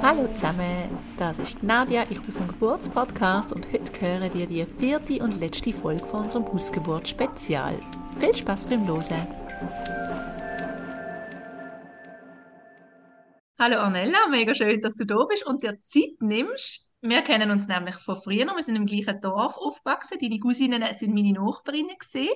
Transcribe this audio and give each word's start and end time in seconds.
Hallo 0.00 0.28
zusammen, 0.32 0.88
das 1.18 1.40
ist 1.40 1.64
Nadia, 1.64 2.04
ich 2.08 2.20
bin 2.20 2.32
vom 2.32 2.46
Geburtspodcast 2.46 3.52
und 3.52 3.66
heute 3.72 4.00
hören 4.00 4.30
dir 4.32 4.46
die 4.46 4.64
vierte 4.64 5.20
und 5.20 5.40
letzte 5.40 5.72
Folge 5.72 6.06
von 6.06 6.20
unserem 6.20 6.46
Hausgeburt-Spezial. 6.46 7.74
Viel 8.20 8.36
Spaß 8.36 8.66
beim 8.68 8.86
Losen! 8.86 9.26
Hallo 13.58 13.80
Ornella, 13.82 14.28
mega 14.30 14.54
schön, 14.54 14.80
dass 14.80 14.94
du 14.94 15.04
da 15.04 15.16
bist 15.28 15.44
und 15.44 15.64
dir 15.64 15.76
Zeit 15.80 16.20
nimmst 16.20 16.87
wir 17.00 17.22
kennen 17.22 17.52
uns 17.52 17.68
nämlich 17.68 17.94
von 17.94 18.16
früher 18.16 18.44
noch. 18.44 18.56
Wir 18.56 18.62
sind 18.64 18.74
im 18.74 18.86
gleichen 18.86 19.20
Dorf 19.20 19.56
aufgewachsen. 19.56 20.18
Deine 20.20 20.40
Cousinen 20.40 20.82
sind 20.94 21.14
meine 21.14 21.32
Nachbarinnen 21.32 21.96
gesehen. 21.96 22.34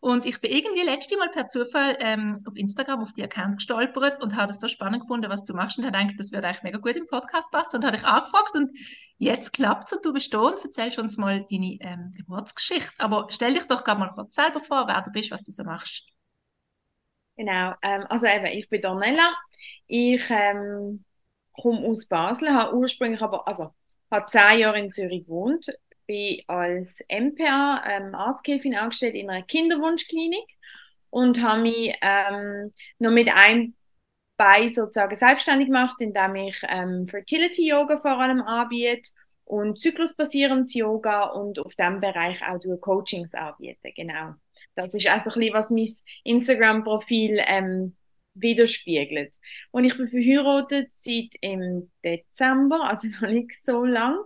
Und 0.00 0.24
ich 0.24 0.40
bin 0.40 0.50
irgendwie 0.50 0.82
letzte 0.82 1.18
Mal 1.18 1.28
per 1.28 1.46
Zufall 1.46 1.94
ähm, 2.00 2.38
auf 2.46 2.56
Instagram 2.56 3.02
auf 3.02 3.12
die 3.12 3.22
Account 3.22 3.58
gestolpert 3.58 4.22
und 4.22 4.34
habe 4.34 4.52
es 4.52 4.60
so 4.60 4.68
spannend 4.68 5.02
gefunden, 5.02 5.28
was 5.28 5.44
du 5.44 5.52
machst 5.52 5.76
und 5.76 5.84
habe 5.84 5.98
gedacht, 5.98 6.18
das 6.18 6.32
würde 6.32 6.46
eigentlich 6.46 6.62
mega 6.62 6.78
gut 6.78 6.96
im 6.96 7.06
Podcast 7.06 7.50
passen 7.50 7.76
und 7.76 7.84
habe 7.84 7.98
dich 7.98 8.06
angefragt 8.06 8.54
und 8.54 8.70
jetzt 9.18 9.52
klappt 9.52 9.84
es 9.84 9.92
und 9.92 10.04
du 10.06 10.14
bist 10.14 10.32
da 10.32 10.38
und 10.38 10.64
erzählst 10.64 10.98
uns 10.98 11.18
mal 11.18 11.44
deine 11.50 11.76
ähm, 11.80 12.10
Geburtsgeschichte. 12.16 12.94
Aber 12.98 13.26
stell 13.28 13.52
dich 13.52 13.66
doch 13.66 13.84
gerade 13.84 14.00
mal 14.00 14.08
kurz 14.08 14.34
selber 14.34 14.60
vor, 14.60 14.86
wer 14.86 15.02
du 15.02 15.10
bist, 15.10 15.30
was 15.32 15.44
du 15.44 15.52
so 15.52 15.64
machst. 15.64 16.04
Genau, 17.36 17.74
ähm, 17.82 18.06
also 18.08 18.26
eben, 18.26 18.46
ich 18.46 18.68
bin 18.70 18.80
Donella. 18.80 19.34
Ich 19.86 20.22
ähm, 20.30 21.04
komme 21.52 21.86
aus 21.86 22.06
Basel, 22.06 22.50
habe 22.54 22.74
ursprünglich 22.74 23.20
aber, 23.20 23.46
also 23.46 23.74
habe 24.10 24.30
zehn 24.30 24.60
Jahre 24.60 24.78
in 24.78 24.90
Zürich 24.90 25.24
gewohnt, 25.24 25.66
bin 26.06 26.42
als 26.46 27.00
MPA 27.08 27.82
ähm, 27.86 28.14
Arzthilfin 28.14 28.74
angestellt 28.74 29.14
in 29.14 29.30
einer 29.30 29.44
Kinderwunschklinik 29.44 30.48
und 31.10 31.42
habe 31.42 31.62
mich 31.62 31.94
ähm, 32.00 32.72
noch 32.98 33.10
mit 33.10 33.28
einem 33.28 33.74
Bein 34.36 34.68
sozusagen 34.68 35.16
selbstständig 35.16 35.66
gemacht, 35.66 35.96
indem 35.98 36.36
ich 36.36 36.60
ähm, 36.68 37.08
Fertility 37.08 37.68
Yoga 37.68 37.98
vor 37.98 38.18
allem 38.18 38.40
anbiete 38.40 39.10
und 39.44 39.80
zyklusbasierendes 39.80 40.74
Yoga 40.74 41.24
und 41.24 41.58
auf 41.58 41.74
dem 41.74 42.00
Bereich 42.00 42.40
auch 42.46 42.60
durch 42.60 42.80
Coachings 42.80 43.34
anbiete. 43.34 43.92
Genau. 43.96 44.34
Das 44.76 44.94
ist 44.94 45.08
also 45.08 45.30
ein 45.30 45.40
bisschen, 45.40 45.54
was 45.54 45.70
mein 45.70 45.88
Instagram-Profil 46.22 47.40
ähm, 47.46 47.96
widerspiegelt. 48.40 49.34
Und 49.70 49.84
ich 49.84 49.96
bin 49.96 50.08
verheiratet 50.08 50.90
seit 50.92 51.34
im 51.40 51.90
Dezember, 52.04 52.84
also 52.84 53.08
noch 53.20 53.28
nicht 53.28 53.54
so 53.54 53.84
lang, 53.84 54.18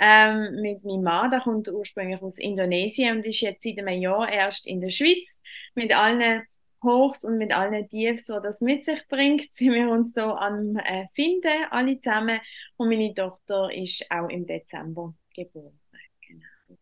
ähm, 0.00 0.60
mit 0.60 0.84
meinem 0.84 1.02
Mann. 1.02 1.30
Der 1.30 1.40
kommt 1.40 1.68
ursprünglich 1.68 2.20
aus 2.22 2.38
Indonesien 2.38 3.18
und 3.18 3.26
ist 3.26 3.40
jetzt 3.40 3.62
seit 3.62 3.78
einem 3.78 4.00
Jahr 4.00 4.30
erst 4.30 4.66
in 4.66 4.80
der 4.80 4.90
Schweiz. 4.90 5.40
Mit 5.74 5.94
allen 5.94 6.42
Hochs 6.82 7.24
und 7.24 7.38
mit 7.38 7.52
allen 7.52 7.88
Tiefs, 7.88 8.26
die 8.26 8.38
das 8.42 8.60
mit 8.60 8.84
sich 8.84 9.06
bringt, 9.08 9.52
sind 9.52 9.72
wir 9.72 9.88
uns 9.88 10.12
so 10.12 10.22
am 10.22 10.76
äh, 10.76 11.06
Finden, 11.14 11.64
alle 11.70 12.00
zusammen. 12.00 12.40
Und 12.76 12.88
meine 12.88 13.14
Tochter 13.14 13.72
ist 13.72 14.06
auch 14.10 14.28
im 14.28 14.46
Dezember 14.46 15.14
geboren. 15.34 15.80
Genau. 16.26 16.78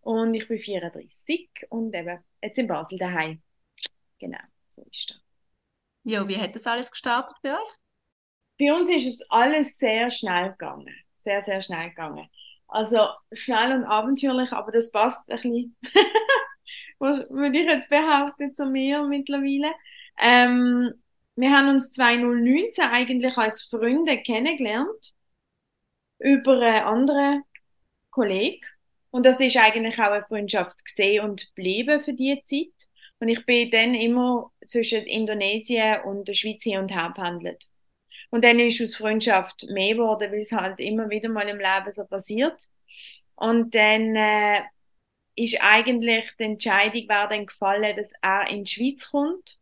Und 0.00 0.34
ich 0.34 0.46
bin 0.46 0.58
34 0.58 1.48
und 1.70 1.94
eben 1.94 2.18
jetzt 2.42 2.58
in 2.58 2.66
Basel 2.66 2.98
daheim. 2.98 3.42
Genau, 4.18 4.38
so 4.70 4.82
ist 4.82 5.10
das. 5.10 5.31
Ja, 6.04 6.26
wie 6.28 6.38
hat 6.38 6.54
das 6.54 6.66
alles 6.66 6.90
gestartet 6.90 7.36
bei 7.42 7.54
euch? 7.54 7.78
Bei 8.58 8.72
uns 8.72 8.90
ist 8.90 9.06
es 9.06 9.30
alles 9.30 9.78
sehr 9.78 10.10
schnell 10.10 10.50
gegangen. 10.50 10.94
Sehr, 11.20 11.42
sehr 11.42 11.62
schnell 11.62 11.90
gegangen. 11.90 12.28
Also 12.68 13.08
schnell 13.32 13.72
und 13.72 13.84
abenteuerlich, 13.84 14.52
aber 14.52 14.72
das 14.72 14.90
passt 14.90 15.28
ein 15.30 15.36
bisschen, 15.36 15.76
würde 16.98 17.58
ich 17.58 17.66
jetzt 17.66 17.88
behaupten, 17.88 18.54
zu 18.54 18.66
mir 18.66 19.02
mittlerweile. 19.02 19.72
Ähm, 20.18 20.92
wir 21.36 21.50
haben 21.50 21.68
uns 21.68 21.92
2019 21.92 22.84
eigentlich 22.84 23.36
als 23.36 23.62
Freunde 23.64 24.22
kennengelernt 24.22 25.14
über 26.18 26.60
einen 26.60 26.84
anderen 26.84 27.42
Kollegen. 28.10 28.64
Und 29.10 29.26
das 29.26 29.40
ist 29.40 29.56
eigentlich 29.56 29.98
auch 29.98 30.12
eine 30.12 30.24
Freundschaft 30.24 30.84
gesehen 30.84 31.24
und 31.24 31.46
geblieben 31.48 32.02
für 32.02 32.14
die 32.14 32.42
Zeit. 32.44 32.88
Und 33.18 33.28
ich 33.28 33.44
bin 33.44 33.70
dann 33.70 33.94
immer 33.94 34.51
zwischen 34.72 35.06
Indonesien 35.06 36.00
und 36.02 36.26
der 36.26 36.34
Schweiz 36.34 36.62
hin 36.62 36.78
und 36.78 36.90
her 36.90 37.12
pendelt. 37.14 37.68
Und 38.30 38.44
dann 38.44 38.58
ist 38.58 38.80
aus 38.80 38.96
Freundschaft 38.96 39.66
mehr 39.68 39.94
geworden, 39.94 40.32
weil 40.32 40.40
es 40.40 40.52
halt 40.52 40.80
immer 40.80 41.10
wieder 41.10 41.28
mal 41.28 41.48
im 41.48 41.58
Leben 41.58 41.92
so 41.92 42.04
passiert. 42.06 42.58
Und 43.34 43.74
dann 43.74 44.16
äh, 44.16 44.62
ist 45.36 45.58
eigentlich 45.60 46.30
die 46.38 46.44
Entscheidung 46.44 47.08
war 47.08 47.28
dann 47.28 47.46
gefallen, 47.46 47.96
dass 47.96 48.10
er 48.22 48.48
in 48.48 48.64
die 48.64 48.70
Schweiz 48.70 49.10
kommt, 49.10 49.58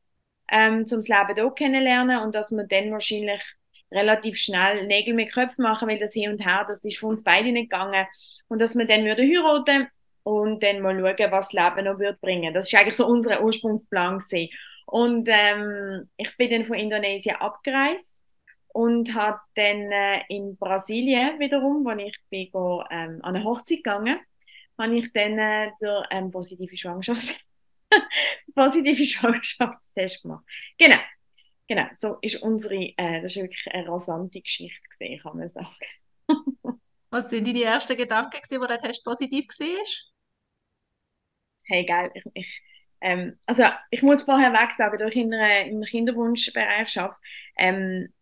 ähm, 0.51 0.87
zum 0.87 1.01
Leben 1.01 1.35
hier 1.35 1.51
kennenlernen 1.51 2.23
und 2.23 2.35
dass 2.35 2.51
wir 2.51 2.65
dann 2.65 2.93
wahrscheinlich 2.93 3.43
relativ 3.91 4.39
schnell 4.39 4.87
Nägel 4.87 5.15
mit 5.15 5.33
Köpfen 5.33 5.63
machen, 5.63 5.89
weil 5.89 5.99
das 5.99 6.13
hin 6.13 6.31
und 6.31 6.47
her, 6.47 6.65
das 6.69 6.85
ist 6.85 6.99
für 6.99 7.07
uns 7.07 7.25
beide 7.25 7.51
nicht 7.51 7.71
gegangen. 7.71 8.07
Und 8.49 8.61
dass 8.61 8.77
wir 8.77 8.87
dann 8.87 9.05
würden 9.05 9.29
heiraten 9.29 9.89
und 10.23 10.63
dann 10.63 10.81
mal 10.81 10.95
schauen, 10.97 11.33
was 11.33 11.49
das 11.49 11.53
Leben 11.53 11.85
noch 11.85 12.21
bringen. 12.21 12.55
Das 12.55 12.67
ist 12.67 12.79
eigentlich 12.79 12.97
so 12.97 13.07
unser 13.07 13.43
Ursprungsplan 13.43 14.19
gewesen. 14.19 14.51
Und 14.91 15.29
ähm, 15.31 16.11
ich 16.17 16.37
bin 16.37 16.51
dann 16.51 16.67
von 16.67 16.77
Indonesien 16.77 17.37
abgereist 17.37 18.13
und 18.73 19.15
habe 19.15 19.39
dann 19.55 19.93
äh, 19.93 20.23
in 20.29 20.57
Brasilien 20.57 21.39
wiederum, 21.39 21.85
wo 21.85 21.91
ich 21.91 22.17
bin 22.29 22.51
go, 22.51 22.83
ähm, 22.91 23.21
an 23.23 23.37
eine 23.37 23.45
Hochzeit 23.45 23.79
gegangen, 23.79 24.19
habe 24.77 24.99
ich 24.99 25.13
dann 25.13 25.39
äh, 25.39 25.71
der 25.81 26.09
ähm, 26.11 26.33
positive 26.33 26.77
Schwangerschafts 26.77 27.37
positive 28.55 29.05
Schwangerschaftstest 29.05 30.23
gemacht. 30.23 30.45
Genau, 30.77 30.99
genau. 31.69 31.87
So 31.93 32.17
ist 32.21 32.43
unsere, 32.43 32.75
äh, 32.75 33.23
das 33.23 33.37
ist 33.37 33.43
wirklich 33.43 33.73
eine 33.73 33.89
rasante 33.89 34.41
Geschichte 34.41 34.89
gesehen, 34.89 35.21
kann 35.21 35.37
man 35.37 35.51
sagen. 35.51 35.69
Was 37.11 37.31
sind 37.31 37.47
deine 37.47 37.63
ersten 37.63 37.97
Gedanken 37.97 38.41
gewesen, 38.43 38.61
wo 38.61 38.67
der 38.67 38.81
Test 38.81 39.05
positiv 39.05 39.47
war? 39.47 39.85
Hey, 41.63 41.85
geil, 41.85 42.11
ich, 42.15 42.25
ich 42.35 42.63
ähm, 43.01 43.39
also 43.47 43.65
ich 43.91 44.03
muss 44.03 44.23
vorher 44.23 44.53
weg 44.53 44.73
sagen, 44.73 44.99
da 44.99 45.07
ich 45.07 45.17
in 45.17 45.33
einer, 45.33 45.67
im 45.67 45.83
Kinderwunschbereich 45.83 46.99
arbeite, 46.99 47.17
ähm, 47.57 48.13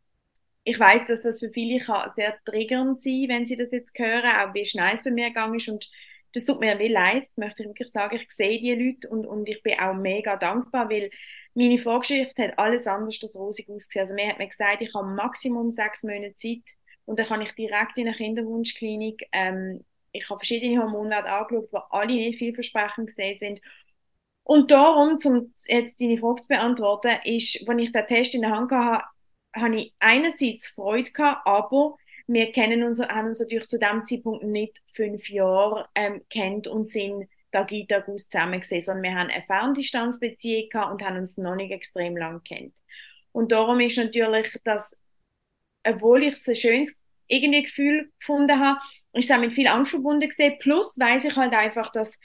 ich 0.65 0.79
weiß, 0.79 1.07
dass 1.07 1.23
das 1.23 1.39
für 1.39 1.51
viele 1.51 1.83
kann 1.83 2.11
sehr 2.15 2.37
triggernd 2.45 3.03
sein 3.03 3.27
wenn 3.29 3.47
sie 3.47 3.57
das 3.57 3.71
jetzt 3.73 3.99
hören, 3.99 4.37
auch 4.37 4.55
wie 4.55 4.67
schnell 4.67 4.95
es 4.95 5.03
bei 5.03 5.11
mir 5.11 5.29
gegangen 5.29 5.55
ist 5.55 5.69
und 5.69 5.91
das 6.35 6.45
tut 6.45 6.61
mir 6.61 6.79
wie 6.79 6.89
leid, 6.89 7.29
möchte 7.37 7.63
ich 7.63 7.69
wirklich 7.69 7.89
sagen. 7.89 8.17
Ich 8.17 8.31
sehe 8.31 8.61
die 8.61 8.75
Leute 8.75 9.09
und, 9.09 9.27
und 9.27 9.49
ich 9.49 9.63
bin 9.63 9.79
auch 9.79 9.95
mega 9.95 10.37
dankbar, 10.37 10.91
weil 10.91 11.11
meine 11.55 11.79
Vorgeschichte 11.79 12.43
hat 12.43 12.59
alles 12.59 12.87
anders 12.87 13.19
als 13.23 13.35
rosig 13.37 13.69
ausgesehen. 13.71 14.03
Also 14.03 14.15
mir 14.15 14.29
hat 14.29 14.39
mir 14.39 14.49
gesagt, 14.49 14.83
ich 14.83 14.95
habe 14.95 15.09
Maximum 15.09 15.71
sechs 15.71 16.03
Monate 16.03 16.37
Zeit 16.37 16.63
und 17.07 17.19
dann 17.19 17.27
kann 17.27 17.41
ich 17.41 17.53
direkt 17.53 17.97
in 17.97 18.07
eine 18.07 18.17
Kinderwunschklinik. 18.17 19.27
Ähm, 19.33 19.85
ich 20.13 20.29
habe 20.29 20.39
verschiedene 20.39 20.83
Hormonwerte 20.83 21.31
angeschaut, 21.31 21.71
die 21.73 21.79
alle 21.91 22.15
nicht 22.15 22.39
vielversprechend 22.39 23.07
gesehen 23.07 23.39
sind 23.39 23.61
und 24.49 24.71
darum, 24.71 25.19
um 25.23 25.53
jetzt 25.67 26.01
deine 26.01 26.17
Frage 26.17 26.41
zu 26.41 26.49
beantworten, 26.49 27.19
ist, 27.25 27.69
wenn 27.69 27.79
ich 27.81 27.93
den 27.93 28.07
Test 28.07 28.35
in 28.35 28.41
der 28.41 28.51
Hand 28.51 28.73
hatte, 28.73 29.05
habe 29.55 29.77
ich 29.77 29.95
einerseits 29.99 30.69
Freude 30.69 31.13
gehabt, 31.13 31.47
aber 31.47 31.97
wir 32.27 32.51
kennen 32.51 32.83
uns, 32.83 32.99
haben 32.99 33.29
uns 33.29 33.41
natürlich 33.41 33.69
zu 33.69 33.79
dem 33.79 34.07
Zeitpunkt 34.07 34.45
nicht 34.45 34.81
fünf 34.95 35.29
Jahre 35.29 35.87
ähm, 35.95 36.23
kennt 36.31 36.67
und 36.67 36.91
sind 36.91 37.29
Tag 37.53 37.71
in 37.73 37.87
Tag 37.87 38.09
aus 38.09 38.27
zusammen 38.27 38.61
gesehen, 38.61 38.81
sondern 38.81 39.03
wir 39.03 39.15
haben 39.17 39.29
eine 39.29 39.45
Ferndistanzbeziehung 39.45 40.71
gehabt 40.71 40.93
und 40.93 41.07
haben 41.07 41.19
uns 41.19 41.37
noch 41.37 41.55
nicht 41.55 41.71
extrem 41.71 42.17
lang 42.17 42.43
kennt. 42.43 42.73
Und 43.33 43.53
darum 43.53 43.81
ist 43.81 43.99
natürlich 43.99 44.49
das, 44.65 44.97
obwohl 45.87 46.23
ich 46.23 46.33
es 46.33 46.49
ein 46.49 46.57
schönes 46.57 46.99
irgendwie 47.27 47.65
Gefühl 47.65 48.11
gefunden 48.19 48.59
habe, 48.59 48.81
ist 49.13 49.29
es 49.29 49.31
auch 49.31 49.41
mit 49.41 49.53
viel 49.53 49.69
Angst 49.69 49.91
verbunden 49.91 50.27
gesehen. 50.27 50.57
Plus 50.59 50.99
weiß 50.99 51.27
ich 51.27 51.37
halt 51.37 51.53
einfach, 51.53 51.93
dass 51.93 52.19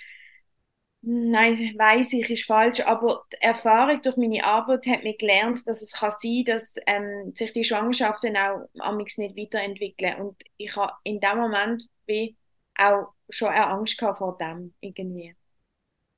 Nein, 1.06 1.74
weiß 1.78 2.14
ich, 2.14 2.30
ist 2.30 2.46
falsch, 2.46 2.80
aber 2.80 3.26
die 3.34 3.42
Erfahrung 3.42 4.02
durch 4.02 4.16
meine 4.16 4.44
Arbeit 4.46 4.86
hat 4.88 5.04
mir 5.04 5.18
gelernt, 5.18 5.68
dass 5.68 5.82
es 5.82 5.92
kann 5.94 6.12
sein, 6.12 6.44
dass 6.46 6.76
ähm, 6.88 7.34
sich 7.36 7.52
die 7.52 7.66
Schwangerschaften 7.66 8.38
auch 8.38 8.70
amigs 8.80 9.18
nicht 9.18 9.36
weiterentwickeln 9.36 10.16
und 10.22 10.42
ich 10.56 10.74
habe 10.78 10.94
in 11.04 11.20
dem 11.20 11.38
Moment 11.40 11.84
wie 12.06 12.38
auch 12.76 13.14
schon 13.30 13.50
eine 13.50 13.68
Angst 13.68 14.00
vor 14.00 14.38
dem 14.40 14.74
irgendwie. 14.80 15.36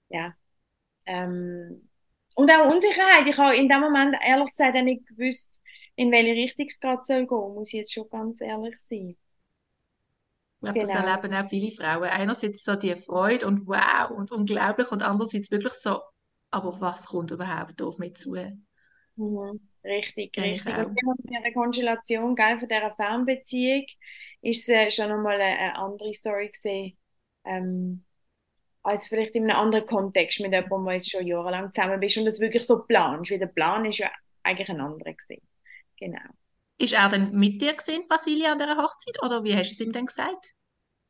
Ja. 0.10 0.36
Ähm, 1.06 1.90
und 2.36 2.52
auch 2.52 2.72
Unsicherheit. 2.72 3.28
Ich 3.28 3.38
habe 3.38 3.56
in 3.58 3.70
dem 3.70 3.82
Moment 3.82 4.16
ehrlich 4.22 4.52
gesagt 4.52 4.76
nicht 4.76 5.08
gewusst, 5.08 5.62
in 5.96 6.12
welche 6.12 6.34
Richtung 6.34 6.68
es 6.68 6.80
gerade 6.80 7.04
soll 7.04 7.28
gehen, 7.28 7.56
muss 7.56 7.70
ich 7.70 7.80
jetzt 7.82 7.94
schon 7.94 8.10
ganz 8.10 8.42
ehrlich 8.42 8.76
sein. 8.82 9.18
Ich 10.68 10.74
glaube, 10.74 10.80
das 10.80 10.90
erleben 10.90 11.34
auch 11.34 11.50
viele 11.50 11.72
Frauen. 11.72 12.04
Einerseits 12.04 12.64
so 12.64 12.76
die 12.76 12.96
Freude 12.96 13.48
und 13.48 13.68
wow 13.68 14.10
und 14.12 14.32
unglaublich 14.32 14.92
und 14.92 15.04
andererseits 15.04 15.52
wirklich 15.52 15.74
so, 15.74 16.00
aber 16.52 16.80
was 16.80 17.08
kommt 17.08 17.32
überhaupt 17.32 17.82
auf 17.82 17.98
mich 17.98 18.16
zu? 18.16 18.36
Mhm. 19.16 19.60
Richtig, 19.84 20.34
Kenn 20.34 20.44
richtig. 20.44 20.78
Und 20.78 21.20
in 21.26 21.44
der 21.44 21.54
Konstellation 21.54 22.36
gell, 22.36 22.60
von 22.60 22.68
dieser 22.68 22.96
Fernbeziehung 22.96 23.86
ist 24.42 24.64
es 24.64 24.70
äh, 24.70 24.92
schon 24.92 25.10
nochmal 25.10 25.40
eine, 25.40 25.60
eine 25.60 25.76
andere 25.76 26.14
Story 26.14 26.50
gesehen, 26.50 26.98
ähm, 27.46 28.04
als 28.82 29.08
vielleicht 29.08 29.36
in 29.36 29.44
einem 29.44 29.60
anderen 29.60 29.86
Kontext 29.86 30.40
mit 30.40 30.54
jemandem, 30.54 30.86
der 30.86 30.96
jetzt 30.96 31.12
schon 31.12 31.26
jahrelang 31.26 31.72
zusammen 31.74 32.00
bist 32.00 32.18
und 32.18 32.26
das 32.26 32.40
wirklich 32.40 32.64
so 32.64 32.84
planst. 32.84 33.32
Weil 33.32 33.40
der 33.40 33.48
Plan 33.48 33.86
ist 33.86 34.00
ja 34.00 34.12
eigentlich 34.44 34.70
ein 34.70 34.82
anderer 34.82 35.14
gewesen. 35.14 35.48
Genau. 36.00 36.20
Ist 36.78 36.94
er 36.94 37.10
dann 37.10 37.34
mit 37.34 37.62
dir 37.62 37.74
gesehen, 37.74 38.08
Brasilia, 38.08 38.54
an 38.54 38.60
dieser 38.60 38.78
Hochzeit? 38.78 39.22
Oder 39.22 39.44
wie 39.44 39.54
hast 39.56 39.68
du 39.72 39.74
es 39.74 39.80
ihm 39.82 39.92
denn 39.92 40.06
gesagt? 40.06 40.54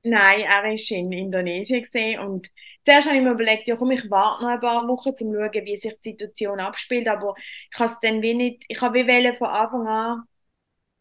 Nein, 0.03 0.41
er 0.41 0.61
war 0.63 0.65
in 0.97 1.11
Indonesien 1.11 1.81
gesehen 1.81 2.19
und 2.19 2.47
zuerst 2.85 3.07
habe 3.07 3.17
ich 3.17 3.23
mir 3.23 3.31
überlegt, 3.31 3.67
ja 3.67 3.75
komm, 3.75 3.89
ich 3.89 4.09
warte 4.11 4.43
noch 4.43 4.51
ein 4.51 4.59
paar 4.59 4.87
Wochen, 4.87 5.09
um 5.09 5.15
zu 5.17 5.25
schauen, 5.25 5.65
wie 5.65 5.77
sich 5.77 5.93
die 6.03 6.11
Situation 6.11 6.59
abspielt, 6.59 7.07
aber 7.07 7.33
ich 7.73 7.79
habe 7.79 7.91
es 7.91 7.99
dann 8.01 8.21
wie 8.21 8.35
nicht, 8.35 8.65
ich 8.67 8.79
habe 8.81 8.99
wie 9.07 9.35
von 9.37 9.47
Anfang 9.49 9.87
an 9.87 10.23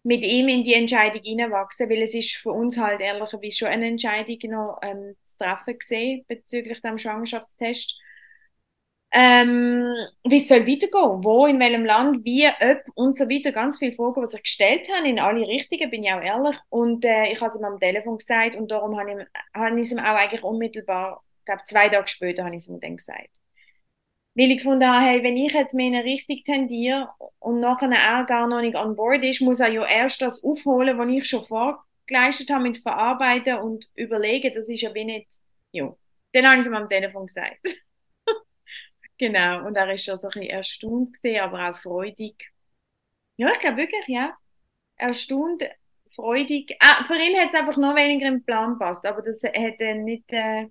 mit 0.05 0.22
ihm 0.25 0.49
in 0.49 0.64
die 0.64 0.75
Entscheidung 0.75 1.22
hineinwachsen, 1.22 1.90
weil 1.90 2.02
es 2.02 2.14
ist 2.14 2.37
für 2.37 2.52
uns 2.52 2.78
halt 2.78 3.00
ehrlicherweise 3.00 3.56
schon 3.58 3.69
eine 3.69 3.88
Entscheidung 3.88 4.38
noch 4.50 4.78
ähm, 4.82 5.17
zu 5.25 5.38
treffen 5.38 5.78
gesehen 5.78 6.25
bezüglich 6.28 6.81
dem 6.82 6.99
Schwangerschaftstest 6.99 7.99
ähm, 9.16 9.94
wie 10.25 10.38
es 10.38 10.49
soll 10.49 10.66
weitergehen, 10.66 11.22
wo, 11.22 11.46
in 11.46 11.61
welchem 11.61 11.84
Land, 11.84 12.25
wie, 12.25 12.49
ob 12.49 12.82
und 12.94 13.16
so 13.16 13.28
weiter. 13.31 13.52
Ganz 13.52 13.78
viele 13.78 13.94
Fragen, 13.94 14.20
die 14.20 14.26
sich 14.26 14.43
gestellt 14.43 14.88
haben, 14.88 15.06
in 15.06 15.20
alle 15.20 15.46
Richtungen, 15.46 15.88
bin 15.88 16.02
ich 16.02 16.12
auch 16.12 16.20
ehrlich. 16.20 16.56
Und 16.69 17.05
äh, 17.05 17.32
ich 17.32 17.40
habe 17.40 17.50
es 17.50 17.56
ihm 17.56 17.64
am 17.64 17.78
Telefon 17.78 18.19
gesagt 18.19 18.56
und 18.56 18.72
darum 18.72 18.99
habe 18.99 19.12
ich, 19.12 19.26
hab 19.55 19.72
ich 19.72 19.81
es 19.82 19.93
ihm 19.93 20.00
auch 20.00 20.16
eigentlich 20.16 20.43
unmittelbar, 20.43 21.22
ich 21.38 21.44
glaube 21.44 21.62
zwei 21.64 21.88
Tage 21.88 22.08
später 22.08 22.44
habe 22.44 22.56
ich 22.56 22.62
es 22.62 22.69
ihm 22.69 22.81
dann 22.81 22.96
gesagt. 22.96 23.31
Weil 24.34 24.50
ich 24.50 24.58
gefunden 24.58 24.84
habe, 24.88 25.05
hey, 25.05 25.22
wenn 25.22 25.37
ich 25.37 25.52
jetzt 25.52 25.75
mehr 25.75 25.87
in 25.87 25.94
eine 25.94 26.05
Richtung 26.05 26.43
tendiere 26.44 27.08
und 27.38 27.60
nachher 27.60 27.90
er 27.93 28.25
gar 28.25 28.49
noch 28.49 28.62
nicht 28.62 28.75
on 28.76 28.96
board 28.96 29.22
ist, 29.22 29.40
muss 29.43 29.60
er 29.60 29.69
ja 29.69 29.87
erst 29.87 30.22
das 30.22 30.43
aufholen, 30.43 30.99
was 30.99 31.08
ich 31.08 31.28
schon 31.28 31.44
vorgeleistet 31.44 32.50
habe 32.50 32.64
mit 32.64 32.82
Verarbeiten 32.82 33.58
und 33.58 33.88
überlegen, 33.94 34.52
das 34.55 34.69
ist 34.69 34.81
ja 34.82 34.93
wie 34.93 35.05
nicht, 35.05 35.38
ja. 35.70 35.94
Dann 36.32 36.46
habe 36.46 36.56
ich 36.56 36.62
es 36.62 36.67
ihm 36.67 36.75
am 36.75 36.88
Telefon 36.88 37.26
gesagt. 37.26 37.60
Genau, 39.19 39.66
und 39.66 39.76
er 39.76 39.93
ist 39.93 40.05
schon 40.05 40.19
so 40.19 40.28
ein 40.28 40.32
bisschen 40.32 40.50
erstaunt 40.50 41.14
gewesen, 41.22 41.40
aber 41.40 41.70
auch 41.70 41.78
freudig. 41.78 42.50
Ja, 43.37 43.50
ich 43.52 43.58
glaube 43.61 43.78
wirklich, 43.78 44.06
ja. 44.08 44.37
Erstaunt, 44.96 45.64
freudig. 46.14 46.76
Ah, 46.81 47.05
für 47.06 47.16
ihn 47.16 47.38
hat 47.40 47.50
es 47.55 47.61
einfach 47.61 47.76
noch 47.78 47.96
weniger 47.96 48.28
im 48.28 48.44
Plan 48.44 48.75
gepasst, 48.75 49.06
aber 49.06 49.22
das 49.22 49.43
hat 49.44 49.81
dann 49.81 50.05
nicht, 50.05 50.25
äh, 50.32 50.69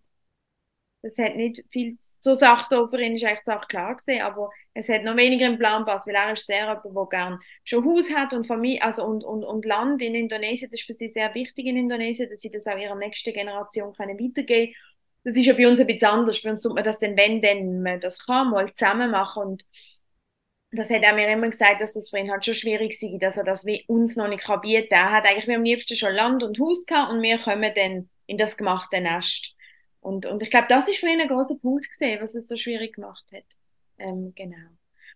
das 1.02 1.18
hat 1.18 1.36
nicht 1.36 1.64
viel 1.70 1.98
zur 2.22 2.36
Sache 2.38 2.68
da. 2.70 2.88
Für 2.88 3.02
ihn 3.02 3.16
ist 3.16 3.26
eigentlich 3.26 3.44
Sache 3.44 3.68
klar 3.68 3.96
gewesen, 3.96 4.22
aber 4.22 4.50
es 4.74 4.88
hat 4.88 5.04
noch 5.04 5.18
weniger 5.18 5.46
im 5.48 5.58
Plan 5.58 5.84
gepasst, 5.84 6.08
weil 6.08 6.16
er 6.16 6.32
ist 6.32 6.46
sehr 6.46 6.62
jemand, 6.62 6.86
der 6.86 7.06
gern 7.10 7.40
schon 7.66 7.84
Haus 7.86 8.10
hat 8.14 8.34
und 8.34 8.48
Familie, 8.48 8.82
also 8.82 9.04
und, 9.06 9.24
und, 9.26 9.44
und 9.44 9.66
Land 9.66 10.02
in 10.02 10.16
Indonesien. 10.16 10.72
Das 10.72 10.80
ist 10.80 10.86
für 10.86 10.94
sie 10.94 11.10
sehr 11.10 11.34
wichtig 11.36 11.66
in 11.66 11.76
Indonesien, 11.78 12.30
dass 12.30 12.40
sie 12.42 12.52
das 12.52 12.68
auch 12.68 12.78
ihrer 12.78 12.96
nächsten 12.96 13.34
Generation 13.34 13.94
können 13.94 14.18
weitergeben 14.20 14.74
können 14.74 14.93
das 15.24 15.36
ist 15.36 15.46
ja 15.46 15.54
bei 15.54 15.68
uns 15.68 15.80
ein 15.80 15.88
bisschen 15.88 16.08
anders. 16.10 16.42
Bei 16.42 16.50
uns 16.50 16.62
tut 16.62 16.76
man 16.76 16.84
das 16.84 17.00
dann, 17.00 17.18
wenn 17.18 17.42
denn 17.42 17.82
man 17.82 18.00
das 18.00 18.26
kann, 18.26 18.50
mal 18.50 18.72
zusammen 18.74 19.12
machen. 19.12 19.44
Und 19.44 19.66
das 20.72 20.90
hat 20.90 21.04
er 21.04 21.14
mir 21.14 21.32
immer 21.32 21.50
gesagt, 21.50 21.82
dass 21.82 21.94
das 21.94 22.10
für 22.10 22.18
ihn 22.18 22.32
halt 22.32 22.46
schon 22.46 22.56
schwierig 22.56 23.00
sei, 23.00 23.18
dass 23.20 23.38
er 23.38 23.44
das 23.44 23.66
wie 23.66 23.86
uns 23.88 24.16
noch 24.16 24.28
nicht 24.28 24.46
bieten 24.62 24.90
kann. 24.90 25.00
Er 25.00 25.12
hat 25.12 25.26
eigentlich 25.26 25.56
am 25.56 25.64
liebsten 25.64 25.96
schon 25.96 26.14
Land 26.14 26.44
und 26.44 26.60
Haus 26.60 26.86
gehabt 26.86 27.12
und 27.12 27.22
wir 27.22 27.38
kommen 27.38 27.72
dann 27.76 28.10
in 28.26 28.38
das 28.38 28.58
gemachte 28.58 29.00
Nest. 29.00 29.56
Und, 30.02 30.26
und 30.26 30.44
ich 30.44 30.50
glaube, 30.50 30.68
das 30.70 30.90
ist 30.90 31.00
für 31.00 31.08
ihn 31.08 31.22
ein 31.22 31.30
großer 31.30 31.56
Punkt 31.56 31.90
gesehen, 31.90 32.22
was 32.22 32.36
es 32.36 32.48
so 32.48 32.58
schwierig 32.58 32.96
gemacht 32.96 33.24
hat. 33.32 33.46
Ähm, 34.00 34.34
genau. 34.36 34.58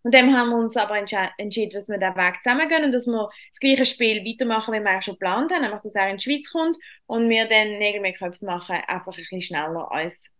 Und 0.08 0.14
dann 0.14 0.34
haben 0.34 0.52
wir 0.52 0.56
uns 0.56 0.78
aber 0.78 0.96
entschieden, 0.98 1.72
dass 1.74 1.90
wir 1.90 1.98
den 1.98 2.16
Weg 2.16 2.42
zusammengehen 2.42 2.86
und 2.86 2.94
dass 2.94 3.08
wir 3.08 3.30
das 3.52 3.60
gleiche 3.60 3.86
Spiel 3.86 4.24
weitermachen, 4.24 4.74
wie 4.74 4.80
wir 4.80 4.98
auch 4.98 5.02
schon 5.02 5.16
geplant 5.16 5.52
haben, 5.52 5.64
nämlich 5.64 5.82
dass 5.82 5.96
er 5.96 6.10
in 6.10 6.16
die 6.16 6.24
Schweiz 6.24 6.50
kommt 6.50 6.78
und 7.08 7.28
wir 7.30 7.46
dann 7.50 7.78
Nägel 7.78 8.00
mit 8.00 8.18
Köpfen 8.18 8.46
machen, 8.46 8.78
einfach 8.88 9.12
ein 9.12 9.18
bisschen 9.18 9.42
schneller 9.42 9.92
als 9.92 10.32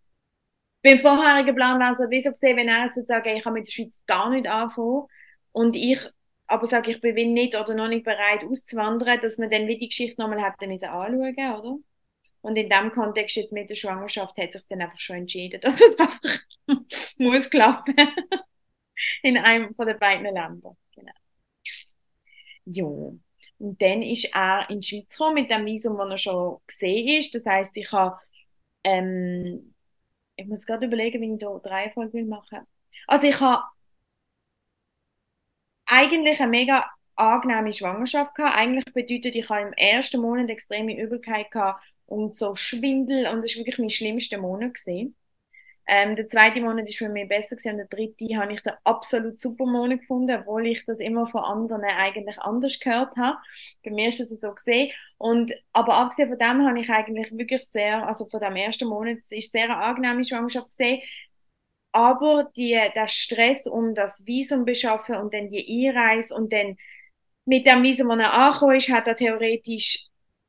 beim 0.84 1.00
vorherigen 1.00 1.54
Plan 1.54 1.82
es 1.82 2.00
wie 2.00 2.22
so 2.22 2.30
gesehen, 2.30 2.56
wenn 2.56 2.70
er 2.70 2.86
jetzt 2.86 2.96
würde 2.96 3.34
ich 3.36 3.44
kann 3.44 3.52
mit 3.52 3.68
der 3.68 3.72
Schweiz 3.74 4.02
gar 4.06 4.30
nicht 4.30 4.48
anfangen 4.48 5.08
und 5.52 5.76
ich 5.76 6.00
aber 6.46 6.66
sage, 6.66 6.92
ich 6.92 7.02
bin 7.02 7.34
nicht 7.34 7.60
oder 7.60 7.76
noch 7.76 7.90
nicht 7.90 8.06
bereit 8.06 8.46
auszuwandern, 8.46 9.20
dass 9.20 9.38
man 9.38 9.50
dann 9.50 9.68
wie 9.68 9.78
die 9.78 9.90
Geschichte 9.90 10.22
nochmal 10.22 10.46
hätte 10.46 10.66
müssen 10.66 10.88
anschauen, 10.88 11.60
oder? 11.60 11.78
Und 12.40 12.56
in 12.56 12.70
dem 12.70 12.94
Kontext 12.94 13.36
jetzt 13.36 13.52
mit 13.52 13.70
der 13.70 13.76
Schwangerschaft 13.76 14.38
hat 14.38 14.54
sich 14.54 14.62
dann 14.70 14.82
einfach 14.82 15.02
schon 15.02 15.18
entschieden, 15.18 15.60
dass 15.60 15.82
es 15.82 15.82
einfach 16.00 16.22
muss 17.18 17.50
klappen 17.50 17.96
in 19.24 19.38
einem 19.38 19.74
von 19.76 19.88
den 19.88 20.00
beiden 20.00 20.24
Ländern. 20.26 20.78
Genau. 20.96 21.12
Ja. 22.66 22.86
Und 23.60 23.82
dann 23.82 24.02
ist 24.04 24.26
er 24.34 24.70
in 24.70 24.82
die 24.82 24.88
Schweiz 24.88 25.12
gekommen 25.12 25.36
mit 25.36 25.50
dem 25.50 25.66
Visum, 25.66 25.96
das 25.96 26.10
er 26.10 26.18
schon 26.18 26.58
gesehen 26.68 27.20
ist. 27.20 27.34
Das 27.36 27.46
heißt, 27.46 27.76
ich 27.76 27.92
habe, 27.92 28.20
ähm, 28.84 29.74
ich 30.36 30.48
muss 30.48 30.66
gerade 30.66 30.86
überlegen, 30.86 31.22
wie 31.22 31.34
ich 31.34 31.40
da 31.40 31.58
drei 31.60 31.90
Folgen 31.92 32.30
machen 32.30 32.60
will. 32.60 32.68
Also 33.08 33.28
ich 33.28 33.40
habe 33.40 33.64
eigentlich 35.86 36.40
eine 36.40 36.52
mega 36.52 36.86
angenehme 37.16 37.74
Schwangerschaft 37.74 38.36
gehabt. 38.36 38.56
Eigentlich 38.56 38.86
bedeutet, 38.94 39.36
ich 39.36 39.50
habe 39.50 39.62
im 39.62 39.74
ersten 39.74 40.22
Monat 40.22 40.50
extreme 40.50 41.00
Übelkeit 41.00 41.52
gehabt 41.52 41.84
und 42.06 42.38
so 42.38 42.56
Schwindel 42.56 43.28
und 43.28 43.44
das 43.44 43.56
war 43.56 43.60
wirklich 43.62 43.80
mein 43.80 43.90
schlimmster 43.90 44.38
Monat 44.38 44.76
gewesen. 44.76 45.16
Ähm, 45.90 46.18
der 46.18 46.28
zweite 46.28 46.60
Monat 46.60 46.88
ist 46.88 46.98
für 46.98 47.08
mich 47.08 47.30
besser 47.30 47.56
gewesen 47.56 47.72
und 47.72 47.78
der 47.78 47.88
dritte 47.88 48.38
habe 48.38 48.54
ich 48.54 48.62
den 48.62 48.74
absolut 48.84 49.40
super 49.40 49.66
Monat 49.66 50.02
gefunden, 50.02 50.38
obwohl 50.42 50.68
ich 50.68 50.86
das 50.86 51.00
immer 51.00 51.28
von 51.28 51.44
anderen 51.44 51.84
eigentlich 51.84 52.38
anders 52.40 52.78
gehört 52.80 53.16
habe. 53.16 53.38
Bei 53.86 53.92
mir 53.92 54.10
ist 54.10 54.20
das 54.20 54.30
so 54.30 54.52
gesehen. 54.54 54.92
Und, 55.18 55.54
aber 55.72 55.94
abgesehen 55.96 56.30
von 56.30 56.38
dem 56.38 56.68
habe 56.68 56.80
ich 56.80 56.90
eigentlich 56.90 57.32
wirklich 57.32 57.64
sehr, 57.64 58.06
also 58.06 58.28
von 58.30 58.42
dem 58.42 58.56
ersten 58.58 58.90
Monat 58.90 59.20
ist 59.30 59.52
sehr 59.52 59.64
eine 59.66 59.78
angenehme 59.78 60.26
Schwangerschaft 60.26 60.70
gesehen. 60.70 61.02
Aber 61.94 62.52
die, 62.56 62.80
der 62.94 63.08
Stress 63.08 63.66
um 63.66 63.96
das 63.96 64.26
Visum 64.26 64.66
beschaffen 64.66 65.16
und 65.16 65.34
dann 65.34 65.50
die 65.50 65.88
Einreise 65.88 66.36
und 66.36 66.52
dann 66.54 66.78
mit 67.46 67.66
dem 67.66 67.82
Visum, 67.84 68.10
das 68.10 68.20
er 68.20 68.34
angekommen 68.34 68.76
ist, 68.76 68.90
hat 68.90 69.08
er 69.08 69.16
theoretisch 69.16 70.08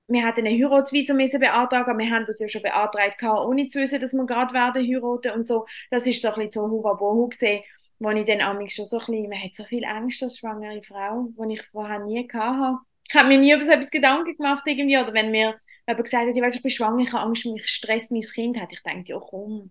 wir 0.09 0.25
hatten 0.25 0.47
ein 0.47 0.53
Heiratsvisum 0.53 1.17
müssen 1.17 1.39
beantragen, 1.39 1.99
wir 1.99 2.11
haben 2.11 2.25
das 2.27 2.41
ja 2.41 2.49
schon 2.49 2.63
beantragt, 2.63 3.23
ohne 3.23 3.67
zu 3.67 3.81
wissen, 3.81 4.01
dass 4.01 4.15
wir 4.15 4.25
gerade 4.25 4.55
werden 4.55 4.87
heiraten 4.87 5.33
und 5.33 5.47
so. 5.47 5.67
Das 5.91 6.07
ist 6.07 6.23
so 6.23 6.29
ein 6.29 6.35
bisschen 6.35 6.53
Tohu 6.53 6.83
Wabohu 6.83 7.29
gesehen, 7.29 7.63
wo 7.99 8.11
ich 8.11 8.27
dann 8.27 8.41
amigs 8.41 8.75
schon 8.75 8.87
so 8.87 8.99
ein 8.99 9.07
bisschen, 9.07 9.29
man 9.29 9.43
hat 9.43 9.55
so 9.55 9.65
viel 9.65 9.85
Angst 9.85 10.23
als 10.23 10.39
schwangere 10.39 10.83
Frau, 10.83 11.29
die 11.39 11.55
ich 11.55 11.63
vorher 11.69 11.99
nie 12.01 12.27
hatte. 12.33 12.79
Ich 13.09 13.15
habe 13.15 13.29
mir 13.29 13.39
nie 13.39 13.53
über 13.53 13.63
so 13.63 13.73
etwas 13.73 13.91
Gedanken 13.91 14.37
gemacht 14.37 14.63
irgendwie, 14.67 14.99
oder 14.99 15.13
wenn 15.13 15.31
mir 15.31 15.61
jemand 15.87 16.05
gesagt 16.05 16.29
hat, 16.29 16.37
ich, 16.37 16.57
ich 16.57 16.63
bin 16.63 16.71
schwanger, 16.71 17.03
ich 17.03 17.13
habe 17.13 17.25
Angst, 17.25 17.47
mich 17.47 17.67
stresst 17.67 18.11
mein 18.11 18.21
Kind, 18.23 18.59
hat 18.59 18.73
ich 18.73 18.83
gedacht, 18.83 19.09
ja 19.09 19.19
komm, 19.19 19.71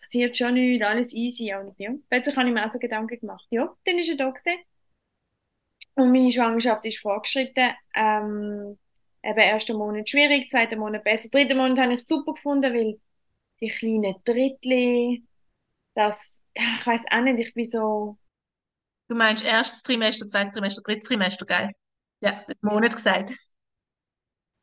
passiert 0.00 0.36
schon 0.36 0.54
nichts, 0.54 0.84
alles 0.84 1.12
easy. 1.14 1.54
Und 1.54 1.74
ja, 1.78 1.90
plötzlich 2.08 2.36
habe 2.36 2.48
ich 2.48 2.54
mir 2.54 2.66
auch 2.66 2.70
so 2.70 2.78
Gedanken 2.78 3.18
gemacht. 3.18 3.46
Ja, 3.50 3.74
dann 3.84 3.98
ist 3.98 4.08
er 4.08 4.16
da 4.16 4.30
gewesen. 4.30 4.58
Und 5.94 6.12
meine 6.12 6.30
Schwangerschaft 6.30 6.84
ist 6.84 7.00
vorgeschritten. 7.00 7.70
Ähm, 7.94 8.78
eben 9.26 9.38
ersten 9.38 9.76
Monat 9.76 10.08
schwierig, 10.08 10.50
zweiten 10.50 10.78
Monat 10.78 11.04
besser. 11.04 11.28
Dritten 11.28 11.56
Monat 11.56 11.78
habe 11.78 11.94
ich 11.94 12.06
super 12.06 12.34
gefunden, 12.34 12.72
weil 12.74 13.00
die 13.60 13.68
kleinen 13.68 14.14
Drittli, 14.24 15.24
das, 15.94 16.42
ja, 16.56 16.76
ich 16.78 16.86
weiß 16.86 17.02
auch 17.10 17.20
nicht, 17.22 17.38
ich 17.38 17.54
bin 17.54 17.64
so... 17.64 18.18
Du 19.08 19.14
meinst 19.14 19.44
erstes 19.44 19.82
Trimester, 19.82 20.26
zweites 20.26 20.52
Trimester, 20.52 20.82
drittes 20.82 21.08
Trimester, 21.08 21.46
geil? 21.46 21.72
Ja, 22.20 22.44
Monat 22.60 22.94
gesagt. 22.94 23.30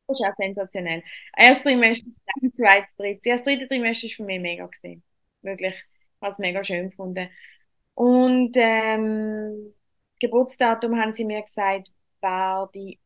Das 0.07 0.19
ist 0.19 0.25
auch 0.25 0.35
sensationell. 0.37 1.03
Erstes 1.35 1.63
Trimester, 1.63 2.11
zweites, 2.51 2.95
drittes. 2.95 3.21
Das 3.23 3.43
dritte 3.43 3.67
Trimester 3.67 4.07
war 4.07 4.15
für 4.15 4.23
mich 4.23 4.41
mega. 4.41 4.65
Gewesen. 4.65 5.03
Wirklich, 5.41 5.75
ich 5.75 6.21
habe 6.21 6.31
es 6.31 6.39
mega 6.39 6.63
schön 6.63 6.89
gefunden. 6.89 7.29
Und 7.95 8.51
ähm, 8.55 9.73
Geburtsdatum 10.19 10.99
haben 10.99 11.13
sie 11.13 11.25
mir 11.25 11.41
gesagt, 11.41 11.89
war 12.21 12.69
die 12.73 12.99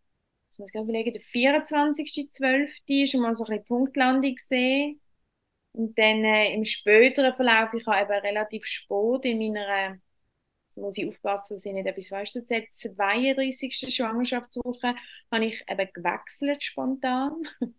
jetzt 0.47 0.59
muss 0.59 0.73
ich 0.73 0.81
überlegen, 0.81 1.13
der 1.13 1.21
24.12. 1.21 3.03
ist 3.03 3.11
schon 3.11 3.21
mal 3.21 3.35
so 3.35 3.43
ein 3.45 3.49
bisschen 3.49 3.65
Punktlandung 3.65 4.35
gesehen. 4.35 5.01
Und 5.73 5.97
dann 5.97 6.23
äh, 6.23 6.53
im 6.53 6.65
späteren 6.65 7.35
Verlauf, 7.35 7.73
ich 7.73 7.85
habe 7.85 8.01
eben 8.01 8.25
relativ 8.25 8.65
spät 8.65 9.25
in 9.25 9.37
meiner, 9.37 9.99
jetzt 10.65 10.77
muss 10.77 10.97
ich 10.97 11.07
aufpassen, 11.07 11.57
dass 11.57 11.65
ich 11.65 11.73
nicht 11.73 11.85
etwas 11.85 12.07
falsch 12.07 12.35
erzähle, 12.35 12.67
32. 12.71 13.93
Schwangerschaftswoche, 13.95 14.95
habe 15.31 15.45
ich 15.45 15.63
eben 15.69 15.89
gewechselt 15.93 16.63
spontan. 16.63 17.33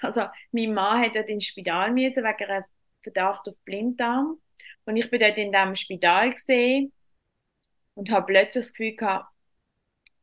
also 0.00 0.22
mein 0.50 0.74
Mann 0.74 1.02
hat 1.02 1.16
dort 1.16 1.28
ins 1.28 1.44
Spital 1.46 1.92
müssen 1.92 2.24
wegen 2.24 2.50
einem 2.50 2.64
Verdacht 3.02 3.48
auf 3.48 3.56
Blinddarm. 3.64 4.40
Und 4.84 4.96
ich 4.96 5.10
bin 5.10 5.20
dort 5.20 5.36
in 5.38 5.52
diesem 5.52 5.76
Spital 5.76 6.30
gesehen 6.32 6.92
und 7.94 8.10
habe 8.10 8.26
plötzlich 8.26 8.64
das 8.64 8.72
Gefühl 8.72 8.96
gehabt, 8.96 9.35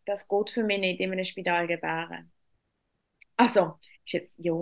das 0.06 0.28
geht 0.28 0.50
für 0.50 0.64
mich 0.64 0.80
nicht 0.80 1.00
in 1.00 1.12
einem 1.12 1.26
Spital 1.26 1.68
gebären. 1.68 2.32
Also, 3.36 3.80
ist 4.06 4.14
jetzt, 4.14 4.40
ja. 4.40 4.54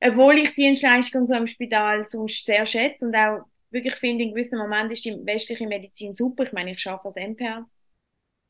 Obwohl 0.00 0.36
ich 0.38 0.50
die 0.54 0.62
Dienstleistung 0.62 1.26
so 1.26 1.34
im 1.34 1.46
Spital 1.46 2.04
sonst 2.04 2.44
sehr 2.44 2.66
schätze 2.66 3.06
und 3.06 3.14
auch 3.14 3.44
wirklich 3.70 3.94
finde, 3.96 4.24
in 4.24 4.30
gewissen 4.30 4.58
Momenten 4.58 4.92
ist 4.92 5.04
die 5.04 5.16
westliche 5.24 5.66
Medizin 5.66 6.12
super. 6.12 6.44
Ich 6.44 6.52
meine, 6.52 6.72
ich 6.72 6.86
arbeite 6.86 7.06
als 7.06 7.16
MPR. 7.16 7.66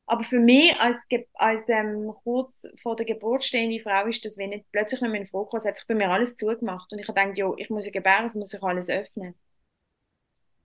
Aber 0.09 0.23
für 0.23 0.38
mich 0.38 0.75
als, 0.79 1.07
als 1.35 1.69
ähm, 1.69 2.12
kurz 2.23 2.69
vor 2.81 2.95
der 2.95 3.07
Geburt 3.07 3.43
stehende 3.43 3.83
Frau 3.83 4.07
ist 4.07 4.25
das, 4.25 4.38
wenn 4.38 4.50
nicht 4.50 4.71
plötzlich 4.71 5.03
wenn 5.03 5.11
man 5.11 5.26
vorkommt, 5.26 5.65
hat 5.65 5.76
sich 5.76 5.87
bei 5.87 5.95
mir 5.95 6.11
alles 6.11 6.37
zugemacht. 6.37 6.93
Und 6.93 7.00
ich 7.00 7.09
habe 7.09 7.21
gedacht, 7.21 7.38
ja, 7.38 7.53
ich 7.57 7.71
muss 7.71 7.87
ja 7.87 7.91
gebären, 7.91 8.26
es 8.26 8.37
muss 8.37 8.50
sich 8.50 8.62
alles 8.62 8.88
öffnen. 8.88 9.35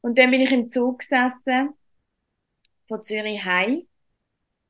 Und 0.01 0.17
dann 0.17 0.31
bin 0.31 0.41
ich 0.41 0.51
im 0.51 0.69
Zug 0.69 0.99
gesessen, 0.99 1.73
von 2.87 3.01
Zürich 3.03 3.43
heim 3.43 3.87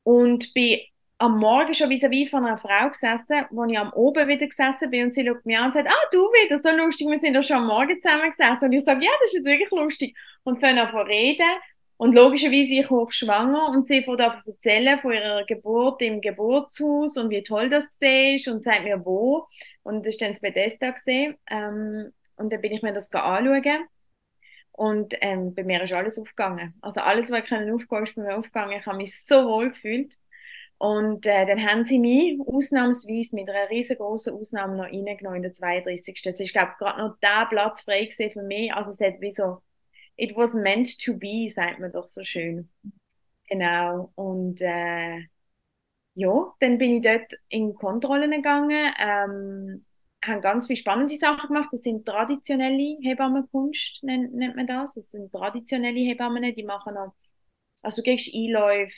und 0.03 0.53
bin 0.53 0.79
am 1.21 1.37
Morgen 1.37 1.73
schon 1.73 1.89
vis-à-vis 1.89 2.31
von 2.31 2.45
einer 2.45 2.57
Frau 2.57 2.89
gesessen, 2.89 3.45
wo 3.51 3.63
ich 3.65 3.77
am 3.77 3.93
Oben 3.93 4.27
wieder 4.27 4.47
gesessen 4.47 4.89
bin 4.89 5.05
und 5.05 5.13
sie 5.13 5.25
schaut 5.25 5.45
mich 5.45 5.55
an 5.55 5.65
und 5.67 5.73
sagt, 5.73 5.87
ah, 5.87 6.07
du 6.11 6.17
wieder, 6.17 6.57
so 6.57 6.75
lustig, 6.75 7.07
wir 7.07 7.17
sind 7.19 7.35
doch 7.35 7.43
schon 7.43 7.57
am 7.57 7.67
Morgen 7.67 8.01
zusammen 8.01 8.31
gesessen. 8.31 8.65
Und 8.65 8.71
ich 8.71 8.83
sage, 8.83 9.05
ja, 9.05 9.11
das 9.21 9.31
ist 9.31 9.37
jetzt 9.37 9.45
wirklich 9.45 9.69
lustig. 9.69 10.17
Und 10.43 10.59
fangen 10.59 10.79
an 10.79 10.95
reden. 11.05 11.45
Und 11.97 12.15
logischerweise 12.15 12.73
ich 12.73 12.89
hochschwanger 12.89 13.69
und 13.69 13.85
sie 13.85 14.01
fängt 14.01 14.19
an 14.19 14.41
erzählen 14.47 14.99
von 14.99 15.13
ihrer 15.13 15.45
Geburt 15.45 16.01
im 16.01 16.19
Geburtshaus 16.21 17.15
und 17.17 17.29
wie 17.29 17.43
toll 17.43 17.69
das 17.69 17.95
ist 17.99 18.47
und 18.47 18.63
sagt 18.63 18.83
mir 18.83 19.05
wo. 19.05 19.47
Und 19.83 20.03
das 20.03 20.15
ist 20.15 20.21
dann 20.21 20.31
das 20.31 20.41
Bethesda 20.41 20.89
gesehen. 20.89 21.35
Ähm, 21.47 22.11
und 22.37 22.51
dann 22.51 22.61
bin 22.61 22.71
ich 22.71 22.81
mir 22.81 22.93
das 22.93 23.13
anschauen. 23.13 23.85
Und 24.71 25.13
ähm, 25.21 25.53
bei 25.53 25.63
mir 25.63 25.83
ist 25.83 25.93
alles 25.93 26.17
aufgegangen. 26.17 26.73
Also 26.81 27.01
alles, 27.01 27.29
was 27.29 27.41
ich 27.41 27.45
können 27.45 27.71
aufgehen 27.71 28.03
ist 28.03 28.15
bei 28.15 28.23
mir 28.23 28.37
aufgegangen. 28.39 28.79
Ich 28.79 28.85
habe 28.87 28.97
mich 28.97 29.23
so 29.23 29.45
wohl 29.45 29.69
gefühlt. 29.69 30.17
Und 30.81 31.27
äh, 31.27 31.45
dann 31.45 31.63
haben 31.63 31.83
sie 31.83 31.99
mich 31.99 32.39
ausnahmsweise 32.41 33.35
mit 33.35 33.47
einer 33.47 33.69
riesengroßen 33.69 34.33
Ausnahme 34.33 34.77
noch 34.77 34.85
reingenommen 34.85 35.35
in 35.35 35.43
der 35.43 35.53
32. 35.53 36.19
Es 36.25 36.39
ist, 36.39 36.53
glaube 36.53 36.71
ich, 36.71 36.77
gerade 36.79 36.99
noch 36.99 37.19
der 37.19 37.45
Platz 37.47 37.83
frei 37.83 38.09
für 38.09 38.41
mich. 38.41 38.73
Also 38.73 38.89
es 38.89 38.99
hat 38.99 39.21
wie 39.21 39.29
so, 39.29 39.61
it 40.15 40.35
was 40.35 40.55
meant 40.55 40.99
to 41.05 41.13
be, 41.13 41.47
sagt 41.47 41.79
man 41.79 41.91
doch 41.91 42.05
so 42.05 42.23
schön. 42.23 42.67
Genau. 43.47 44.11
Und 44.15 44.59
äh, 44.61 45.19
ja, 46.15 46.51
dann 46.59 46.79
bin 46.79 46.95
ich 46.95 47.03
dort 47.03 47.31
in 47.49 47.75
Kontrollen 47.75 48.31
gegangen, 48.31 48.91
ähm, 48.97 49.85
haben 50.25 50.41
ganz 50.41 50.65
viele 50.65 50.77
spannende 50.77 51.15
Sachen 51.15 51.49
gemacht. 51.49 51.69
Das 51.71 51.83
sind 51.83 52.07
traditionelle 52.07 52.97
Hebammenkunst, 53.03 54.01
nennt, 54.01 54.33
nennt 54.33 54.55
man 54.55 54.65
das. 54.65 54.95
Das 54.95 55.11
sind 55.11 55.31
traditionelle 55.31 55.99
Hebammen, 55.99 56.55
die 56.55 56.63
machen 56.63 56.95
noch, 56.95 57.13
also 57.83 58.01
du 58.01 58.09
kriegst 58.09 58.33
Einläufe, 58.33 58.95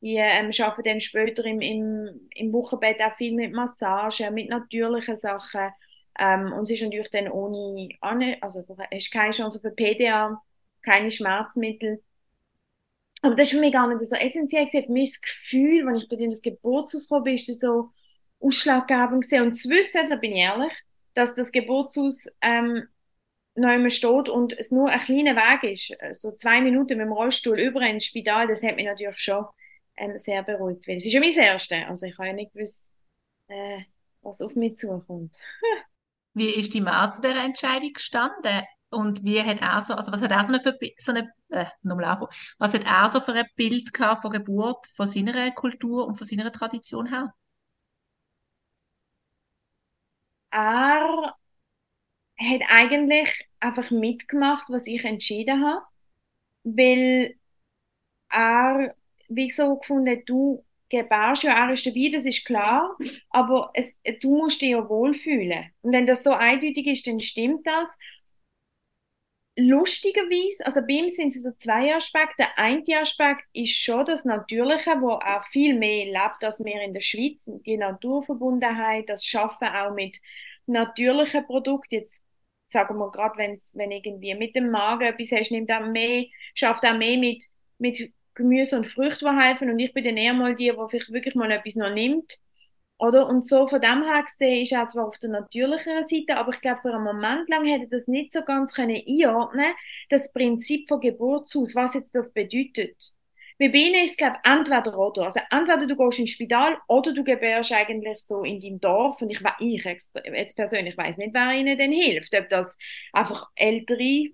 die 0.00 0.16
ähm, 0.16 0.50
arbeiten 0.60 0.82
dann 0.84 1.00
später 1.00 1.44
im, 1.44 1.60
im, 1.60 2.28
im 2.34 2.52
Wochenbett 2.52 3.00
auch 3.02 3.16
viel 3.16 3.34
mit 3.34 3.52
Massagen, 3.52 4.34
mit 4.34 4.48
natürlichen 4.48 5.16
Sachen. 5.16 5.70
Ähm, 6.18 6.52
und 6.52 6.64
es 6.64 6.72
ist 6.72 6.82
natürlich 6.82 7.10
dann 7.10 7.28
ohne, 7.30 7.88
also 8.40 8.62
du 8.62 8.76
hast 8.76 9.12
keine 9.12 9.32
Chance 9.32 9.60
für 9.60 9.70
PDA, 9.70 10.40
keine 10.82 11.10
Schmerzmittel. 11.10 12.02
Aber 13.22 13.34
das 13.34 13.48
ist 13.48 13.54
für 13.54 13.60
mich 13.60 13.72
gar 13.72 13.92
nicht 13.92 14.08
so 14.08 14.16
essentiell 14.16 14.66
gewesen. 14.66 14.86
Für 14.86 14.92
mich 14.92 15.10
das 15.10 15.20
Gefühl, 15.20 15.86
wenn 15.86 15.96
ich 15.96 16.08
dort 16.08 16.20
in 16.20 16.30
das 16.30 16.42
Geburtshaus 16.42 17.08
gekommen 17.08 17.24
bin, 17.24 17.34
ist 17.34 17.48
das 17.48 17.58
so 17.58 17.90
ausschlaggebend 18.40 19.24
gewesen. 19.24 19.42
Und 19.42 19.54
zu 19.54 19.68
wissen, 19.70 20.08
da 20.08 20.16
bin 20.16 20.32
ich 20.32 20.38
ehrlich, 20.38 20.72
dass 21.14 21.34
das 21.34 21.50
Geburtshaus 21.50 22.26
ähm, 22.40 22.86
immer 23.56 23.90
steht 23.90 24.28
und 24.28 24.56
es 24.56 24.70
nur 24.70 24.88
ein 24.88 25.00
kleiner 25.00 25.34
Weg 25.34 25.64
ist, 25.72 26.20
so 26.20 26.30
zwei 26.32 26.60
Minuten 26.60 26.96
mit 26.96 27.06
dem 27.06 27.12
Rollstuhl 27.12 27.58
über 27.58 27.80
ins 27.80 28.04
Spital, 28.04 28.46
das 28.46 28.62
hat 28.62 28.76
mich 28.76 28.86
natürlich 28.86 29.18
schon 29.18 29.46
ähm, 29.98 30.18
sehr 30.18 30.42
beruhigt, 30.42 30.86
weil 30.86 30.96
es 30.96 31.06
ist 31.06 31.12
ja 31.12 31.20
mein 31.20 31.32
Erste. 31.32 31.86
Also 31.86 32.06
ich 32.06 32.16
habe 32.18 32.28
ja 32.28 32.34
nicht 32.34 32.52
gewusst, 32.52 32.84
äh, 33.48 33.82
was 34.22 34.40
auf 34.40 34.54
mich 34.54 34.76
zukommt. 34.76 35.38
wie 36.34 36.50
ist 36.50 36.74
die 36.74 36.80
Mann 36.80 37.12
zu 37.12 37.22
dieser 37.22 37.44
Entscheidung 37.44 37.92
gestanden? 37.92 38.62
Und 38.90 39.22
wie 39.22 39.42
hat 39.42 39.60
er 39.60 39.80
so, 39.82 39.94
also 39.94 40.12
was 40.12 40.22
hat 40.22 40.30
er 40.30 40.44
so 40.46 40.52
eine, 40.54 40.90
so 40.96 41.12
eine 41.12 41.28
äh, 41.50 41.66
was 42.58 42.74
hat 42.74 42.86
er 42.86 43.10
so 43.10 43.20
für 43.20 43.34
ein 43.34 43.46
Bild 43.54 43.92
gehabt 43.92 44.22
von 44.22 44.32
Geburt, 44.32 44.86
von 44.86 45.06
seiner 45.06 45.50
Kultur 45.52 46.06
und 46.06 46.16
von 46.16 46.26
seiner 46.26 46.50
Tradition 46.50 47.06
her? 47.06 47.34
Er 50.50 51.34
hat 52.38 52.60
eigentlich 52.68 53.48
einfach 53.60 53.90
mitgemacht, 53.90 54.68
was 54.70 54.86
ich 54.86 55.04
entschieden 55.04 55.64
habe, 55.64 55.84
weil 56.64 57.34
er 58.30 58.94
wie 59.28 59.50
so 59.50 59.76
gefunden, 59.76 60.22
du 60.26 60.64
gebärst 60.90 61.42
ja, 61.42 61.66
er 61.66 61.72
ist 61.72 61.86
dabei, 61.86 62.10
das 62.12 62.24
ist 62.24 62.44
klar, 62.44 62.96
aber 63.30 63.70
es, 63.74 63.98
du 64.20 64.36
musst 64.36 64.62
dich 64.62 64.70
ja 64.70 64.88
wohlfühlen. 64.88 65.70
Und 65.82 65.92
wenn 65.92 66.06
das 66.06 66.24
so 66.24 66.32
eindeutig 66.32 66.86
ist, 66.86 67.06
dann 67.06 67.20
stimmt 67.20 67.66
das. 67.66 67.96
Lustigerweise, 69.60 70.64
also 70.64 70.80
bei 70.82 70.92
ihm 70.94 71.10
sind 71.10 71.34
es 71.34 71.42
so 71.42 71.50
zwei 71.58 71.94
Aspekte. 71.94 72.36
Der 72.38 72.58
eine 72.58 73.00
Aspekt 73.00 73.44
ist 73.52 73.74
schon 73.76 74.06
das 74.06 74.24
Natürliche, 74.24 75.00
wo 75.00 75.10
auch 75.10 75.44
viel 75.50 75.76
mehr 75.76 76.06
lebt 76.06 76.44
als 76.44 76.64
wir 76.64 76.80
in 76.80 76.94
der 76.94 77.00
Schweiz. 77.00 77.50
Die 77.66 77.76
Naturverbundenheit, 77.76 79.08
das 79.08 79.26
Schaffen 79.26 79.66
auch 79.66 79.92
mit 79.92 80.18
natürlichen 80.66 81.44
Produkten. 81.44 81.96
Jetzt 81.96 82.22
sagen 82.68 82.98
wir 82.98 83.10
gerade, 83.10 83.36
wenn, 83.36 83.60
wenn 83.72 83.90
irgendwie 83.90 84.34
mit 84.36 84.54
dem 84.54 84.70
Magen 84.70 85.08
etwas 85.08 85.32
hast, 85.32 85.50
nimmt 85.50 85.70
er 85.70 85.80
mehr, 85.80 86.26
schafft 86.54 86.84
er 86.84 86.94
mehr 86.94 87.18
mit, 87.18 87.44
mit 87.78 88.12
Gemüse 88.38 88.76
und 88.78 88.86
Früchte, 88.86 89.26
die 89.26 89.40
helfen. 89.40 89.70
Und 89.70 89.78
ich 89.78 89.92
bin 89.92 90.04
dann 90.04 90.16
eher 90.16 90.32
mal 90.32 90.56
die, 90.56 90.70
die 90.70 90.88
vielleicht 90.88 91.12
wirklich 91.12 91.34
mal 91.34 91.50
etwas 91.50 91.76
noch 91.76 91.92
nimmt. 91.92 92.38
Oder? 92.98 93.28
Und 93.28 93.46
so 93.46 93.68
von 93.68 93.80
dem 93.80 94.02
her 94.02 94.22
gesehen 94.24 94.62
ist 94.62 94.72
er 94.72 94.88
zwar 94.88 95.06
auf 95.06 95.18
der 95.18 95.30
natürlicheren 95.30 96.06
Seite, 96.08 96.36
aber 96.36 96.52
ich 96.52 96.60
glaube, 96.60 96.80
für 96.82 96.94
einen 96.94 97.04
Moment 97.04 97.48
lang 97.48 97.64
hätte 97.64 97.88
das 97.88 98.08
nicht 98.08 98.32
so 98.32 98.42
ganz 98.42 98.74
können 98.74 99.00
einordnen 99.06 99.72
das 100.08 100.32
Prinzip 100.32 100.88
von 100.88 101.00
Geburtshaus, 101.00 101.74
was 101.74 101.94
jetzt 101.94 102.14
das 102.14 102.32
bedeutet. 102.32 102.96
Bei 103.58 103.66
ihnen 103.66 104.04
ist 104.04 104.12
es, 104.12 104.16
glaube 104.16 104.36
ich, 104.44 104.50
entweder 104.50 104.96
oder. 104.96 105.24
Also 105.24 105.40
entweder 105.50 105.86
du 105.86 105.96
gehst 105.96 106.18
ins 106.20 106.30
Spital 106.30 106.78
oder 106.86 107.12
du 107.12 107.24
gebärst 107.24 107.72
eigentlich 107.72 108.18
so 108.20 108.44
in 108.44 108.60
deinem 108.60 108.80
Dorf. 108.80 109.20
Und 109.20 109.30
ich, 109.30 109.40
ich 109.58 109.84
jetzt 109.84 110.54
persönlich 110.56 110.96
weiß 110.96 111.16
nicht, 111.16 111.34
wer 111.34 111.52
ihnen 111.52 111.76
denn 111.76 111.90
hilft. 111.90 112.34
Ob 112.36 112.48
das 112.48 112.76
einfach 113.12 113.48
ältere 113.56 114.30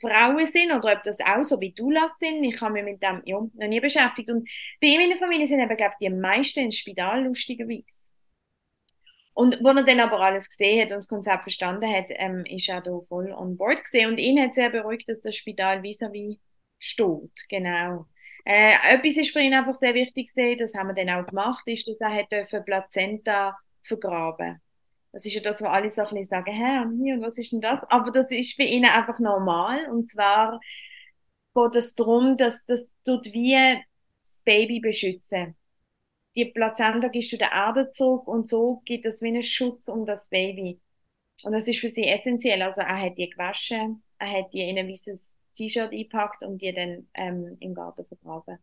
Frauen 0.00 0.46
sind 0.46 0.72
oder 0.72 0.92
ob 0.92 1.02
das 1.02 1.18
auch 1.20 1.44
so 1.44 1.60
wie 1.60 1.72
du 1.72 1.90
das 1.92 2.18
sind. 2.18 2.44
Ich 2.44 2.60
habe 2.60 2.74
mich 2.74 2.84
mit 2.84 3.02
dem 3.02 3.22
ja, 3.24 3.38
noch 3.38 3.68
nie 3.68 3.80
beschäftigt. 3.80 4.30
Und 4.30 4.48
bei 4.80 4.88
ihm 4.88 5.00
in 5.00 5.10
der 5.10 5.18
Familie 5.18 5.46
sind 5.46 5.60
eben, 5.60 5.76
glaube 5.76 5.94
ich, 5.98 6.08
die 6.08 6.14
meisten 6.14 6.60
ins 6.60 6.76
Spital, 6.76 7.24
lustigerweise. 7.24 7.84
Und 9.34 9.58
wo 9.62 9.68
er 9.68 9.84
dann 9.84 10.00
aber 10.00 10.20
alles 10.20 10.48
gesehen 10.48 10.82
hat 10.82 10.90
und 10.90 10.98
das 10.98 11.08
Konzept 11.08 11.42
verstanden 11.42 11.88
hat, 11.88 12.06
ähm, 12.08 12.44
ist 12.44 12.68
er 12.68 12.80
da 12.80 12.98
voll 13.08 13.32
on 13.32 13.56
board 13.56 13.84
gesehen. 13.84 14.10
Und 14.10 14.18
ihn 14.18 14.40
hat 14.40 14.54
sehr 14.54 14.70
beruhigt, 14.70 15.08
dass 15.08 15.20
das 15.20 15.36
Spital 15.36 15.82
vis-à-vis 15.82 16.36
-vis 16.36 16.40
steht. 16.78 17.48
Genau. 17.48 18.06
Äh, 18.44 18.74
etwas 18.94 19.16
ist 19.16 19.32
für 19.32 19.40
ihn 19.40 19.54
einfach 19.54 19.74
sehr 19.74 19.94
wichtig 19.94 20.26
gesehen, 20.26 20.58
das 20.58 20.74
haben 20.74 20.88
wir 20.88 20.94
dann 20.94 21.10
auch 21.10 21.26
gemacht, 21.26 21.62
ist, 21.66 21.86
dass 21.86 22.00
er 22.00 22.14
hat 22.14 22.64
Plazenta 22.64 23.58
vergraben 23.84 24.60
das 25.12 25.24
ist 25.26 25.34
ja 25.34 25.40
das, 25.40 25.62
wo 25.62 25.66
alle 25.66 25.90
so 25.90 26.02
ein 26.02 26.08
bisschen 26.08 26.24
sagen, 26.26 26.52
hä, 26.52 26.82
und 27.14 27.22
was 27.22 27.38
ist 27.38 27.52
denn 27.52 27.60
das? 27.60 27.80
Aber 27.90 28.10
das 28.10 28.30
ist 28.30 28.54
für 28.54 28.62
ihnen 28.62 28.90
einfach 28.90 29.18
normal. 29.18 29.88
Und 29.90 30.08
zwar 30.08 30.60
geht 31.54 31.74
es 31.76 31.94
darum, 31.94 32.36
dass 32.36 32.64
das 32.66 32.90
tut 33.04 33.26
wie 33.26 33.54
das 34.22 34.40
Baby 34.44 34.80
beschützen. 34.80 35.56
Die 36.36 36.46
Plazenta 36.46 37.08
gibst 37.08 37.32
du 37.32 37.36
der 37.38 37.52
Erde 37.52 37.90
zurück 37.90 38.28
und 38.28 38.48
so 38.48 38.82
gibt 38.84 39.06
es 39.06 39.22
wie 39.22 39.28
einen 39.28 39.42
Schutz 39.42 39.88
um 39.88 40.06
das 40.06 40.28
Baby. 40.28 40.80
Und 41.42 41.52
das 41.52 41.66
ist 41.68 41.80
für 41.80 41.88
sie 41.88 42.06
essentiell. 42.06 42.62
Also 42.62 42.80
er 42.82 43.00
hat 43.00 43.18
die 43.18 43.28
gewaschen, 43.28 44.02
er 44.18 44.30
hat 44.30 44.52
die 44.52 44.68
in 44.68 44.78
ein 44.78 44.88
weißes 44.88 45.34
T-Shirt 45.56 45.92
eingepackt 45.92 46.42
und 46.44 46.60
die 46.62 46.72
dann 46.72 47.08
ähm, 47.14 47.56
im 47.60 47.74
Garten 47.74 48.06
vergraben. 48.06 48.58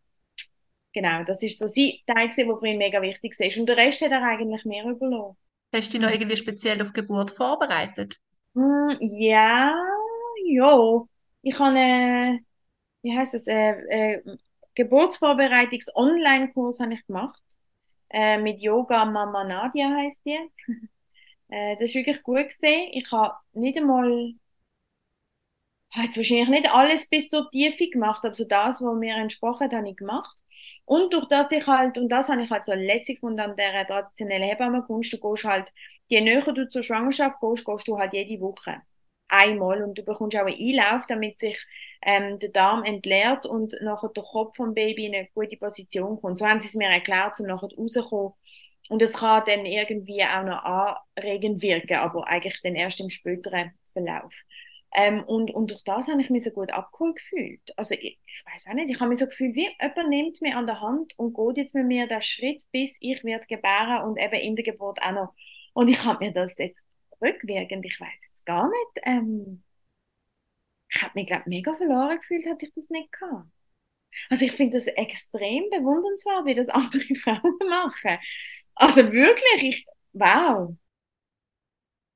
Genau, 0.92 1.24
das 1.24 1.42
ist 1.42 1.58
so 1.58 1.66
sein 1.66 1.92
Teil, 2.06 2.30
der 2.34 2.56
für 2.58 2.66
ihn 2.66 2.78
mega 2.78 3.02
wichtig 3.02 3.38
ist. 3.38 3.58
Und 3.58 3.66
der 3.66 3.76
Rest 3.76 4.00
hat 4.00 4.12
er 4.12 4.22
eigentlich 4.22 4.64
mehr 4.64 4.84
überlassen. 4.84 5.36
Hast 5.72 5.94
du 5.94 5.98
dich 5.98 6.04
noch 6.06 6.12
irgendwie 6.12 6.36
speziell 6.36 6.82
auf 6.82 6.92
Geburt 6.92 7.30
vorbereitet? 7.30 8.16
Mm, 8.54 8.96
ja, 9.00 9.74
ja. 10.44 11.02
Ich 11.42 11.58
habe 11.58 11.70
eine, 11.78 12.40
wie 13.02 13.16
heißt 13.16 13.34
das, 13.34 13.46
äh, 13.46 13.70
äh, 13.90 14.22
Geburtsvorbereitungs-Online-Kurs 14.74 16.78
gemacht. 17.06 17.42
Äh, 18.10 18.38
mit 18.38 18.60
Yoga 18.60 19.04
Mama 19.04 19.44
Nadia 19.44 19.88
heißt 19.90 20.22
die. 20.26 20.38
äh, 21.48 21.76
das 21.76 21.90
ist 21.90 21.94
wirklich 21.96 22.22
gut. 22.22 22.46
Ich 22.92 23.10
habe 23.12 23.34
nicht 23.52 23.76
einmal 23.78 24.32
habe 25.96 26.06
jetzt 26.06 26.16
wahrscheinlich 26.16 26.48
nicht 26.48 26.70
alles 26.72 27.08
bis 27.08 27.28
zur 27.28 27.50
Tiefe 27.50 27.88
gemacht, 27.90 28.24
aber 28.24 28.34
so 28.34 28.44
das, 28.44 28.80
was 28.80 28.98
mir 28.98 29.16
entsprochen 29.16 29.64
hat, 29.64 29.74
habe 29.74 29.88
ich 29.90 29.96
gemacht. 29.96 30.42
Und 30.84 31.12
durch 31.12 31.26
das 31.26 31.50
ich 31.52 31.66
halt, 31.66 31.98
und 31.98 32.08
das 32.10 32.28
habe 32.28 32.42
ich 32.42 32.50
halt 32.50 32.64
so 32.64 32.74
lässig 32.74 33.16
gefunden 33.16 33.40
an 33.40 33.56
der 33.56 33.86
traditionellen 33.86 34.48
Hebammenkunst, 34.48 35.12
du 35.12 35.20
gehst 35.20 35.44
halt, 35.44 35.72
je 36.08 36.20
näher 36.20 36.40
du 36.42 36.68
zur 36.68 36.82
Schwangerschaft 36.82 37.38
gehst, 37.40 37.64
gehst 37.64 37.88
du 37.88 37.98
halt 37.98 38.12
jede 38.14 38.40
Woche 38.40 38.82
einmal 39.28 39.82
und 39.82 39.98
du 39.98 40.02
bekommst 40.04 40.36
auch 40.36 40.46
einen 40.46 40.56
Einlauf, 40.60 41.06
damit 41.08 41.40
sich 41.40 41.64
ähm, 42.02 42.38
der 42.38 42.50
Darm 42.50 42.84
entleert 42.84 43.46
und 43.46 43.74
nachher 43.82 44.10
der 44.10 44.22
Kopf 44.22 44.56
vom 44.56 44.74
Baby 44.74 45.06
in 45.06 45.14
eine 45.14 45.28
gute 45.34 45.56
Position 45.56 46.20
kommt. 46.20 46.38
So 46.38 46.46
haben 46.46 46.60
sie 46.60 46.68
es 46.68 46.74
mir 46.74 46.88
erklärt, 46.88 47.40
um 47.40 47.46
nachher 47.46 47.68
rauszukommen. 47.76 48.32
Und 48.88 49.02
es 49.02 49.14
kann 49.14 49.42
dann 49.46 49.66
irgendwie 49.66 50.22
auch 50.22 50.44
noch 50.44 50.62
anregend 51.16 51.60
wirken, 51.62 51.96
aber 51.96 52.26
eigentlich 52.28 52.60
dann 52.62 52.76
erst 52.76 53.00
im 53.00 53.10
späteren 53.10 53.72
Verlauf. 53.92 54.32
Ähm, 54.94 55.22
und, 55.24 55.50
und 55.50 55.70
durch 55.70 55.84
das 55.84 56.08
habe 56.08 56.20
ich 56.22 56.30
mich 56.30 56.44
so 56.44 56.50
gut 56.50 56.72
abgeholt 56.72 57.16
gefühlt. 57.16 57.60
Also 57.76 57.94
ich, 57.94 58.18
ich 58.24 58.42
weiß 58.52 58.66
auch 58.68 58.74
nicht, 58.74 58.90
ich 58.90 59.00
habe 59.00 59.10
mich 59.10 59.18
so 59.18 59.26
gefühlt, 59.26 59.54
wie 59.54 59.68
jemand 59.80 60.08
nimmt 60.08 60.40
mich 60.42 60.54
an 60.54 60.66
der 60.66 60.80
Hand 60.80 61.14
und 61.18 61.34
geht 61.34 61.58
jetzt 61.58 61.74
mit 61.74 61.86
mir 61.86 62.06
den 62.06 62.22
Schritt, 62.22 62.62
bis 62.72 62.96
ich 63.00 63.22
werde 63.24 63.46
gebären 63.46 64.04
und 64.04 64.18
eben 64.18 64.34
in 64.40 64.56
der 64.56 64.64
Geburt 64.64 65.00
auch 65.02 65.12
noch. 65.12 65.34
Und 65.74 65.88
ich 65.88 66.02
habe 66.04 66.24
mir 66.24 66.32
das 66.32 66.56
jetzt 66.58 66.82
rückwirkend, 67.20 67.84
ich 67.84 68.00
weiß 68.00 68.26
jetzt 68.28 68.46
gar 68.46 68.68
nicht, 68.68 69.02
ähm, 69.04 69.62
ich 70.88 71.02
habe 71.02 71.12
mich, 71.14 71.26
glaube 71.26 71.44
mega 71.46 71.74
verloren 71.76 72.18
gefühlt, 72.18 72.46
hätte 72.46 72.66
ich 72.66 72.72
das 72.74 72.88
nicht 72.90 73.12
gehabt. 73.12 73.48
Also 74.30 74.44
ich 74.44 74.52
finde 74.52 74.78
das 74.78 74.86
extrem 74.86 75.68
bewundernswert, 75.70 76.46
wie 76.46 76.54
das 76.54 76.68
andere 76.70 77.14
Frauen 77.16 77.58
machen. 77.68 78.18
Also 78.74 79.12
wirklich, 79.12 79.62
ich, 79.62 79.86
wow. 80.12 80.74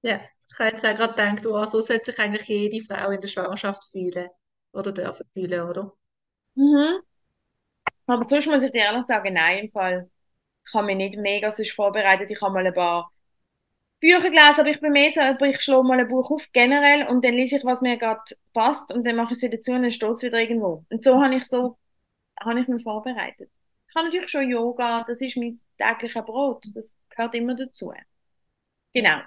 Ja, 0.02 0.20
ich 0.52 0.58
habe 0.58 0.70
jetzt 0.70 0.84
auch 0.84 0.94
gerade 0.94 1.14
gedacht, 1.14 1.46
oh, 1.46 1.64
so 1.64 1.80
sollte 1.80 2.06
sich 2.06 2.18
eigentlich 2.18 2.46
jede 2.48 2.84
Frau 2.84 3.10
in 3.10 3.20
der 3.20 3.28
Schwangerschaft 3.28 3.84
fühlen 3.90 4.28
oder 4.72 4.92
dürfen 4.92 5.26
fühlen, 5.32 5.60
oder? 5.68 5.92
Mhm. 6.54 7.00
Aber 8.06 8.28
sonst 8.28 8.46
muss 8.46 8.62
ich 8.62 8.72
dir 8.72 8.82
ehrlich 8.82 9.06
sagen, 9.06 9.34
nein, 9.34 9.66
im 9.66 9.70
Fall. 9.70 10.10
Ich 10.66 10.74
habe 10.74 10.86
mich 10.86 10.96
nicht 10.96 11.16
mega 11.16 11.50
sonst 11.52 11.72
vorbereitet. 11.72 12.30
Ich 12.30 12.40
habe 12.40 12.52
mal 12.52 12.66
ein 12.66 12.74
paar 12.74 13.12
Bücher 14.00 14.20
gelesen, 14.20 14.60
aber 14.60 14.70
ich 14.70 14.80
bin 14.80 14.92
mehr 14.92 15.10
so, 15.10 15.20
ich 15.44 15.60
schlage 15.60 15.84
mal 15.84 16.00
ein 16.00 16.08
Buch 16.08 16.30
auf, 16.30 16.42
generell, 16.52 17.06
und 17.06 17.24
dann 17.24 17.34
lese 17.34 17.58
ich, 17.58 17.64
was 17.64 17.82
mir 17.82 17.98
gerade 17.98 18.22
passt, 18.54 18.92
und 18.92 19.06
dann 19.06 19.16
mache 19.16 19.32
ich 19.32 19.38
es 19.38 19.42
wieder 19.42 19.60
zu 19.60 19.72
und 19.72 19.82
dann 19.82 19.92
steht 19.92 20.10
es 20.10 20.22
wieder 20.22 20.40
irgendwo. 20.40 20.84
Und 20.90 21.04
so 21.04 21.22
habe 21.22 21.34
ich 21.34 21.44
so, 21.46 21.78
habe 22.40 22.60
ich 22.60 22.68
mich 22.68 22.82
vorbereitet. 22.82 23.50
Ich 23.88 23.94
habe 23.94 24.06
natürlich 24.06 24.30
schon 24.30 24.48
Yoga, 24.48 25.04
das 25.06 25.20
ist 25.20 25.36
mein 25.36 25.52
tägliches 25.76 26.24
Brot, 26.24 26.64
das 26.74 26.94
gehört 27.10 27.34
immer 27.34 27.54
dazu. 27.54 27.92
Genau. 28.94 29.20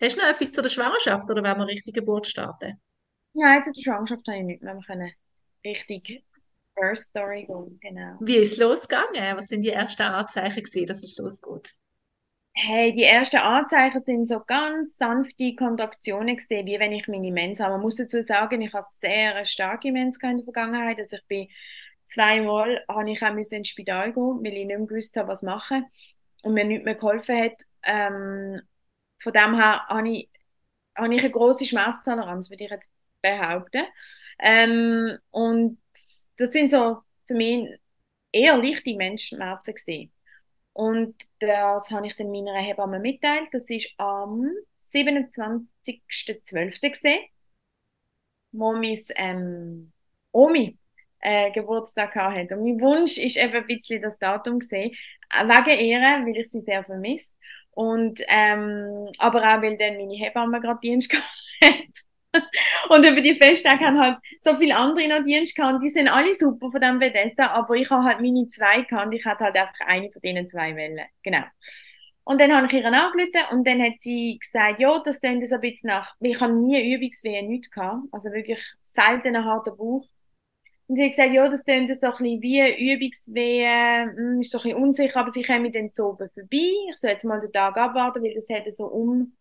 Hast 0.00 0.16
du 0.16 0.20
noch 0.20 0.28
etwas 0.28 0.52
zu 0.52 0.62
der 0.62 0.68
Schwangerschaft 0.68 1.30
oder 1.30 1.42
wollen 1.42 1.58
wir 1.58 1.66
richtig 1.66 1.94
Geburt 1.94 2.26
starten? 2.26 2.80
Ja, 3.34 3.54
jetzt 3.54 3.68
in 3.68 3.72
der 3.74 3.82
Schwangerschaft 3.82 4.26
habe 4.28 4.38
ich 4.38 4.44
nicht 4.44 4.62
mehr 4.62 4.78
können 4.86 5.12
richtig 5.64 6.24
First 6.74 7.10
Story 7.10 7.46
gehen, 7.46 7.78
genau. 7.80 8.18
Wie 8.20 8.36
ist 8.36 8.52
es 8.52 8.58
losgegangen? 8.58 9.36
Was 9.36 9.48
sind 9.48 9.62
die 9.62 9.70
ersten 9.70 10.02
Anzeichen 10.02 10.62
gewesen, 10.62 10.86
dass 10.86 11.02
es 11.02 11.16
losgeht? 11.18 11.72
Hey, 12.54 12.92
die 12.94 13.02
ersten 13.04 13.36
Anzeichen 13.36 14.00
sind 14.00 14.26
so 14.26 14.40
ganz 14.40 14.96
sanfte 14.96 15.54
Kontraktionen 15.54 16.36
gesehen, 16.36 16.66
wie 16.66 16.78
wenn 16.80 16.92
ich 16.92 17.06
meine 17.06 17.30
Mens 17.30 17.60
habe. 17.60 17.72
Man 17.74 17.82
muss 17.82 17.96
dazu 17.96 18.22
sagen, 18.22 18.62
ich 18.62 18.72
habe 18.72 18.86
sehr 18.98 19.44
starke 19.44 19.92
Mens 19.92 20.18
in 20.22 20.38
der 20.38 20.44
Vergangenheit. 20.44 20.98
Also 20.98 21.16
ich 21.16 21.26
bin 21.26 21.48
zweimal 22.06 22.82
habe 22.88 23.10
ich 23.10 23.22
auch 23.22 23.34
ins 23.36 23.68
Spital 23.68 24.12
gehen, 24.14 24.40
weil 24.42 24.46
ich 24.54 24.66
nicht 24.66 24.68
mehr 24.68 24.86
gewusst 24.86 25.16
habe, 25.16 25.28
was 25.28 25.42
machen 25.42 25.84
und 26.42 26.54
mir 26.54 26.64
nichts 26.64 26.84
mehr 26.86 26.94
geholfen 26.94 27.42
hat. 27.42 27.62
Ähm, 27.82 28.62
von 29.26 29.32
dem 29.32 29.56
her 29.56 29.84
habe 29.88 30.08
ich, 30.08 30.30
habe 30.94 31.12
ich 31.12 31.20
eine 31.20 31.30
große 31.32 31.64
Schmerztoleranz, 31.64 32.48
würde 32.48 32.62
ich 32.62 32.70
jetzt 32.70 32.88
behaupten. 33.20 33.84
Ähm, 34.38 35.18
und 35.30 35.78
das 36.36 36.52
sind 36.52 36.70
so 36.70 36.98
für 37.26 37.34
mich 37.34 37.68
eher 38.30 38.56
leichte 38.56 38.94
Menschenschmerzen 38.94 39.74
gesehen. 39.74 40.12
Und 40.72 41.16
das 41.40 41.90
habe 41.90 42.06
ich 42.06 42.14
dann 42.14 42.30
meiner 42.30 42.54
Hebamme 42.60 43.00
mitteilt. 43.00 43.48
Das 43.50 43.68
ist 43.68 43.92
am 43.96 44.48
27.12. 44.94 46.88
gesehen, 46.88 47.24
wo 48.52 48.74
mein 48.74 48.96
ähm, 49.16 49.92
Omi 50.30 50.78
äh, 51.18 51.50
Geburtstag 51.50 52.14
hatte. 52.14 52.56
Und 52.56 52.62
mein 52.62 52.80
Wunsch 52.80 53.18
ist 53.18 53.38
eben 53.38 53.54
ein 53.54 53.66
bisschen 53.66 54.02
das 54.02 54.20
Datum 54.20 54.60
gesehen, 54.60 54.94
wegen 55.32 55.80
ihr, 55.80 56.00
weil 56.00 56.36
ich 56.36 56.48
sie 56.48 56.60
sehr 56.60 56.84
vermisse. 56.84 57.34
Und, 57.76 58.22
ähm, 58.28 59.10
aber 59.18 59.40
auch, 59.40 59.60
weil 59.60 59.76
dann 59.76 59.98
meine 59.98 60.14
Hebamme 60.14 60.62
gerade 60.62 60.80
Dienst 60.82 61.12
hat. 61.62 61.74
und 62.88 63.06
über 63.06 63.20
die 63.20 63.34
Festtage 63.34 63.84
haben 63.84 64.00
halt 64.00 64.16
so 64.40 64.56
viele 64.56 64.74
andere 64.74 65.06
noch 65.08 65.24
Dienst 65.26 65.54
gehabt. 65.54 65.82
Die 65.82 65.90
sind 65.90 66.08
alle 66.08 66.32
super 66.32 66.70
von 66.70 66.80
dem 66.80 66.98
Bethesda, 66.98 67.48
aber 67.50 67.74
ich 67.74 67.90
habe 67.90 68.04
halt 68.04 68.20
meine 68.20 68.46
zwei 68.48 68.80
gehabt. 68.80 69.12
Ich 69.12 69.26
hatte 69.26 69.44
halt 69.44 69.56
einfach 69.56 69.80
eine 69.86 70.10
von 70.10 70.22
denen 70.22 70.48
zwei 70.48 70.74
Wellen. 70.74 71.04
Genau. 71.22 71.42
Und 72.24 72.40
dann 72.40 72.50
habe 72.56 72.66
ich 72.66 72.72
ihr 72.72 72.86
angerufen 72.86 73.42
und 73.50 73.66
dann 73.66 73.82
hat 73.82 74.00
sie 74.00 74.38
gesagt, 74.40 74.80
ja, 74.80 74.98
das 75.04 75.20
klingt 75.20 75.46
so 75.46 75.56
ein 75.56 75.60
bisschen 75.60 75.88
nach, 75.88 76.14
ich 76.20 76.40
habe 76.40 76.54
nie 76.54 76.94
Übungswehen, 76.94 77.46
nichts 77.46 77.70
gehabt. 77.70 78.04
Also 78.10 78.32
wirklich 78.32 78.64
selten 78.84 79.36
einen 79.36 79.44
harten 79.44 79.76
Bauch. 79.76 80.08
Und 80.88 80.96
sie 80.96 81.04
hat 81.04 81.10
gesagt, 81.10 81.32
ja, 81.32 81.48
das 81.48 81.64
klingt 81.64 82.00
so 82.00 82.06
ein 82.06 82.12
bisschen 82.12 82.42
wie 82.42 82.92
Übungswehen, 82.92 84.16
hm, 84.16 84.40
ist 84.40 84.52
so 84.52 84.58
ein 84.58 84.64
bisschen 84.64 84.82
unsicher, 84.82 85.20
aber 85.20 85.30
sie 85.30 85.42
kommen 85.42 85.72
dann 85.72 85.90
oben 85.98 86.30
vorbei. 86.30 86.72
Ich 86.90 86.96
soll 86.96 87.10
jetzt 87.10 87.24
mal 87.24 87.40
den 87.40 87.52
Tag 87.52 87.76
abwarten, 87.76 88.22
weil 88.22 88.34
das 88.34 88.48
hätte 88.48 88.72
so 88.72 88.86
um, 88.86 89.36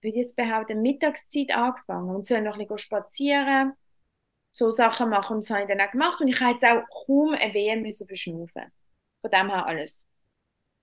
wie 0.00 0.20
es 0.20 0.34
behaupten, 0.34 0.82
Mittagszeit 0.82 1.50
angefangen. 1.50 2.14
Und 2.14 2.26
soll 2.26 2.42
noch 2.42 2.54
ein 2.54 2.60
bisschen 2.60 2.78
spazieren, 2.78 3.72
so 4.52 4.70
Sachen 4.70 5.10
machen. 5.10 5.36
Und 5.36 5.44
das 5.44 5.50
habe 5.50 5.62
ich 5.62 5.68
dann 5.68 5.80
auch 5.80 5.90
gemacht. 5.90 6.20
Und 6.20 6.28
ich 6.28 6.40
habe 6.40 6.52
jetzt 6.52 6.64
auch 6.64 6.84
kaum 7.06 7.34
eine 7.34 7.52
Wehe 7.54 7.76
müssen 7.76 8.06
verschnaufen. 8.06 8.64
Von 9.22 9.30
dem 9.30 9.50
her 9.50 9.66
alles 9.66 9.98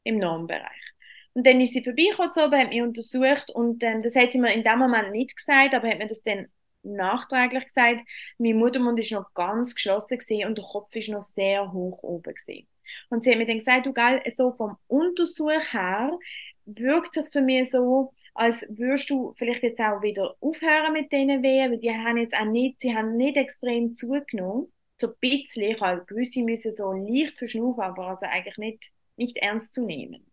im 0.04 0.20
Normbereich. 0.20 0.94
Und 1.34 1.46
dann 1.46 1.62
ist 1.62 1.74
sie 1.74 1.84
vorbeigekommen, 1.84 2.34
so, 2.34 2.42
hat 2.52 2.70
mich 2.70 2.82
untersucht 2.82 3.52
und 3.52 3.84
ähm, 3.84 4.02
das 4.02 4.16
hat 4.16 4.32
sie 4.32 4.40
mir 4.40 4.54
in 4.54 4.64
dem 4.64 4.80
Moment 4.80 5.12
nicht 5.12 5.36
gesagt, 5.36 5.76
aber 5.76 5.88
hat 5.88 6.00
mir 6.00 6.08
das 6.08 6.24
dann 6.24 6.48
nachträglich 6.84 7.66
gesagt, 7.66 8.02
mein 8.38 8.58
Muttermund 8.58 9.00
ist 9.00 9.12
noch 9.12 9.34
ganz 9.34 9.76
geschlossen 9.76 10.18
gesehen 10.18 10.48
und 10.48 10.58
der 10.58 10.66
Kopf 10.66 10.96
ist 10.96 11.10
noch 11.10 11.22
sehr 11.22 11.72
hoch 11.72 12.02
oben 12.04 12.34
gesehen. 12.34 12.68
Und 13.10 13.24
sie 13.24 13.32
hat 13.32 13.38
mir 13.38 13.46
dann 13.46 13.60
gesagt, 13.60 13.86
du 13.86 13.94
gell, 13.94 14.22
so 14.36 14.52
vom 14.54 14.78
Untersuch 14.88 15.52
her 15.72 16.18
wirkt 16.66 17.18
es 17.18 17.32
für 17.32 17.42
mich 17.42 17.72
so, 17.72 18.14
als 18.34 18.66
würdest 18.70 19.10
du 19.10 19.34
vielleicht 19.38 19.64
jetzt 19.64 19.80
auch 19.80 20.02
wieder 20.02 20.36
aufhören 20.40 20.94
mit 20.94 21.12
diesen 21.12 21.42
Wehen, 21.42 21.72
weil 21.72 21.80
die 21.80 21.92
haben 21.92 22.18
jetzt 22.18 22.36
auch 22.40 22.46
nicht, 22.46 22.80
sie 22.80 22.96
haben 22.96 23.18
nicht 23.18 23.38
extrem 23.38 23.94
zugenommen. 23.94 24.72
So 25.00 25.08
ein 25.08 25.14
bisschen, 25.20 25.64
ich 25.64 25.82
habe 25.82 26.06
gewisse 26.06 26.44
müssen 26.44 26.72
so 26.72 26.92
leicht 26.92 27.38
verschnaufen, 27.38 27.82
aber 27.82 28.08
also 28.08 28.26
eigentlich 28.26 28.58
nicht, 28.58 28.92
nicht 29.16 29.38
ernst 29.38 29.74
zu 29.76 29.86
nehmen. 29.86 30.26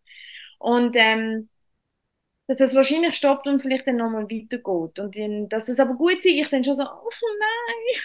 Und 0.59 0.97
ähm, 0.99 1.49
dass 2.47 2.61
es 2.61 2.75
wahrscheinlich 2.75 3.15
stoppt 3.15 3.47
und 3.47 3.63
vielleicht 3.63 3.87
dann 3.87 3.97
nochmal 3.97 4.25
weitergeht. 4.25 4.99
Und 4.99 5.17
dann, 5.17 5.49
dass 5.49 5.69
es 5.69 5.81
aber 5.81 5.95
gut 5.95 6.23
sei, 6.23 6.41
ich 6.41 6.49
dann 6.51 6.63
schon 6.63 6.75
so, 6.75 6.83
oh 6.83 7.11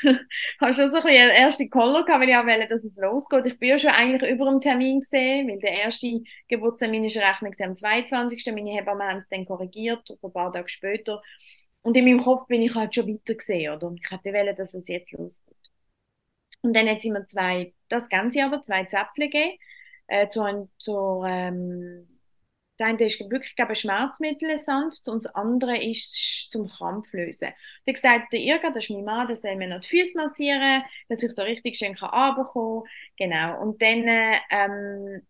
nein, 0.04 0.19
habe 0.62 0.73
schon 0.73 0.89
so 0.89 0.97
ein 0.97 1.04
bisschen 1.04 1.30
erste 1.30 1.69
Koller 1.69 2.06
gehabt, 2.06 2.21
weil 2.21 2.30
ich 2.30 2.36
auch 2.36 2.45
wollte, 2.45 2.67
dass 2.67 2.86
es 2.86 2.95
losgeht. 2.95 3.45
Ich 3.45 3.60
bin 3.60 3.69
ja 3.69 3.80
schon 3.80 3.89
eigentlich 3.91 4.32
über 4.32 4.45
dem 4.45 4.62
Termin 4.62 5.02
gesehen, 5.02 5.49
weil 5.49 5.60
der 5.60 5.73
erste 5.73 6.21
Geburtstermin 6.47 7.04
ist 7.06 7.17
rechnet 7.17 7.60
am 7.62 7.75
22. 7.75 8.45
Meine 8.54 8.71
Hebamme 8.71 9.04
haben 9.04 9.17
es 9.19 9.28
dann 9.30 9.45
korrigiert, 9.45 10.10
ein 10.10 10.32
paar 10.32 10.54
Tage 10.54 10.69
später. 10.69 11.21
Und 11.82 11.97
in 11.97 12.06
meinem 12.06 12.23
Kopf 12.23 12.47
bin 12.47 12.62
ich 12.62 12.75
halt 12.75 12.95
schon 12.95 13.08
weiter 13.08 13.36
gesehen, 13.36 13.73
oder? 13.75 13.93
Ich 13.95 14.10
hätte 14.10 14.34
wollen, 14.34 14.56
dass 14.56 14.73
es 14.73 14.88
jetzt 14.88 15.12
losgeht. 15.12 15.56
Und 16.62 16.75
dann 16.75 16.88
hat 16.88 17.02
sie 17.02 17.12
mir 17.12 17.25
zwei, 17.25 17.73
das 17.89 18.10
Ganze 18.10 18.43
aber, 18.43 18.62
zwei 18.62 18.86
Zäpfchen 18.86 19.30
gegeben, 19.30 19.58
äh, 20.08 20.30
zur, 20.30 20.69
zur 20.78 21.25
ähm, 21.25 22.18
das 22.80 22.88
eine 22.88 23.06
ist 23.06 23.20
wirklich 23.20 23.56
glaube 23.56 23.76
Schmerzmittel 23.76 24.58
sanft 24.58 25.08
und 25.08 25.24
das 25.26 25.36
andere 25.36 25.78
ist 25.78 26.50
zum 26.52 26.68
Krampflösen. 26.68 27.50
Wie 27.86 27.94
gesagt, 27.94 28.32
der 28.34 28.39
Irga, 28.39 28.70
das 28.72 28.86
ist 28.86 28.92
mein 28.92 29.04
Mann, 29.06 29.28
der 29.28 29.36
soll 29.38 29.56
mir 29.56 29.68
noch 29.68 29.82
die 29.82 29.89
Füße 29.89 30.18
massieren, 30.18 30.84
dass 31.10 31.24
ich 31.24 31.32
so 31.34 31.44
richtig 31.44 31.78
schön 31.78 31.96
kann 31.96 32.10
Genau. 33.18 33.62
Und 33.62 33.82
dann 33.82 34.08
ähm, 34.50 35.22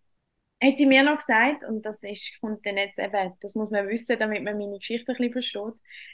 hat 0.63 0.77
sie 0.77 0.85
mir 0.85 1.03
noch 1.03 1.17
gesagt, 1.17 1.63
und 1.63 1.83
das 1.85 2.03
ist, 2.03 2.39
kommt 2.41 2.65
dann 2.65 2.77
jetzt 2.77 2.99
eben, 2.99 3.33
das 3.41 3.55
muss 3.55 3.71
man 3.71 3.87
wissen, 3.87 4.17
damit 4.19 4.43
man 4.43 4.57
meine 4.57 4.77
Geschichte 4.77 5.11
ein 5.13 5.17
bisschen 5.17 5.31
versteht, 5.33 5.73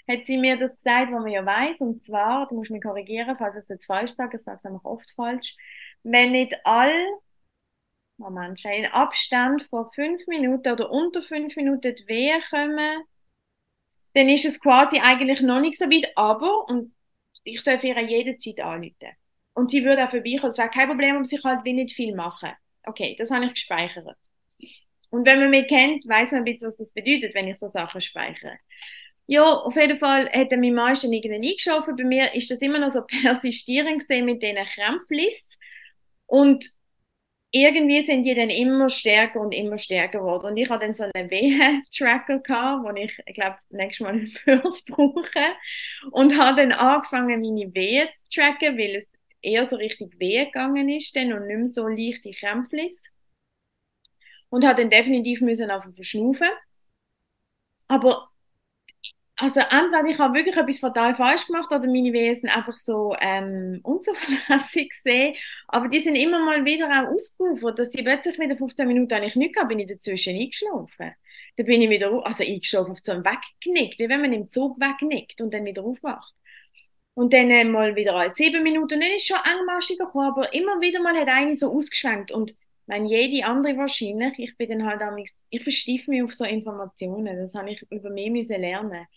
hat 0.09 0.25
sie 0.27 0.37
mir 0.37 0.57
das 0.57 0.75
gesagt, 0.77 1.11
was 1.11 1.21
man 1.23 1.31
ja 1.31 1.45
weiß, 1.45 1.81
und 1.81 2.03
zwar, 2.03 2.47
du 2.47 2.55
musst 2.55 2.71
mich 2.71 2.83
korrigieren, 2.83 3.35
falls 3.37 3.55
ich 3.55 3.61
es 3.61 3.69
jetzt 3.69 3.85
falsch 3.87 4.11
sage, 4.13 4.37
ich 4.37 4.43
sage 4.43 4.57
es 4.57 4.65
einfach 4.65 4.85
oft 4.85 5.09
falsch, 5.15 5.55
wenn 6.03 6.31
nicht 6.31 6.53
all 6.63 6.91
Moment, 8.17 8.63
in 8.65 8.85
Abstand 8.85 9.63
von 9.69 9.89
fünf 9.93 10.25
Minuten 10.27 10.71
oder 10.71 10.89
unter 10.89 11.21
fünf 11.21 11.55
Minuten 11.55 11.95
die 11.95 12.07
Wehen 12.07 12.41
kommen, 12.49 13.03
dann 14.13 14.29
ist 14.29 14.45
es 14.45 14.61
quasi 14.61 14.99
eigentlich 14.99 15.41
noch 15.41 15.59
nicht 15.59 15.77
so 15.77 15.85
weit, 15.85 16.07
aber, 16.15 16.67
und 16.69 16.93
ich 17.43 17.63
darf 17.63 17.83
ihr 17.83 17.99
jederzeit 18.01 18.59
anrufen. 18.61 19.11
Und 19.53 19.71
sie 19.71 19.83
würde 19.83 20.05
auch 20.05 20.09
vorbeikommen. 20.09 20.51
Es 20.51 20.57
wäre 20.57 20.69
kein 20.69 20.87
Problem, 20.87 21.17
um 21.17 21.25
sich 21.25 21.43
halt 21.43 21.63
wie 21.63 21.73
nicht 21.73 21.95
viel 21.95 22.15
machen. 22.15 22.51
Okay, 22.83 23.15
das 23.17 23.31
habe 23.31 23.45
ich 23.45 23.53
gespeichert. 23.53 24.17
Und 25.09 25.25
wenn 25.25 25.39
man 25.39 25.49
mich 25.49 25.67
kennt, 25.67 26.07
weiß 26.07 26.31
man 26.31 26.41
ein 26.41 26.45
bisschen, 26.45 26.67
was 26.67 26.77
das 26.77 26.91
bedeutet, 26.91 27.33
wenn 27.35 27.47
ich 27.47 27.57
so 27.57 27.67
Sachen 27.67 28.01
speichere. 28.01 28.57
Ja, 29.27 29.43
auf 29.43 29.75
jeden 29.75 29.97
Fall 29.97 30.29
hat 30.29 30.51
er 30.51 30.57
mein 30.57 30.73
Mann 30.73 30.95
schon 30.95 31.13
irgendwie 31.13 31.49
eingeschaffen. 31.49 31.95
Bei 31.95 32.03
mir 32.03 32.33
ist 32.33 32.51
das 32.51 32.61
immer 32.61 32.79
noch 32.79 32.89
so 32.91 33.01
persistierend 33.07 33.99
gesehen 33.99 34.25
mit 34.25 34.41
diesen 34.41 34.57
Krämpflis. 34.57 35.57
Und 36.25 36.65
irgendwie 37.55 38.01
sind 38.01 38.25
die 38.25 38.35
dann 38.35 38.49
immer 38.49 38.89
stärker 38.89 39.39
und 39.39 39.53
immer 39.53 39.77
stärker 39.77 40.19
geworden. 40.19 40.47
Und 40.47 40.57
ich 40.57 40.69
hatte 40.69 40.87
dann 40.87 40.93
so 40.93 41.05
einen 41.13 41.29
Wehe-Tracker 41.31 42.39
wo 42.83 42.93
ich, 42.97 43.17
glaube, 43.33 43.57
nächstes 43.69 44.03
Mal 44.05 44.19
würde 44.45 44.77
brauchen. 44.87 45.53
Und 46.11 46.37
habe 46.37 46.61
dann 46.61 46.73
angefangen, 46.73 47.39
meine 47.41 47.73
Wehen 47.73 48.09
zu 48.29 48.41
tracken, 48.41 48.77
weil 48.77 48.95
es 48.95 49.09
eher 49.41 49.65
so 49.65 49.77
richtig 49.77 50.19
weh 50.19 50.43
gegangen 50.43 50.89
ist 50.89 51.15
dann 51.15 51.31
und 51.31 51.47
nicht 51.47 51.57
mehr 51.57 51.67
so 51.69 51.87
leichte 51.87 52.31
Krämpflis. 52.31 53.01
Und 54.49 54.65
habe 54.65 54.81
dann 54.81 54.89
definitiv 54.89 55.39
müssen 55.39 55.71
auf 55.71 55.85
verschnaufen. 55.95 56.49
Aber 57.87 58.31
also 59.37 59.59
entweder 59.59 60.05
ich 60.07 60.17
habe 60.17 60.33
wirklich 60.33 60.55
etwas 60.55 60.79
fatal 60.79 61.13
falsch 61.15 61.47
gemacht 61.47 61.69
oder 61.71 61.87
meine 61.87 62.35
sind 62.35 62.49
einfach 62.49 62.75
so 62.75 63.15
ähm, 63.19 63.81
unzuverlässig 63.83 64.89
gesehen. 64.91 65.35
Aber 65.67 65.89
die 65.89 65.99
sind 65.99 66.15
immer 66.15 66.39
mal 66.43 66.63
wieder 66.63 66.87
auch 66.87 67.13
ausgerufen, 67.13 67.75
dass 67.75 67.89
die 67.89 68.01
plötzlich 68.01 68.39
wieder 68.39 68.55
15 68.55 68.87
Minuten 68.87 69.13
eigentlich 69.13 69.35
nicht 69.35 69.53
gehabt, 69.53 69.69
bin 69.69 69.79
ich 69.79 69.87
dazwischen 69.87 70.35
eingeschlafen. 70.35 71.15
Da 71.57 71.63
bin 71.63 71.81
ich 71.81 71.89
wieder, 71.89 72.25
also 72.25 72.43
eingeschlafen 72.43 72.91
auf 72.91 72.99
so 73.01 73.11
einem 73.11 73.25
Weggenickt, 73.25 73.99
wie 73.99 74.09
wenn 74.09 74.21
man 74.21 74.33
im 74.33 74.49
Zug 74.49 74.79
wegnickt 74.79 75.41
und 75.41 75.53
dann 75.53 75.65
wieder 75.65 75.83
aufwacht. 75.83 76.33
Und 77.13 77.33
dann 77.33 77.49
äh, 77.49 77.63
mal 77.65 77.95
wieder 77.95 78.15
alle 78.15 78.31
sieben 78.31 78.63
Minuten. 78.63 78.99
Dann 78.99 79.11
ist 79.11 79.27
schon 79.27 79.37
engmaschiger 79.43 80.05
gekommen, 80.05 80.27
aber 80.27 80.53
immer 80.53 80.79
wieder 80.81 81.01
mal 81.01 81.15
hat 81.15 81.27
eine 81.29 81.55
so 81.55 81.71
ausgeschwenkt. 81.71 82.31
Und 82.31 82.55
wenn 82.87 83.05
jede 83.05 83.45
andere 83.45 83.77
wahrscheinlich, 83.77 84.37
ich 84.39 84.57
bin 84.57 84.69
dann 84.69 84.85
halt 84.85 85.01
auch, 85.01 85.15
ich 85.49 85.63
verstief 85.63 86.07
mich 86.07 86.23
auf 86.23 86.33
so 86.33 86.45
Informationen. 86.45 87.37
Das 87.37 87.53
habe 87.53 87.71
ich 87.71 87.85
über 87.89 88.09
mich 88.09 88.29
müssen 88.29 88.59
lernen. 88.61 89.07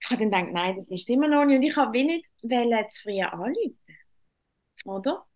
Ich 0.00 0.10
habe 0.10 0.28
dann 0.28 0.46
gedacht, 0.46 0.52
nein, 0.52 0.76
das 0.76 0.90
ist 0.90 1.08
immer 1.10 1.28
noch 1.28 1.44
nicht. 1.44 1.56
Und 1.56 1.62
ich 1.62 1.76
habe 1.76 1.92
wenig 1.92 2.24
zu 2.40 3.02
früh 3.02 3.20
anrufen. 3.20 3.78
Oder? 4.84 5.26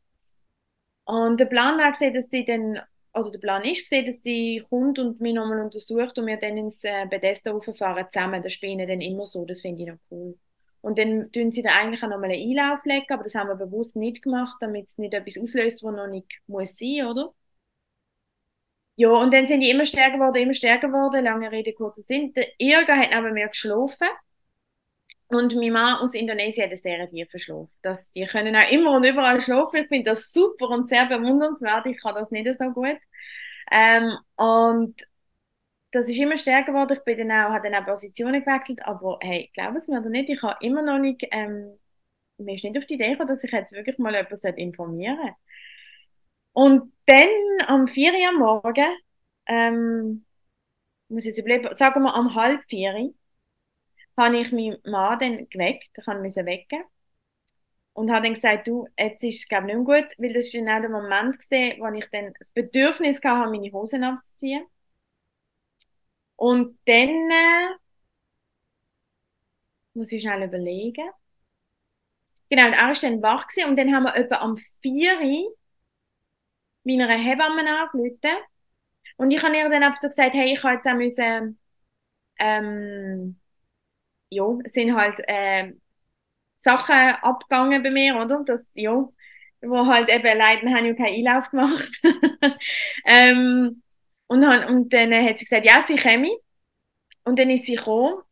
Und 1.04 1.40
der 1.40 1.46
Plan 1.46 1.78
war 1.78 1.90
dass 1.90 2.30
sie 2.30 2.44
dann, 2.44 2.80
oder 3.12 3.30
der 3.30 3.38
Plan 3.38 3.64
ist 3.64 3.90
dass 3.90 4.22
sie 4.22 4.64
kommt 4.70 4.98
und 4.98 5.20
mich 5.20 5.34
nochmal 5.34 5.60
untersucht 5.60 6.18
und 6.18 6.26
wir 6.26 6.36
dann 6.38 6.56
ins 6.56 6.84
äh, 6.84 7.06
Bethesda 7.06 7.52
rauffahren 7.52 8.06
zusammen. 8.10 8.42
Das 8.42 8.62
ihnen 8.62 8.88
dann 8.88 9.00
immer 9.00 9.26
so, 9.26 9.44
das 9.44 9.60
finde 9.60 9.82
ich 9.82 9.88
noch 9.88 9.98
cool. 10.10 10.38
Und 10.80 10.98
dann 10.98 11.30
tun 11.32 11.52
sie 11.52 11.62
da 11.62 11.70
eigentlich 11.70 12.02
auch 12.02 12.08
nochmal 12.08 12.30
einen 12.30 12.58
Einlauf 12.58 12.84
legen, 12.84 13.06
aber 13.12 13.24
das 13.24 13.34
haben 13.34 13.48
wir 13.48 13.56
bewusst 13.56 13.96
nicht 13.96 14.22
gemacht, 14.22 14.56
damit 14.60 14.88
es 14.88 14.98
nicht 14.98 15.14
etwas 15.14 15.38
auslöst, 15.40 15.82
was 15.84 15.94
noch 15.94 16.08
nicht 16.08 16.40
muss 16.46 16.76
sein, 16.76 17.06
oder? 17.06 17.32
Ja, 18.96 19.08
und 19.10 19.32
dann 19.32 19.46
sind 19.46 19.60
die 19.60 19.70
immer 19.70 19.84
stärker 19.84 20.18
geworden, 20.18 20.42
immer 20.42 20.54
stärker 20.54 20.88
geworden, 20.88 21.24
lange 21.24 21.50
Rede, 21.50 21.72
kurzer 21.72 22.02
Sinn. 22.02 22.32
Der 22.34 22.48
Irga 22.58 22.96
hat 22.96 23.10
neben 23.10 23.32
mir 23.32 23.48
geschlafen 23.48 24.08
und 25.34 25.54
mein 25.56 25.72
Mann 25.72 25.96
aus 26.00 26.14
Indonesien 26.14 26.64
hat 26.64 26.72
einen 26.72 26.80
sehr 26.80 27.10
tiefen 27.10 27.40
Schlaf. 27.40 27.68
Das, 27.82 28.10
die 28.12 28.26
können 28.26 28.56
auch 28.56 28.70
immer 28.70 28.92
und 28.96 29.04
überall 29.04 29.40
schlafen. 29.42 29.82
Ich 29.82 29.88
finde 29.88 30.10
das 30.10 30.32
super 30.32 30.68
und 30.70 30.88
sehr 30.88 31.06
bewundernswert. 31.06 31.86
Ich 31.86 32.00
kann 32.00 32.14
das 32.14 32.30
nicht 32.30 32.48
so 32.58 32.70
gut. 32.70 32.98
Ähm, 33.70 34.16
und 34.36 35.02
das 35.92 36.08
ist 36.08 36.18
immer 36.18 36.36
stärker 36.38 36.72
geworden. 36.72 36.96
Ich 36.98 37.04
bin 37.04 37.28
dann 37.28 37.30
auch, 37.30 37.52
habe 37.52 37.70
dann 37.70 37.82
auch 37.82 37.86
Positionen 37.86 38.44
gewechselt. 38.44 38.80
Aber 38.84 39.18
hey, 39.22 39.50
glauben 39.54 39.80
Sie 39.80 39.92
mir 39.92 40.00
oder 40.00 40.10
nicht, 40.10 40.30
ich 40.30 40.42
habe 40.42 40.56
immer 40.64 40.82
noch 40.82 40.98
nicht, 40.98 41.22
ähm, 41.30 41.78
mir 42.38 42.54
ist 42.54 42.64
nicht 42.64 42.78
auf 42.78 42.86
die 42.86 42.94
Idee 42.94 43.10
gekommen, 43.12 43.28
dass 43.28 43.44
ich 43.44 43.52
jetzt 43.52 43.72
wirklich 43.72 43.98
mal 43.98 44.14
jemanden 44.14 44.56
informieren 44.58 45.16
sollte. 45.18 45.36
Und 46.52 46.92
dann 47.06 47.28
am 47.66 47.88
4 47.88 48.12
Uhr 48.12 48.28
am 48.28 48.38
Morgen, 48.38 48.96
ähm, 49.46 50.24
muss 51.08 51.24
ich 51.24 51.36
jetzt 51.36 51.38
überlegen, 51.38 51.74
sagen 51.76 52.02
wir 52.02 52.14
am 52.14 52.34
halb 52.34 52.62
4 52.68 53.12
habe 54.22 54.38
ich 54.40 54.52
meinen 54.52 54.78
Mann 54.84 55.18
dann 55.18 55.48
geweckt, 55.48 55.90
ich 55.96 56.06
musste 56.06 56.46
wecken. 56.46 56.84
Und 57.94 58.10
habe 58.10 58.24
dann 58.24 58.34
gesagt, 58.34 58.66
du, 58.68 58.86
jetzt 58.98 59.22
ist 59.24 59.40
es 59.42 59.48
glaube 59.48 59.66
nicht 59.66 59.76
mehr 59.76 59.84
gut, 59.84 60.14
weil 60.18 60.32
das 60.32 60.46
ist 60.46 60.52
genau 60.54 60.80
der 60.80 60.90
Moment 60.90 61.38
gesehen, 61.38 61.78
wo 61.80 61.86
ich 61.94 62.06
dann 62.10 62.32
das 62.38 62.50
Bedürfnis 62.50 63.20
hatte, 63.22 63.50
meine 63.50 63.72
Hosen 63.72 64.04
abzuziehen. 64.04 64.64
Und 66.36 66.78
dann 66.86 67.08
äh, 67.30 67.76
muss 69.94 70.12
ich 70.12 70.22
schnell 70.22 70.42
überlegen. 70.44 71.08
Genau, 72.50 72.66
und 72.66 72.72
er 72.74 72.86
war 72.88 72.94
dann 72.94 73.22
wach 73.22 73.46
gewesen, 73.48 73.70
und 73.70 73.76
dann 73.76 73.94
haben 73.94 74.04
wir 74.04 74.14
etwa 74.16 74.36
am 74.36 74.58
4 74.82 75.18
Uhr 75.20 75.56
meiner 76.84 77.08
Hebamme 77.08 77.62
angerufen. 77.80 78.36
Und 79.16 79.30
ich 79.30 79.42
habe 79.42 79.56
ihr 79.56 79.68
dann 79.70 79.82
einfach 79.82 80.00
so 80.00 80.08
gesagt, 80.08 80.34
hey, 80.34 80.54
ich 80.54 80.62
habe 80.62 80.74
jetzt 80.74 80.86
auch 80.86 80.94
müssen, 80.94 81.58
ähm, 82.38 83.40
ja, 84.32 84.58
es 84.64 84.72
sind 84.72 84.94
halt 84.96 85.16
äh, 85.26 85.72
Sachen 86.58 86.94
abgegangen 86.94 87.82
bei 87.82 87.90
mir, 87.90 88.16
oder? 88.16 88.42
Das, 88.46 88.66
ja, 88.74 89.08
wo 89.62 89.86
halt 89.86 90.08
eben 90.10 90.38
leider 90.38 90.70
haben 90.70 90.86
ja 90.86 90.94
keinen 90.94 91.26
Einlauf 91.26 91.50
gemacht. 91.50 92.00
ähm, 93.06 93.82
und, 94.26 94.44
und 94.44 94.92
dann 94.92 95.12
hat 95.12 95.38
sie 95.38 95.44
gesagt, 95.44 95.66
ja, 95.66 95.82
sie 95.86 95.96
käme. 95.96 96.30
Und 97.24 97.38
dann 97.38 97.50
ist 97.50 97.66
sie 97.66 97.76
gekommen. 97.76 98.22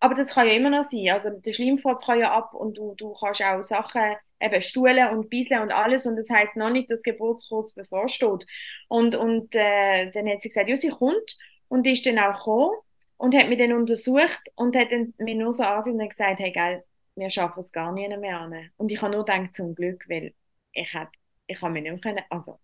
Aber 0.00 0.14
das 0.14 0.34
kann 0.34 0.48
ja 0.48 0.54
immer 0.54 0.70
noch 0.70 0.84
sein. 0.84 1.10
Also 1.10 1.30
der 1.30 1.52
Schleimfropf 1.52 2.04
kann 2.04 2.20
ja 2.20 2.32
ab 2.32 2.54
und 2.54 2.78
du, 2.78 2.94
du 2.96 3.14
kannst 3.14 3.42
auch 3.42 3.62
Sachen, 3.62 4.16
eben 4.40 4.62
Stuhlen 4.62 5.16
und 5.16 5.30
Bisseln 5.30 5.62
und 5.62 5.72
alles 5.72 6.06
und 6.06 6.16
das 6.16 6.28
heißt 6.30 6.56
noch 6.56 6.70
nicht, 6.70 6.90
dass 6.90 7.02
Geburtskurs 7.02 7.74
bevorsteht. 7.74 8.46
Und, 8.88 9.16
und 9.16 9.54
äh, 9.56 10.10
dann 10.12 10.28
hat 10.28 10.42
sie 10.42 10.48
gesagt, 10.48 10.68
ja, 10.68 10.76
sie 10.76 10.90
kommt 10.90 11.36
und 11.68 11.86
ist 11.86 12.06
dann 12.06 12.18
auch 12.18 12.38
gekommen 12.38 12.76
und 13.18 13.36
hat 13.36 13.48
mich 13.48 13.58
dann 13.58 13.72
untersucht 13.72 14.40
und 14.56 14.76
hat 14.76 14.92
dann 14.92 15.14
mir 15.18 15.34
nur 15.34 15.52
so 15.52 15.64
angeschaut 15.64 16.00
und 16.00 16.08
gesagt, 16.08 16.40
hey, 16.40 16.52
geil, 16.52 16.84
wir 17.16 17.30
schaffen 17.30 17.60
es 17.60 17.72
gar 17.72 17.92
nicht 17.92 18.16
mehr 18.18 18.38
an. 18.40 18.70
Und 18.76 18.92
ich 18.92 19.02
habe 19.02 19.12
nur 19.14 19.24
gedacht, 19.24 19.54
zum 19.54 19.74
Glück, 19.74 20.04
weil 20.08 20.34
ich 20.72 20.94
hätte, 20.94 21.12
ich 21.46 21.60
habe 21.60 21.72
mich 21.72 21.82
nicht 21.82 21.92
mehr 21.92 22.00
können, 22.00 22.24
also, 22.30 22.58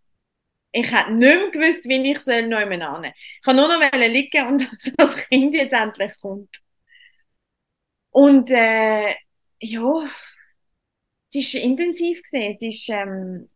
ich 0.73 0.91
hätte 0.91 1.13
nicht 1.13 1.21
mehr 1.21 1.51
gewusst, 1.51 1.89
wie 1.89 2.11
ich 2.13 2.21
soll 2.21 2.49
noch 2.49 2.59
an. 2.59 3.05
Ich 3.05 3.47
habe 3.47 3.57
nur 3.57 3.69
noch 3.69 3.93
liegen 3.93 4.47
und 4.49 4.73
dass 4.97 5.17
das 5.17 5.17
Kind 5.29 5.55
jetzt 5.55 5.73
endlich 5.73 6.13
kommt. 6.21 6.51
Und, 8.11 8.51
äh, 8.51 9.15
ja, 9.61 10.09
es 11.35 11.55
war 11.55 11.61
intensiv 11.63 12.23
gewesen. 12.23 12.55
Es 12.55 12.63
ist, 12.63 12.89
ähm, 12.91 13.51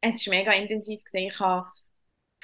es 0.00 0.16
ist 0.16 0.28
mega 0.28 0.52
intensiv 0.52 1.02
gewesen. 1.04 1.28
Ich 1.28 1.40
habe 1.40 1.66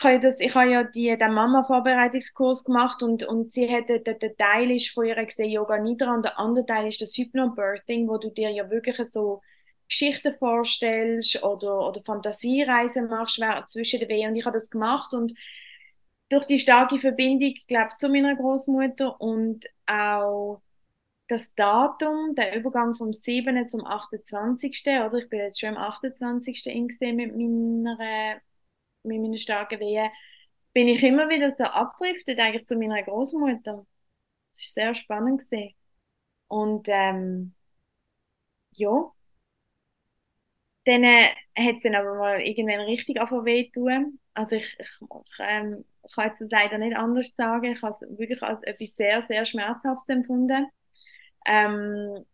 ich 0.02 0.04
habe, 0.04 0.20
das, 0.20 0.40
ich 0.40 0.54
habe 0.54 0.70
ja 0.70 0.82
die, 0.82 1.16
den 1.16 1.32
Mama-Vorbereitungskurs 1.32 2.64
gemacht 2.64 3.02
und, 3.02 3.22
und 3.24 3.52
sie 3.52 3.70
hat, 3.70 3.88
der, 3.88 4.00
der 4.00 4.36
Teil 4.36 4.72
ist 4.72 4.90
von 4.90 5.06
ihr 5.06 5.14
gesehen 5.24 5.50
Yoga 5.50 5.78
Nidra 5.78 6.14
und 6.14 6.24
der 6.24 6.38
andere 6.38 6.66
Teil 6.66 6.88
ist 6.88 7.00
das 7.00 7.16
Hypnobirthing, 7.16 8.08
wo 8.08 8.18
du 8.18 8.30
dir 8.30 8.50
ja 8.50 8.68
wirklich 8.68 8.98
so 9.10 9.42
Geschichten 9.88 10.34
vorstellst 10.38 11.42
oder, 11.44 11.86
oder 11.88 12.02
Fantasiereisen 12.04 13.08
machst 13.08 13.40
zwischen 13.68 14.00
den 14.00 14.08
Wehen 14.08 14.30
und 14.30 14.36
ich 14.36 14.44
habe 14.44 14.58
das 14.58 14.70
gemacht 14.70 15.14
und 15.14 15.34
durch 16.28 16.46
die 16.46 16.58
starke 16.58 16.98
Verbindung, 16.98 17.54
glaube 17.68 17.92
zu 17.98 18.08
meiner 18.08 18.34
Großmutter 18.34 19.20
und 19.20 19.66
auch 19.86 20.62
das 21.28 21.54
Datum, 21.54 22.34
der 22.34 22.56
Übergang 22.56 22.96
vom 22.96 23.12
7. 23.12 23.68
zum 23.68 23.86
28. 23.86 24.82
oder 25.06 25.14
ich 25.14 25.28
bin 25.28 25.40
jetzt 25.40 25.60
schon 25.60 25.76
am 25.76 25.82
28. 25.82 26.66
in 26.66 26.88
mit 27.16 27.36
meiner 27.36 28.40
mit 29.04 29.20
meinen 29.20 29.38
starken 29.38 29.80
Wehen, 29.80 30.10
bin 30.72 30.88
ich 30.88 31.02
immer 31.04 31.28
wieder 31.28 31.50
so 31.50 31.64
abdriftet 31.64 32.38
eigentlich 32.40 32.66
zu 32.66 32.76
meiner 32.78 33.02
Großmutter. 33.02 33.86
Das 34.54 34.62
ist 34.62 34.74
sehr 34.74 34.94
spannend 34.94 35.40
gewesen. 35.42 35.74
Und 36.48 36.86
ähm, 36.90 37.54
ja, 38.72 39.12
dann 40.84 41.04
äh, 41.04 41.28
hat 41.56 41.76
es 41.76 41.82
dann 41.82 41.94
aber 41.94 42.14
mal 42.16 42.40
irgendwann 42.40 42.80
richtig 42.80 43.20
angefangen 43.20 43.70
tun. 43.72 44.20
Also 44.34 44.56
ich, 44.56 44.76
ich, 44.78 44.88
ich 45.00 45.08
ähm, 45.40 45.84
kann 46.14 46.28
jetzt 46.28 46.40
das 46.40 46.50
leider 46.50 46.78
nicht 46.78 46.96
anders 46.96 47.34
sagen. 47.36 47.72
Ich 47.72 47.82
habe 47.82 47.92
es 47.94 48.18
wirklich 48.18 48.42
als 48.42 48.62
etwas 48.62 48.96
sehr, 48.96 49.22
sehr 49.22 49.44
Schmerzhaftes 49.46 50.08
empfunden. 50.08 50.66
Ähm, 51.46 52.24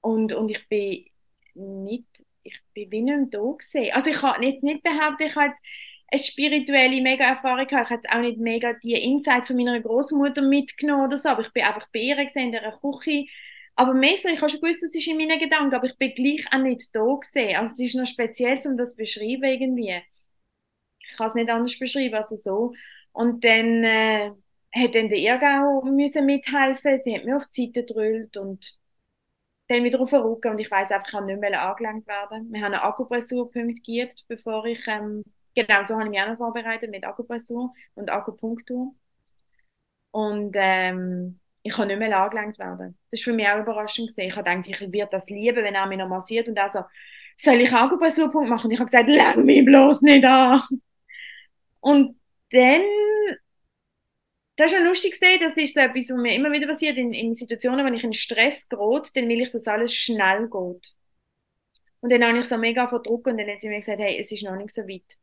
und, 0.00 0.32
und 0.32 0.50
ich 0.50 0.68
bin 0.68 1.06
nicht 1.54 2.06
ich 2.42 2.60
bin 2.74 2.90
wie 2.90 3.02
nicht 3.02 3.16
mehr 3.16 3.26
da 3.30 3.38
gewesen. 3.38 3.92
Also 3.92 4.10
ich 4.10 4.16
kann 4.16 4.42
jetzt 4.42 4.62
nicht 4.62 4.82
behaupten, 4.82 5.24
ich 5.24 5.36
habe 5.36 5.48
jetzt 5.48 5.62
eine 6.12 6.22
spirituelle 6.22 7.00
mega 7.00 7.24
Erfahrung 7.24 7.66
gehabt. 7.66 7.86
Ich 7.86 7.90
habe 7.90 8.02
jetzt 8.02 8.10
auch 8.10 8.20
nicht 8.20 8.38
mega 8.38 8.72
die 8.74 8.94
Insights 8.94 9.48
von 9.48 9.56
meiner 9.56 9.80
Großmutter 9.80 10.42
mitgenommen 10.42 11.06
oder 11.06 11.18
so, 11.18 11.28
aber 11.28 11.42
ich 11.42 11.52
bin 11.52 11.64
einfach 11.64 11.88
bei 11.92 12.00
ihr 12.00 12.16
gesehen 12.24 12.46
in 12.46 12.52
der 12.52 12.78
Küche. 12.80 13.26
Aber 13.76 13.94
mehr 13.94 14.14
ich 14.14 14.24
habe 14.24 14.50
schon 14.50 14.60
gewusst, 14.60 14.82
das 14.82 14.94
ist 14.94 15.06
in 15.06 15.16
meinen 15.16 15.38
Gedanken, 15.38 15.74
aber 15.74 15.86
ich 15.86 15.96
bin 15.96 16.14
gleich 16.14 16.46
auch 16.52 16.58
nicht 16.58 16.94
da 16.94 17.00
gewesen. 17.00 17.56
Also 17.56 17.74
es 17.74 17.80
ist 17.80 17.94
noch 17.94 18.06
speziell, 18.06 18.58
um 18.66 18.76
das 18.76 18.90
zu 18.92 18.96
beschreiben 18.96 19.44
irgendwie. 19.44 20.02
Ich 20.98 21.16
kann 21.16 21.28
es 21.28 21.34
nicht 21.34 21.50
anders 21.50 21.78
beschreiben, 21.78 22.14
also 22.14 22.36
so. 22.36 22.74
Und 23.12 23.44
dann 23.44 23.84
äh, 23.84 24.30
hat 24.72 24.94
dann 24.94 25.08
der 25.08 25.18
Irgau 25.18 25.82
müssen 25.82 26.26
mithelfen. 26.26 27.00
Sie 27.02 27.14
hat 27.14 27.24
mir 27.24 27.36
auf 27.36 27.48
die 27.48 27.66
Seite 27.66 27.84
gedrüllt 27.84 28.36
und 28.36 28.79
dann 29.70 29.84
wieder 29.84 30.00
auf 30.00 30.10
den 30.10 30.20
Rücken 30.20 30.52
und 30.52 30.58
ich 30.58 30.70
weiß 30.70 30.90
einfach, 30.90 31.06
ich 31.06 31.12
kann 31.12 31.26
nicht 31.26 31.40
mehr 31.40 31.62
angelenkt 31.62 32.08
werden. 32.08 32.52
Wir 32.52 32.60
haben 32.60 32.74
einen 32.74 32.82
Akupressurpunkt 32.82 33.76
gegeben, 33.76 34.10
bevor 34.28 34.64
ich, 34.66 34.80
ähm, 34.88 35.24
genau 35.54 35.82
so 35.84 35.94
habe 35.94 36.04
ich 36.04 36.10
mich 36.10 36.20
auch 36.20 36.28
noch 36.28 36.36
vorbereitet 36.38 36.90
mit 36.90 37.04
Akupressur 37.04 37.72
und 37.94 38.10
Akupunktur. 38.10 38.94
Und 40.10 40.56
ähm, 40.58 41.38
ich 41.62 41.72
kann 41.72 41.86
nicht 41.86 41.98
mehr 41.98 42.18
angelenkt 42.18 42.58
werden. 42.58 42.98
Das 43.12 43.20
war 43.20 43.24
für 43.24 43.32
mich 43.32 43.46
auch 43.46 43.60
überraschend. 43.60 44.08
Gewesen. 44.10 44.28
Ich 44.28 44.36
habe 44.36 44.50
gedacht, 44.50 44.66
ich 44.68 44.92
würde 44.92 45.08
das 45.12 45.28
lieben, 45.30 45.64
wenn 45.64 45.74
er 45.74 45.86
mich 45.86 45.98
noch 45.98 46.08
massiert 46.08 46.48
und 46.48 46.56
er 46.56 46.70
so, 46.72 46.80
soll 47.38 47.60
ich 47.60 47.72
Akupressurpunkt 47.72 48.48
machen? 48.48 48.66
Und 48.66 48.72
ich 48.72 48.80
habe 48.80 48.86
gesagt, 48.90 49.08
lang 49.08 49.44
mich 49.44 49.64
bloß 49.64 50.02
nicht 50.02 50.24
an. 50.24 50.62
Und 51.80 52.20
dann 52.50 52.82
das 54.60 54.72
ist 54.72 54.78
ja 54.78 54.84
lustig 54.84 55.12
gesehen, 55.12 55.40
das 55.40 55.56
ist 55.56 55.72
so 55.74 55.80
etwas, 55.80 56.10
was 56.10 56.16
mir 56.16 56.34
immer 56.34 56.52
wieder 56.52 56.66
passiert 56.66 56.98
in, 56.98 57.14
in 57.14 57.34
Situationen, 57.34 57.84
wenn 57.86 57.94
ich 57.94 58.04
in 58.04 58.12
Stress 58.12 58.68
gerät, 58.68 59.10
dann 59.14 59.26
will 59.28 59.40
ich, 59.40 59.52
dass 59.52 59.66
alles 59.66 59.94
schnell 59.94 60.48
geht. 60.50 60.94
Und 62.00 62.12
dann 62.12 62.22
habe 62.24 62.38
ich 62.38 62.44
so 62.46 62.58
mega 62.58 62.86
verdruckt 62.86 63.26
und 63.26 63.38
dann 63.38 63.48
hat 63.48 63.62
sie 63.62 63.68
mir 63.70 63.78
gesagt, 63.78 64.00
hey, 64.00 64.18
es 64.20 64.30
ist 64.32 64.42
noch 64.42 64.56
nicht 64.56 64.74
so 64.74 64.82
weit. 64.82 65.18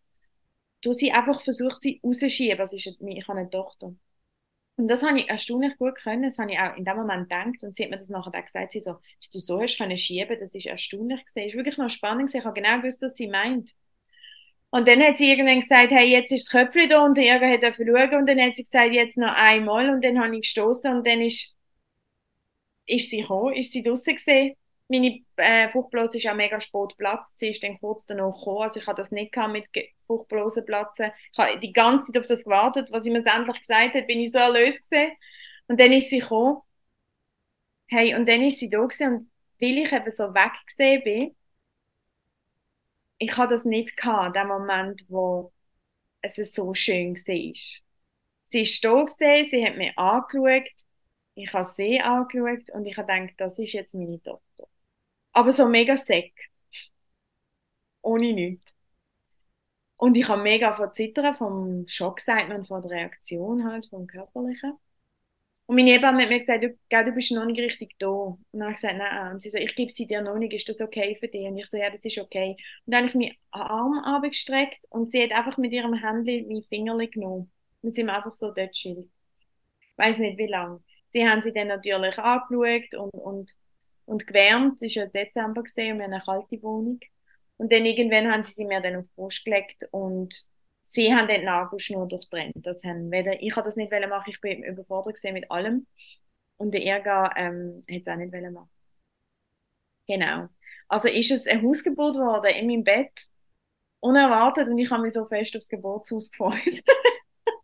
Du 0.82 0.92
sie 0.94 1.12
einfach 1.12 1.44
versuchst, 1.44 1.84
sie 1.84 2.02
rauszuschieben. 2.04 2.60
Also 2.60 2.78
ich 2.78 2.88
habe 2.88 3.40
eine 3.40 3.50
Tochter. 3.50 3.94
Und 4.78 4.88
das 4.88 5.04
habe 5.04 5.20
ich 5.20 5.30
erstaunlich 5.30 5.78
gut 5.78 5.96
können. 5.96 6.24
Das 6.24 6.38
habe 6.40 6.52
ich 6.52 6.60
auch 6.60 6.76
in 6.76 6.86
dem 6.86 6.98
Moment 6.98 7.30
gedacht. 7.30 7.64
Und 7.64 7.76
sie 7.76 7.84
hat 7.84 7.92
mir 7.92 7.98
das 7.98 8.10
nachher 8.10 8.34
auch 8.34 8.46
gesagt. 8.46 8.72
Sie 8.72 8.80
so, 8.80 8.94
dass 9.22 9.30
du 9.32 9.40
so 9.40 9.62
hast 9.62 9.78
können 9.78 9.98
schieben, 9.98 10.40
das 10.40 10.56
ist 10.56 10.68
erstaunlich 10.68 11.26
gesehen. 11.26 11.48
Ist 11.50 11.56
wirklich 11.56 11.78
noch 11.78 11.90
spannend 11.90 12.34
Ich 12.34 12.44
habe 12.44 12.60
genau 12.60 12.78
gewusst, 12.78 13.02
was 13.02 13.16
sie 13.16 13.28
meint. 13.28 13.72
Und 14.70 14.88
dann 14.88 15.02
hat 15.02 15.18
sie 15.18 15.32
irgendwann 15.32 15.62
gesagt, 15.62 15.92
hey, 15.92 16.08
jetzt 16.12 16.32
ist 16.32 16.48
das 16.48 16.52
Köpfchen 16.52 16.90
da 16.90 17.04
und 17.04 17.18
Jäger 17.18 17.50
hat 17.50 17.76
schauen 17.76 18.20
und 18.20 18.28
dann 18.28 18.40
hat 18.42 18.56
sie 18.56 18.64
gesagt, 18.64 18.94
jetzt 18.94 19.18
noch 19.18 19.34
einmal 19.34 19.90
und 19.90 20.04
dann 20.04 20.20
habe 20.22 20.36
ich 20.36 20.42
gestoßen 20.42 20.94
und 20.94 21.08
dann 21.08 21.22
ist, 21.22 21.56
ist 22.86 23.10
sie 23.10 23.22
gekommen, 23.22 23.56
ist 23.56 23.72
sie 23.72 23.84
draußen 23.84 24.16
gesehen 24.16 24.56
Meine 24.88 25.20
äh, 25.38 25.70
Fruchtblase 25.70 26.18
ist 26.18 26.28
auch 26.28 26.36
mega 26.36 26.60
spät 26.62 26.90
geplatzt. 26.90 27.40
Sie 27.40 27.50
ist 27.50 27.64
dann 27.64 27.80
kurz 27.80 28.06
danach 28.06 28.32
gekommen. 28.38 28.64
Also 28.64 28.80
ich 28.80 28.88
hatte 28.88 29.02
das 29.02 29.12
nicht 29.12 29.36
mit 29.50 29.66
Fruchtblasen 30.06 30.66
platzen. 30.66 31.12
Ich 31.34 31.40
habe 31.40 31.60
die 31.60 31.74
ganze 31.74 32.12
Zeit 32.12 32.22
auf 32.22 32.28
das 32.28 32.44
gewartet. 32.44 32.90
Was 32.92 33.04
sie 33.04 33.12
mir 33.12 33.26
endlich 33.26 33.60
gesagt 33.60 33.96
hat, 33.96 34.08
bin 34.08 34.20
ich 34.20 34.32
so 34.32 34.40
erlöst 34.40 34.90
gewesen. 34.90 35.14
Und 35.68 35.80
dann 35.82 35.92
ist 35.94 36.10
sie 36.10 36.20
gekommen. 36.20 36.62
Hey, 37.88 38.16
und 38.16 38.28
dann 38.28 38.42
ist 38.44 38.60
sie 38.60 38.70
da 38.70 38.80
gewesen. 38.80 39.14
Und 39.14 39.32
weil 39.60 39.78
ich 39.80 39.92
eben 39.92 40.12
so 40.12 40.34
weggesehen 40.34 41.04
bin, 41.04 41.36
ich 43.20 43.38
hatte 43.38 43.54
das 43.56 43.66
nicht 43.66 43.98
gehabt, 43.98 44.36
dem 44.36 44.48
Moment, 44.48 45.06
wo 45.10 45.54
es 46.22 46.36
so 46.54 46.74
schön 46.74 47.16
war. 47.16 47.54
Sie 48.50 48.62
ist 48.62 48.84
da 48.84 49.08
sie 49.08 49.66
hat 49.66 49.78
mich 49.78 49.98
angeschaut, 49.98 50.70
ich 51.36 51.54
habe 51.54 51.66
sie 51.66 52.00
angeschaut 52.02 52.70
und 52.74 52.86
ich 52.86 52.98
habe 52.98 53.14
gedacht, 53.14 53.36
das 53.38 53.60
ist 53.60 53.74
jetzt 53.74 53.94
meine 53.96 54.22
Tochter. 54.22 54.68
Aber 55.34 55.52
so 55.52 55.68
mega 55.68 55.98
seck. 55.98 56.34
Ohne 58.02 58.34
nichts. 58.34 58.74
Und 59.98 60.16
ich 60.18 60.28
habe 60.28 60.42
mega 60.42 60.74
von 60.76 60.94
Zittern, 60.94 61.36
vom 61.36 61.88
Schock, 61.88 62.20
sagt 62.20 62.50
man, 62.50 62.66
von 62.66 62.82
der 62.84 62.92
Reaktion 62.92 63.64
halt, 63.66 63.88
vom 63.88 64.08
Körperlichen. 64.08 64.78
Und 65.68 65.76
meine 65.76 65.92
Hebamme 65.92 66.24
hat 66.24 66.30
mir 66.30 66.40
gesagt, 66.40 66.64
du, 66.64 66.78
gell, 66.88 67.06
du 67.06 67.12
bist 67.12 67.32
noch 67.34 67.46
nicht 67.46 67.60
richtig 67.60 68.00
da. 68.00 68.08
Und 68.08 68.46
dann 68.54 68.64
habe 68.64 68.72
ich 68.72 68.78
gesagt, 68.78 68.98
nein. 68.98 69.34
Und 69.34 69.42
sie 69.42 69.50
so, 69.50 69.58
ich 69.58 69.76
gebe 69.76 69.92
sie 69.92 70.08
dir 70.08 70.22
noch 70.22 70.38
nicht, 70.38 70.54
ist 70.54 70.70
das 70.70 70.80
okay 70.80 71.18
für 71.20 71.28
dich? 71.28 71.46
Und 71.46 71.58
ich 71.58 71.66
so, 71.68 71.78
ja, 71.78 71.90
das 71.90 72.04
ist 72.06 72.18
okay. 72.18 72.56
Und 72.86 72.94
dann 72.94 73.00
habe 73.00 73.10
ich 73.10 73.16
meinen 73.16 73.36
Arm 73.52 74.00
abgestreckt 74.00 74.80
und 74.90 75.12
sie 75.12 75.22
hat 75.24 75.32
einfach 75.34 75.58
mit 75.58 75.74
ihrem 75.74 75.94
Händchen 75.94 76.48
mein 76.48 76.64
Fingerli 76.64 77.08
genommen. 77.10 77.52
Und 77.82 77.96
sind 77.96 78.10
einfach 78.10 78.34
so 78.34 78.52
dort 78.52 78.72
chillt. 78.72 79.10
Weiss 79.98 80.20
nicht, 80.20 80.38
wie 80.38 80.48
lange. 80.48 80.82
Sie 81.10 81.28
haben 81.28 81.42
sie 81.42 81.52
dann 81.52 81.68
natürlich 81.68 82.18
angeschaut 82.18 82.94
und, 82.96 83.14
und, 83.14 83.58
und 84.06 84.26
gewärmt. 84.26 84.82
Es 84.82 84.96
war 84.96 85.04
ja 85.04 85.10
Dezember 85.10 85.64
gesehen 85.64 85.94
und 85.94 86.00
wir 86.00 86.06
haben 86.06 86.14
eine 86.14 86.24
kalte 86.24 86.64
Wohnung. 86.64 87.00
Und 87.58 87.74
dann 87.74 87.86
irgendwann 87.86 88.32
haben 88.32 88.44
sie 88.44 88.54
sie 88.54 88.66
mir 88.66 88.82
dann 88.82 88.98
auf 88.98 89.06
die 89.06 89.16
Brust 89.16 89.44
gelegt 89.44 89.88
und 89.92 90.48
sie 90.90 91.14
haben 91.14 91.28
den 91.28 91.46
Nagelschnur 91.46 92.08
durchtrennt. 92.08 92.66
Das 92.66 92.84
haben 92.84 93.12
weder, 93.12 93.42
ich 93.42 93.56
habe 93.56 93.68
das 93.68 93.76
nicht 93.76 93.92
machen, 93.92 94.30
ich 94.30 94.42
bin 94.42 94.64
überfordert 94.64 95.20
mit 95.24 95.50
allem. 95.52 95.88
Und 96.58 96.74
der 96.74 96.82
Irga 96.82 97.32
ähm, 97.36 97.84
hat 97.90 98.02
es 98.02 98.08
auch 98.08 98.16
nicht 98.16 98.32
machen. 98.32 98.70
Genau. 100.08 100.48
Also 100.88 101.10
ist 101.10 101.32
es 101.32 101.46
eine 101.46 101.62
Hausgeburt 101.62 102.16
worden 102.16 102.56
in 102.56 102.68
meinem 102.68 102.84
Bett, 102.84 103.28
unerwartet, 104.00 104.68
und 104.68 104.78
ich 104.78 104.90
habe 104.90 105.04
mich 105.04 105.14
so 105.14 105.26
fest 105.26 105.56
aufs 105.56 105.68
Geburtshaus 105.68 106.32
gefreut. 106.32 106.84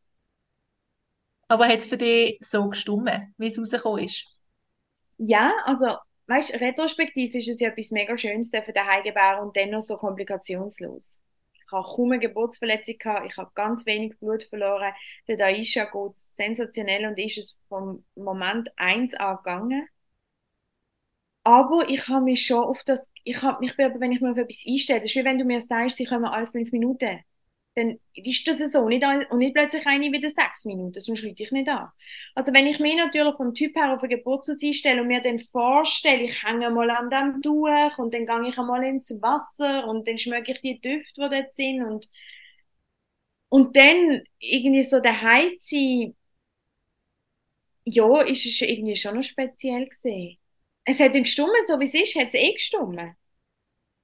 Aber 1.47 1.67
hat 1.67 1.77
es 1.77 1.85
für 1.85 1.97
dich 1.97 2.37
so 2.41 2.69
gestummen, 2.69 3.33
wie 3.37 3.47
es 3.47 3.57
rausgekommen 3.57 4.03
ist? 4.03 4.27
Ja, 5.17 5.53
also, 5.65 5.95
weißt 6.27 6.53
retrospektiv 6.59 7.33
ist 7.35 7.47
es 7.47 7.59
ja 7.61 7.69
etwas 7.69 7.91
mega 7.91 8.17
Schönes, 8.17 8.49
für 8.49 8.73
den 8.73 8.85
Heigebär 8.85 9.41
und 9.41 9.55
dennoch 9.55 9.81
so 9.81 9.97
komplikationslos 9.97 11.22
habe 11.71 11.87
kaum 11.87 12.11
eine 12.11 12.19
Geburtsverletzung 12.19 12.97
gehabt, 12.97 13.25
ich 13.29 13.37
habe 13.37 13.51
ganz 13.55 13.85
wenig 13.85 14.17
Blut 14.19 14.43
verloren. 14.43 14.93
Der 15.27 15.37
Daisha 15.37 15.85
geht 15.85 16.17
sensationell 16.17 17.05
und 17.07 17.17
ist 17.19 17.37
es 17.37 17.59
vom 17.69 18.05
Moment 18.15 18.69
eins 18.77 19.13
angegangen. 19.15 19.87
Aber 21.45 21.89
ich 21.89 22.07
habe 22.07 22.23
mich 22.25 22.45
schon 22.45 22.63
auf 22.63 22.83
das, 22.83 23.11
ich 23.23 23.41
habe 23.41 23.59
mich, 23.59 23.77
wenn 23.77 24.11
ich 24.11 24.21
mir 24.21 24.31
auf 24.31 24.37
etwas 24.37 24.63
einstelle, 24.67 25.01
das 25.01 25.09
ist 25.11 25.15
wie 25.17 25.25
wenn 25.25 25.37
du 25.37 25.45
mir 25.45 25.59
sagst, 25.61 25.97
sie 25.97 26.05
kommen 26.05 26.25
alle 26.25 26.47
fünf 26.47 26.71
Minuten 26.71 27.19
dann 27.75 27.99
ist 28.13 28.47
das 28.47 28.59
so. 28.71 28.87
Nicht, 28.87 29.03
und 29.31 29.37
nicht 29.39 29.53
plötzlich 29.55 29.85
eine 29.87 30.11
wieder 30.11 30.29
sechs 30.29 30.65
Minuten, 30.65 30.99
sonst 30.99 31.19
schlitte 31.19 31.43
ich 31.43 31.51
nicht 31.51 31.67
an. 31.69 31.89
Also 32.35 32.53
wenn 32.53 32.67
ich 32.67 32.79
mich 32.79 32.95
natürlich 32.95 33.35
vom 33.35 33.53
Typ 33.53 33.75
her 33.75 33.93
auf 33.93 34.03
eine 34.03 34.15
Geburtshaus 34.17 34.61
einstelle 34.63 35.01
und 35.01 35.07
mir 35.07 35.21
dann 35.23 35.39
vorstelle, 35.39 36.23
ich 36.23 36.43
hänge 36.43 36.69
mal 36.69 36.89
an 36.91 37.09
dem 37.09 37.41
durch 37.41 37.97
und 37.97 38.13
dann 38.13 38.25
gehe 38.27 38.49
ich 38.49 38.57
einmal 38.59 38.83
ins 38.83 39.09
Wasser 39.21 39.87
und 39.87 40.07
dann 40.07 40.17
schmecke 40.17 40.51
ich 40.53 40.61
die 40.61 40.79
Düfte, 40.81 41.21
die 41.29 41.35
dort 41.35 41.53
sind 41.53 41.83
und 41.83 42.09
und 43.49 43.75
dann 43.77 44.23
irgendwie 44.39 44.83
so 44.83 44.99
der 44.99 45.15
sein, 45.61 46.15
ja, 47.85 48.21
ist 48.21 48.45
es 48.45 48.61
irgendwie 48.61 48.95
schon 48.95 49.15
noch 49.15 49.23
speziell 49.23 49.87
gesehen. 49.87 50.37
Es 50.85 50.99
hat 50.99 51.15
dann 51.15 51.23
gestummen, 51.23 51.55
so 51.67 51.79
wie 51.79 51.85
es 51.85 51.93
ist, 51.93 52.15
hat 52.15 52.29
es 52.29 52.33
eh 52.35 52.53
gestummen. 52.53 53.15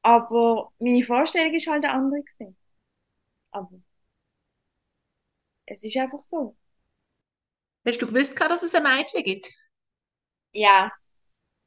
Aber 0.04 0.74
meine 0.80 1.04
Vorstellung 1.06 1.56
ist 1.56 1.68
halt 1.68 1.86
eine 1.86 1.94
andere 1.96 2.24
gesehen. 2.24 2.58
Aber 3.52 3.80
es 5.66 5.84
ist 5.84 5.96
einfach 5.98 6.22
so. 6.22 6.56
Hast 7.86 8.02
du 8.02 8.08
gewusst, 8.08 8.40
dass 8.40 8.64
es 8.64 8.76
ein 8.76 8.84
Mädchen 8.84 9.24
gibt? 9.24 9.50
Ja, 10.52 10.92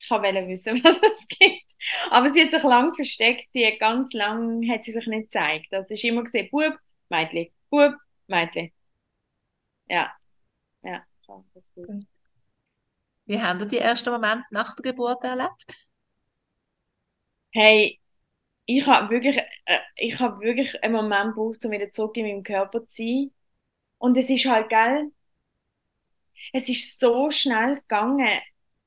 ich 0.01 0.11
wollte 0.11 0.47
wissen, 0.49 0.75
was 0.85 0.97
es 0.99 1.29
gibt. 1.29 1.64
Aber 2.11 2.31
sie 2.33 2.42
hat 2.42 2.51
sich 2.53 2.62
lang 2.62 2.95
versteckt. 2.95 3.53
Sie 3.53 3.66
hat 3.66 3.81
ganz 3.81 4.12
lang 4.12 4.68
hat 4.71 4.85
sie 4.85 4.92
sich 4.92 5.07
nicht 5.07 5.33
gezeigt. 5.33 5.66
Das 5.71 5.90
ist 5.90 6.05
immer 6.05 6.25
gesehen, 6.25 6.49
Bub, 6.51 6.75
Mädchen, 7.09 7.49
Bub, 7.71 7.95
Mädchen. 8.27 8.73
Ja, 9.88 10.12
ja, 10.83 11.05
das. 11.55 11.64
Wie 13.27 13.40
haben 13.42 13.59
Sie 13.59 13.66
die 13.68 13.79
ersten 13.79 14.11
Momente 14.11 14.45
nach 14.51 14.77
der 14.77 14.92
Geburt 14.92 15.25
erlebt? 15.25 15.88
Hey, 17.55 18.01
ich 18.78 18.87
habe 18.87 19.11
wirklich, 19.11 19.38
äh, 19.66 19.78
ich 19.96 20.18
habe 20.18 20.40
wirklich 20.44 20.82
einen 20.82 20.94
Moment 20.94 21.35
gebraucht, 21.35 21.64
um 21.64 21.70
wieder 21.72 21.92
zurück 21.92 22.16
in 22.16 22.26
meinem 22.26 22.42
Körper 22.42 22.87
zu 22.88 23.02
sein. 23.02 23.32
Und 23.98 24.16
es 24.16 24.30
ist 24.30 24.46
halt, 24.46 24.68
gell, 24.68 25.12
es 26.52 26.68
ist 26.68 26.98
so 27.00 27.30
schnell 27.30 27.76
gegangen. 27.76 28.40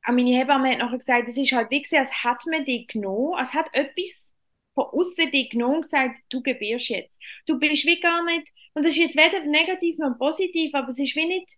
Auch 0.03 0.13
meine 0.13 0.37
Hebamme 0.37 0.71
hat 0.71 0.79
nachher 0.79 0.97
gesagt, 0.97 1.27
es 1.29 1.37
ist 1.37 1.51
halt 1.53 1.71
wie 1.71 1.81
gesagt, 1.81 2.07
als 2.07 2.23
hat 2.23 2.43
man 2.47 2.65
die 2.65 2.85
genommen, 2.87 3.35
als 3.35 3.53
hat 3.53 3.73
etwas 3.73 4.33
von 4.73 4.85
außen 4.85 5.31
die 5.31 5.49
genommen 5.49 5.77
und 5.77 5.81
gesagt, 5.83 6.15
du 6.29 6.41
gebierst 6.43 6.89
jetzt. 6.89 7.19
Du 7.47 7.57
bist 7.59 7.85
wie 7.85 7.99
gar 7.99 8.23
nicht, 8.25 8.51
und 8.73 8.83
das 8.83 8.93
ist 8.93 8.99
jetzt 8.99 9.17
weder 9.17 9.45
negativ 9.45 9.97
noch 9.97 10.17
positiv, 10.17 10.73
aber 10.73 10.89
es 10.89 10.99
ist 10.99 11.15
wie 11.15 11.25
nicht, 11.25 11.57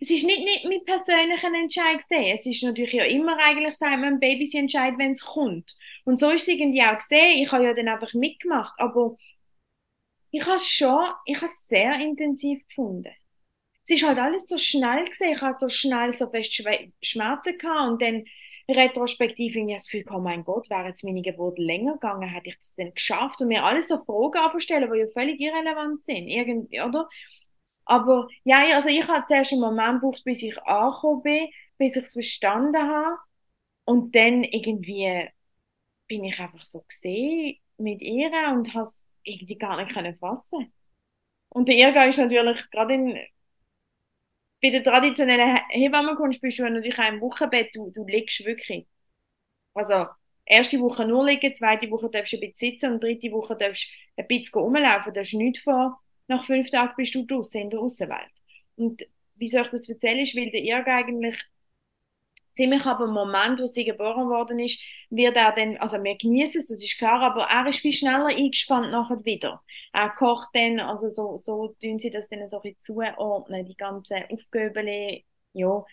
es 0.00 0.10
ist 0.10 0.24
nicht 0.24 0.42
mit 0.42 0.64
meinem 0.64 0.84
persönlichen 0.84 1.54
Entscheid 1.54 1.98
gesehen. 1.98 2.38
Es 2.38 2.46
ist 2.46 2.62
natürlich 2.62 2.94
ja 2.94 3.04
immer 3.04 3.36
eigentlich, 3.38 3.74
sagt 3.74 3.98
man, 3.98 4.14
ein 4.14 4.20
Baby 4.20 4.48
entscheidet, 4.54 4.98
wenn 4.98 5.10
es 5.10 5.24
kommt. 5.24 5.76
Und 6.04 6.18
so 6.18 6.30
ist 6.30 6.42
es 6.42 6.48
irgendwie 6.48 6.82
auch 6.82 6.96
gesehen. 6.96 7.42
Ich 7.42 7.52
habe 7.52 7.64
ja 7.64 7.74
dann 7.74 7.88
einfach 7.88 8.14
mitgemacht. 8.14 8.74
Aber 8.78 9.16
ich 10.30 10.40
habe 10.42 10.56
es 10.56 10.66
schon, 10.66 11.04
ich 11.26 11.36
habe 11.36 11.46
es 11.46 11.68
sehr 11.68 12.00
intensiv 12.00 12.66
gefunden. 12.66 13.12
Es 13.84 13.90
ist 13.90 14.06
halt 14.06 14.18
alles 14.18 14.48
so 14.48 14.56
schnell 14.56 15.04
gesehen. 15.04 15.34
Ich 15.34 15.42
habe 15.42 15.58
so 15.58 15.68
schnell 15.68 16.16
so 16.16 16.30
fest 16.30 16.54
Schmerzen 17.02 17.58
gehabt 17.58 17.90
und 17.90 18.02
dann 18.02 18.24
retrospektiv 18.70 19.54
irgendwie 19.54 19.74
das 19.74 19.86
Gefühl, 19.86 20.04
oh 20.14 20.20
mein 20.20 20.44
Gott, 20.44 20.70
wäre 20.70 20.88
jetzt 20.88 21.04
meine 21.04 21.22
Geburt 21.22 21.58
länger 21.58 21.94
gegangen, 21.94 22.28
hätte 22.28 22.50
ich 22.50 22.58
das 22.58 22.74
denn 22.76 22.94
geschafft 22.94 23.40
und 23.40 23.48
mir 23.48 23.64
alles 23.64 23.88
so 23.88 23.98
Fragen 24.04 24.60
stellen, 24.60 24.90
die 24.90 24.98
ja 24.98 25.06
völlig 25.08 25.40
irrelevant 25.40 26.04
sind, 26.04 26.28
irgendwie, 26.28 26.80
oder? 26.80 27.08
Aber 27.84 28.28
ja, 28.44 28.76
also 28.76 28.88
ich 28.88 29.06
habe 29.06 29.26
zuerst 29.26 29.52
einen 29.52 29.62
Moment 29.62 30.00
gebraucht, 30.00 30.22
bis 30.24 30.42
ich 30.42 30.58
angekommen 30.62 31.22
bin, 31.22 31.48
bis 31.78 31.96
ich 31.96 32.02
es 32.04 32.12
verstanden 32.12 32.76
habe. 32.76 33.18
Und 33.84 34.14
dann 34.14 34.44
irgendwie 34.44 35.28
bin 36.08 36.24
ich 36.24 36.38
einfach 36.40 36.64
so 36.64 36.82
gesehen 36.82 37.58
mit 37.78 38.02
ihr 38.02 38.30
und 38.52 38.74
habe 38.74 38.84
es 38.84 39.04
irgendwie 39.24 39.58
gar 39.58 39.76
nicht 39.82 39.92
können 39.94 40.18
fassen. 40.18 40.72
Und 41.50 41.68
der 41.68 41.76
Irrgang 41.76 42.10
ist 42.10 42.18
natürlich 42.18 42.70
gerade 42.70 42.94
in, 42.94 43.18
bei 44.62 44.70
der 44.70 44.82
traditionellen 44.84 45.58
Hebammenkunst 45.70 46.40
bist 46.40 46.58
du 46.58 46.62
natürlich 46.64 46.98
auch 46.98 47.08
im 47.08 47.20
Wochenbett, 47.20 47.74
du, 47.74 47.90
du 47.90 48.04
liegst 48.06 48.44
wirklich. 48.44 48.86
Also, 49.74 50.06
erste 50.46 50.80
Woche 50.80 51.06
nur 51.06 51.24
liegen, 51.26 51.54
zweite 51.54 51.90
Woche 51.90 52.10
darfst 52.10 52.32
du 52.32 52.36
ein 52.36 52.40
bisschen 52.40 52.72
sitzen 52.72 52.92
und 52.94 53.02
dritte 53.02 53.32
Woche 53.32 53.56
darfst 53.56 53.90
du 54.16 54.22
ein 54.22 54.28
bisschen 54.28 54.60
rumlaufen. 54.60 55.14
Da 55.14 55.20
ist 55.22 55.34
nichts 55.34 55.62
vor 55.62 56.00
nach 56.30 56.44
fünf 56.44 56.70
Tagen 56.70 56.94
bist 56.96 57.14
du 57.14 57.26
draußen 57.26 57.60
in 57.60 57.70
der 57.70 57.80
Außenwelt. 57.80 58.30
Und 58.76 59.06
wieso 59.34 59.60
ich 59.62 59.68
das 59.68 59.88
erzähle, 59.88 60.22
ist, 60.22 60.36
weil 60.36 60.50
der 60.50 60.62
Irg 60.62 60.86
eigentlich 60.88 61.36
ziemlich 62.54 62.84
ab 62.86 62.98
dem 62.98 63.10
Moment, 63.10 63.60
wo 63.60 63.66
sie 63.66 63.84
geboren 63.84 64.28
worden 64.28 64.58
ist, 64.58 64.82
wird 65.10 65.36
er 65.36 65.52
dann, 65.52 65.76
also 65.78 66.02
wir 66.02 66.16
genießen 66.16 66.60
es, 66.60 66.68
das 66.68 66.82
ist 66.82 66.98
klar, 66.98 67.20
aber 67.22 67.44
er 67.44 67.66
ist 67.68 67.80
viel 67.80 67.92
schneller 67.92 68.26
eingespannt 68.26 68.90
nachher 68.92 69.24
wieder. 69.24 69.62
Er 69.92 70.10
kocht 70.10 70.48
dann, 70.54 70.78
also 70.80 71.08
so, 71.08 71.38
so 71.38 71.74
tun 71.82 71.98
sie 71.98 72.10
das 72.10 72.28
dann 72.28 72.48
so 72.48 72.58
ein 72.58 72.62
bisschen 72.62 72.80
zuordnen, 72.80 73.66
die 73.66 73.76
ganzen 73.76 74.24
Aufgaben, 74.30 74.88
ja, 75.52 75.84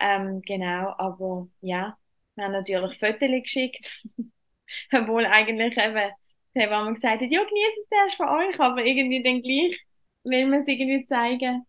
ähm, 0.00 0.42
genau, 0.42 0.94
aber 0.98 1.48
ja, 1.60 1.96
wir 2.34 2.44
haben 2.44 2.52
natürlich 2.52 2.98
Fotos 2.98 3.20
geschickt, 3.20 4.04
obwohl 4.92 5.26
eigentlich 5.26 5.76
eben 5.76 6.12
haben 6.56 6.86
wir 6.86 6.94
gesagt 6.94 7.22
hat, 7.22 7.30
ja, 7.30 7.44
genießt 7.44 7.78
es 7.84 7.90
erst 7.90 8.16
von 8.16 8.28
euch, 8.28 8.58
aber 8.60 8.84
irgendwie 8.84 9.22
dann 9.22 9.42
gleich 9.42 9.78
will 10.24 10.46
man 10.46 10.60
es 10.60 10.68
irgendwie 10.68 11.04
zeigen. 11.06 11.66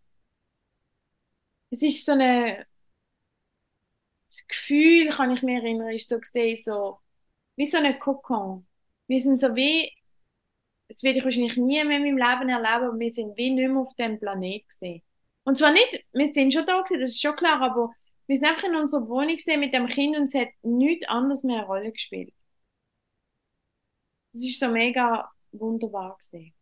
Es 1.69 1.81
ist 1.81 2.05
so 2.05 2.13
eine, 2.13 2.65
das 4.27 4.47
Gefühl, 4.47 5.09
kann 5.11 5.31
ich 5.31 5.43
mir 5.43 5.61
erinnern, 5.61 5.89
ist 5.91 6.09
so 6.09 6.19
gesehen, 6.19 6.55
so, 6.55 6.99
wie 7.55 7.65
so 7.65 7.77
ein 7.77 7.99
Kokon. 7.99 8.67
Wir 9.07 9.21
sind 9.21 9.41
so 9.41 9.55
wie, 9.55 9.91
das 10.89 11.03
werde 11.03 11.19
ich 11.19 11.25
wahrscheinlich 11.25 11.57
nie 11.57 11.83
mehr 11.83 11.97
in 11.97 12.03
meinem 12.03 12.17
Leben 12.17 12.49
erleben, 12.49 12.89
aber 12.89 12.99
wir 12.99 13.09
sind 13.11 13.37
wie 13.37 13.49
nicht 13.51 13.69
mehr 13.69 13.81
auf 13.81 13.95
dem 13.95 14.19
Planet 14.19 14.67
gesehen. 14.69 15.03
Und 15.43 15.57
zwar 15.57 15.71
nicht, 15.71 16.05
wir 16.13 16.27
sind 16.27 16.53
schon 16.53 16.65
da 16.65 16.81
gewesen, 16.81 17.01
das 17.01 17.11
ist 17.11 17.21
schon 17.21 17.35
klar, 17.35 17.61
aber 17.61 17.91
Wir 18.27 18.37
sind 18.37 18.47
einfach 18.47 18.63
in 18.65 18.75
unserer 18.75 19.07
Wohnung 19.09 19.35
gesehen 19.37 19.59
mit 19.61 19.73
dem 19.73 19.87
Kind 19.87 20.17
und 20.17 20.25
es 20.25 20.35
hat 20.35 20.49
nichts 20.63 21.07
anderes 21.07 21.43
mehr 21.43 21.59
eine 21.59 21.67
Rolle 21.67 21.91
gespielt. 21.91 22.33
Das 24.37 24.45
ist 24.45 24.59
so 24.59 24.69
mega 24.69 25.31
wunderbar 25.51 26.15
gesehen. 26.19 26.53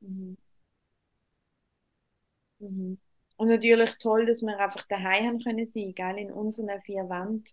Mhm. 0.00 0.36
Mhm. 2.60 2.98
Und 3.36 3.48
natürlich 3.48 3.98
toll, 3.98 4.26
dass 4.26 4.42
wir 4.42 4.56
einfach 4.56 4.86
daheim 4.86 5.26
haben 5.26 5.40
können 5.40 5.66
sein, 5.66 5.92
gell, 5.96 6.16
in 6.18 6.30
unseren 6.32 6.80
vier 6.82 7.08
Wänden. 7.08 7.44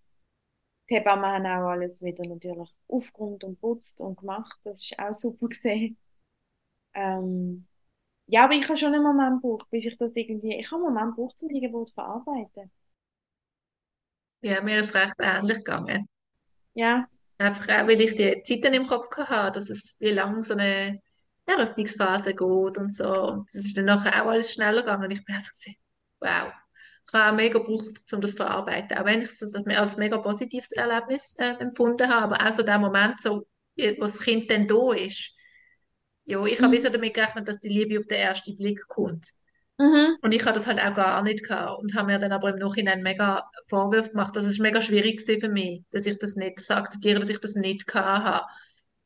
Die 0.88 0.96
Hebammen 0.96 1.26
haben 1.26 1.46
auch 1.48 1.70
alles 1.70 2.04
wieder 2.04 2.24
natürlich 2.28 2.70
aufgeräumt 2.88 3.44
und 3.44 3.60
putzt 3.60 4.00
und 4.02 4.20
gemacht. 4.20 4.60
Das 4.66 4.84
ist 4.84 5.00
auch 5.00 5.14
super 5.14 5.48
gesehen. 5.48 5.98
Ähm, 6.94 7.66
ja, 8.28 8.46
aber 8.46 8.54
ich 8.54 8.66
habe 8.66 8.78
schon 8.78 8.94
einen 8.94 9.04
Moment 9.04 9.42
gebraucht, 9.42 9.68
bis 9.72 9.86
ich 9.86 9.98
das 9.98 10.16
irgendwie, 10.16 10.60
ich 10.60 10.72
habe 10.72 10.86
einen 10.86 10.94
Moment 10.94 11.16
gebraucht, 11.16 11.42
um 11.42 11.50
die 11.50 11.62
Geburt 11.62 11.90
zu 11.90 11.96
verarbeiten. 11.96 12.72
Ja, 14.42 14.62
mir 14.62 14.80
ist 14.80 14.90
es 14.90 14.96
recht 14.96 15.16
ähnlich 15.20 15.58
gegangen. 15.58 16.08
Ja. 16.76 17.08
Einfach 17.42 17.68
auch, 17.70 17.88
weil 17.88 18.00
ich 18.02 18.16
die 18.16 18.42
Zeiten 18.44 18.74
im 18.74 18.88
Kopf 18.88 19.16
hatte, 19.18 19.54
dass 19.60 19.70
es 19.70 19.98
wie 20.00 20.12
lange 20.12 20.44
so 20.44 20.54
eine 20.54 21.02
Eröffnungsphase 21.46 22.34
geht 22.34 22.78
und 22.78 22.94
so. 22.94 23.12
Und 23.30 23.50
es 23.50 23.66
ist 23.66 23.78
dann 23.78 23.86
nachher 23.86 24.24
auch 24.24 24.30
alles 24.30 24.54
schneller 24.54 24.82
gegangen. 24.82 25.06
Und 25.06 25.12
ich 25.12 25.26
bin 25.26 25.36
auch 25.36 25.40
so 25.42 25.50
gewesen, 25.52 25.76
wow. 26.20 26.54
Ich 27.08 27.14
habe 27.14 27.32
auch 27.32 27.36
mega 27.36 27.60
gebraucht, 27.60 28.14
um 28.14 28.22
das 28.22 28.32
zu 28.32 28.38
verarbeiten. 28.38 28.98
Auch 28.98 29.06
wenn 29.06 29.20
ich 29.22 29.26
es 29.26 29.56
als 29.56 29.98
mega 29.98 30.18
positives 30.18 30.72
Erlebnis 30.72 31.36
äh, 31.40 31.56
empfunden 31.60 32.10
habe, 32.10 32.36
aber 32.40 32.48
auch 32.48 32.54
so 32.54 32.64
der 32.64 32.80
Moment, 32.80 33.20
so, 33.20 33.48
wo 33.76 34.02
das 34.02 34.20
Kind 34.20 34.50
dann 34.52 34.68
da 34.68 34.94
ist. 34.94 35.32
Ja, 36.26 36.46
ich 36.46 36.62
habe 36.62 36.78
Mhm. 36.78 36.84
damit 36.84 37.14
gerechnet, 37.14 37.48
dass 37.48 37.60
die 37.60 37.70
Liebe 37.70 38.00
auf 38.00 38.08
den 38.08 38.20
ersten 38.20 38.56
Blick 38.56 38.88
kommt. 38.88 39.28
Mhm. 39.82 40.18
Und 40.22 40.32
ich 40.32 40.46
habe 40.46 40.54
das 40.54 40.68
halt 40.68 40.80
auch 40.80 40.94
gar 40.94 41.24
nicht 41.24 41.44
gehabt 41.44 41.82
und 41.82 41.96
habe 41.96 42.12
mir 42.12 42.20
dann 42.20 42.32
aber 42.32 42.50
im 42.50 42.58
Nachhinein 42.58 43.02
mega 43.02 43.50
Vorwürfe 43.66 44.12
gemacht. 44.12 44.36
Das 44.36 44.46
ist 44.46 44.60
mega 44.60 44.80
schwierig 44.80 45.22
für 45.22 45.50
mich, 45.50 45.84
dass 45.90 46.06
ich 46.06 46.20
das 46.20 46.36
nicht, 46.36 46.60
das 46.60 46.70
akzeptiere, 46.70 47.20
dass 47.20 47.30
ich 47.30 47.42
das 47.42 47.56
nicht 47.56 47.88
gehabt 47.88 48.24
habe. 48.24 48.46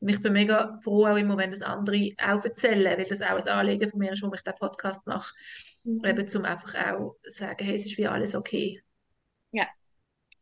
Und 0.00 0.10
ich 0.10 0.20
bin 0.20 0.34
mega 0.34 0.76
froh 0.84 1.06
auch 1.06 1.16
immer, 1.16 1.38
wenn 1.38 1.50
das 1.50 1.62
andere 1.62 2.10
auch 2.22 2.44
erzählen, 2.44 2.98
weil 2.98 3.06
das 3.06 3.22
auch 3.22 3.36
ein 3.36 3.48
Anliegen 3.48 3.88
von 3.88 4.00
mir 4.00 4.12
ist, 4.12 4.20
warum 4.20 4.34
ich 4.34 4.42
den 4.42 4.54
Podcast 4.54 5.06
mache. 5.06 5.32
Mhm. 5.84 6.04
Eben, 6.04 6.28
zum 6.28 6.44
einfach 6.44 6.74
auch 6.74 7.16
sagen, 7.22 7.64
hey, 7.64 7.74
es 7.74 7.86
ist 7.86 7.96
wie 7.96 8.06
alles 8.06 8.34
okay. 8.34 8.82
Ja. 9.52 9.66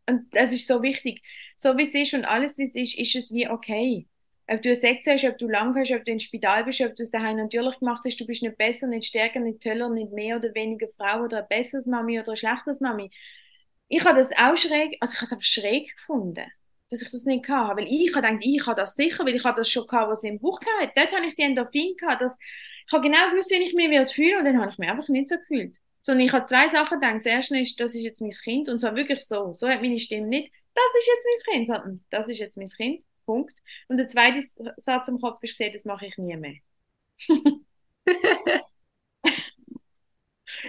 Und 0.09 0.35
das 0.35 0.51
ist 0.51 0.67
so 0.67 0.83
wichtig. 0.83 1.23
So 1.57 1.77
wie 1.77 1.85
es 1.85 1.95
ist 1.95 2.13
und 2.13 2.25
alles 2.25 2.59
wie 2.59 2.65
es 2.65 2.75
ist, 2.75 2.99
ist 2.99 3.15
es 3.15 3.33
wie 3.33 3.49
okay. 3.49 4.09
Ob 4.47 4.61
du 4.61 4.77
Sex 4.77 5.07
hast, 5.07 5.25
ob 5.25 5.39
du 5.39 5.49
lang 5.49 5.75
hast, 5.75 5.91
ob 5.93 6.05
du 6.05 6.13
ins 6.13 6.25
Spital 6.25 6.65
bist, 6.65 6.81
ob 6.83 6.95
du 6.97 7.03
es 7.03 7.11
daheim 7.11 7.37
natürlich 7.37 7.79
gemacht 7.79 8.03
hast, 8.05 8.21
du 8.21 8.27
bist 8.27 8.43
nicht 8.43 8.59
besser, 8.59 8.87
nicht 8.87 9.07
stärker, 9.07 9.41
nicht 9.41 9.63
toller, 9.63 9.89
nicht 9.89 10.13
mehr 10.13 10.37
oder 10.37 10.55
weniger 10.55 10.89
Frau 10.99 11.23
oder 11.23 11.39
ein 11.39 11.49
besseres 11.49 11.87
Mami 11.87 12.21
oder 12.21 12.33
ein 12.33 12.37
schlechteres 12.37 12.81
Mami. 12.81 13.11
Ich 13.89 14.05
habe 14.05 14.19
das 14.19 14.33
auch 14.33 14.57
schräg, 14.57 14.99
also 15.01 15.15
ich 15.15 15.21
habe 15.21 15.27
es 15.27 15.33
einfach 15.33 15.45
schräg 15.45 15.97
gefunden, 15.97 16.45
dass 16.91 17.01
ich 17.01 17.11
das 17.11 17.25
nicht 17.25 17.49
hatte. 17.49 17.79
Weil 17.79 17.89
ich 17.89 18.15
habe 18.15 18.27
gedacht, 18.27 18.45
ich 18.45 18.67
habe 18.67 18.81
das 18.81 18.95
sicher, 18.95 19.25
weil 19.25 19.37
ich 19.37 19.45
habe 19.45 19.59
das 19.59 19.69
schon 19.71 19.87
gehabt, 19.87 20.11
was 20.11 20.23
ich 20.23 20.31
im 20.31 20.39
Buch 20.39 20.61
hatte. 20.61 20.93
Dort 20.95 21.13
habe 21.13 21.27
ich 21.27 21.37
die 21.37 21.43
Endorphin 21.43 21.97
gehabt, 21.97 22.21
dass 22.21 22.39
ich 22.87 22.93
habe 22.93 23.03
genau 23.03 23.31
gewusst, 23.31 23.51
wie 23.51 23.63
ich 23.63 23.75
mich 23.75 23.91
wird 23.91 24.11
fühlen 24.11 24.39
und 24.39 24.45
dann 24.45 24.61
habe 24.61 24.71
ich 24.71 24.79
mich 24.79 24.91
einfach 24.91 25.09
nicht 25.09 25.31
so 25.31 25.37
gefühlt. 25.39 25.79
Sondern 26.03 26.27
ich 26.27 26.33
habe 26.35 26.45
zwei 26.45 26.69
Sachen 26.69 27.01
gedacht. 27.01 27.17
Das 27.25 27.27
erste 27.27 27.59
ist, 27.59 27.81
das 27.81 27.95
ist 27.95 28.03
jetzt 28.03 28.21
mein 28.21 28.31
Kind 28.31 28.69
und 28.69 28.79
zwar 28.79 28.95
wirklich 28.95 29.23
so. 29.23 29.55
So 29.55 29.69
hat 29.69 29.81
meine 29.81 29.99
Stimme 29.99 30.27
nicht, 30.27 30.53
das 30.75 30.85
ist 30.99 31.07
jetzt 31.07 31.27
mein 31.27 31.55
Kind, 31.55 31.69
sondern 31.69 32.05
das 32.11 32.29
ist 32.29 32.39
jetzt 32.39 32.59
mein 32.59 32.69
Kind. 32.69 33.05
Punkt. 33.25 33.55
Und 33.89 33.99
der 33.99 34.09
zweite 34.09 34.43
Satz 34.77 35.09
im 35.09 35.21
Kopf 35.21 35.43
ist 35.43 35.53
gesehen, 35.53 35.73
das 35.73 35.85
mache 35.85 36.07
ich 36.07 36.17
nie 36.19 36.37
mehr. 36.37 36.57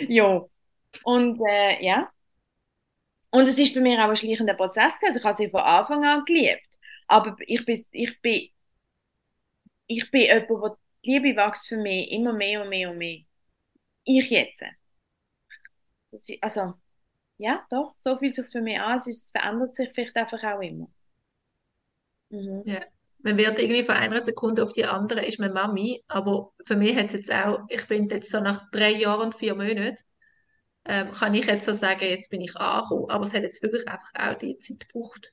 ja. 0.08 0.46
Und 1.04 1.40
äh, 1.48 1.84
ja. 1.84 2.12
Und 3.32 3.48
es 3.48 3.58
ist 3.60 3.74
bei 3.74 3.82
mir 3.82 4.04
auch 4.04 4.10
ein 4.10 4.16
schleichender 4.16 4.54
Prozess. 4.54 4.94
Also 5.06 5.20
ich 5.20 5.26
habe 5.26 5.38
sie 5.38 5.50
von 5.50 5.62
Anfang 5.62 6.06
an 6.06 6.24
geliebt. 6.26 6.80
Aber 7.08 7.36
ich 7.40 7.66
bin, 7.66 7.86
ich 7.92 8.22
bin, 8.22 8.50
ich 9.88 10.10
bin 10.12 10.22
jemand, 10.22 10.50
wo 10.50 10.78
die 11.04 11.12
Liebe 11.12 11.36
wächst 11.36 11.68
für 11.68 11.78
mich 11.78 12.12
immer 12.12 12.34
mehr 12.34 12.62
und 12.62 12.70
mehr 12.70 12.90
und 12.92 12.98
mehr. 12.98 13.20
Ich 14.06 14.30
jetzt. 14.30 14.64
also, 16.42 16.74
ja, 17.38 17.66
doch, 17.70 17.96
so 17.98 18.18
fühlt 18.18 18.38
es 18.38 18.48
sich 18.48 18.54
für 18.54 18.62
mich 18.62 18.80
an. 18.80 19.00
Es, 19.00 19.08
ist, 19.08 19.26
es 19.26 19.32
verändert 19.32 19.76
sich 19.76 19.90
vielleicht 19.94 20.16
einfach 20.16 20.44
auch 20.44 20.62
immer. 20.62 20.88
Mhm. 22.36 22.64
Ja. 22.66 22.82
Man 23.20 23.38
wird 23.38 23.58
irgendwie 23.58 23.84
von 23.84 23.96
einer 23.96 24.22
Sekunde 24.22 24.64
auf 24.64 24.74
die 24.74 24.86
andere, 24.86 25.26
ist 25.26 25.40
man 25.40 25.52
Mami, 25.52 26.04
aber 26.08 26.52
für 26.64 26.76
mich 26.76 26.96
hat 26.96 27.08
es 27.08 27.14
jetzt 27.14 27.34
auch, 27.34 27.62
ich 27.70 27.82
finde 27.82 28.16
jetzt 28.16 28.30
so 28.30 28.40
nach 28.40 28.70
drei 28.72 28.92
Jahren 28.92 29.28
und 29.28 29.36
vier 29.36 29.56
Monaten, 29.56 29.96
ähm, 30.86 31.12
kann 31.12 31.34
ich 31.34 31.48
jetzt 31.48 31.66
so 31.66 31.74
sagen, 31.74 32.06
jetzt 32.06 32.30
bin 32.30 32.42
ich 32.42 32.56
angekommen, 32.56 33.10
aber 33.10 33.26
es 33.26 33.34
hat 33.34 33.42
jetzt 33.42 33.64
wirklich 33.64 33.88
einfach 33.88 34.12
auch 34.14 34.38
die 34.38 34.58
Zeit 34.60 34.88
gebraucht. 34.88 35.32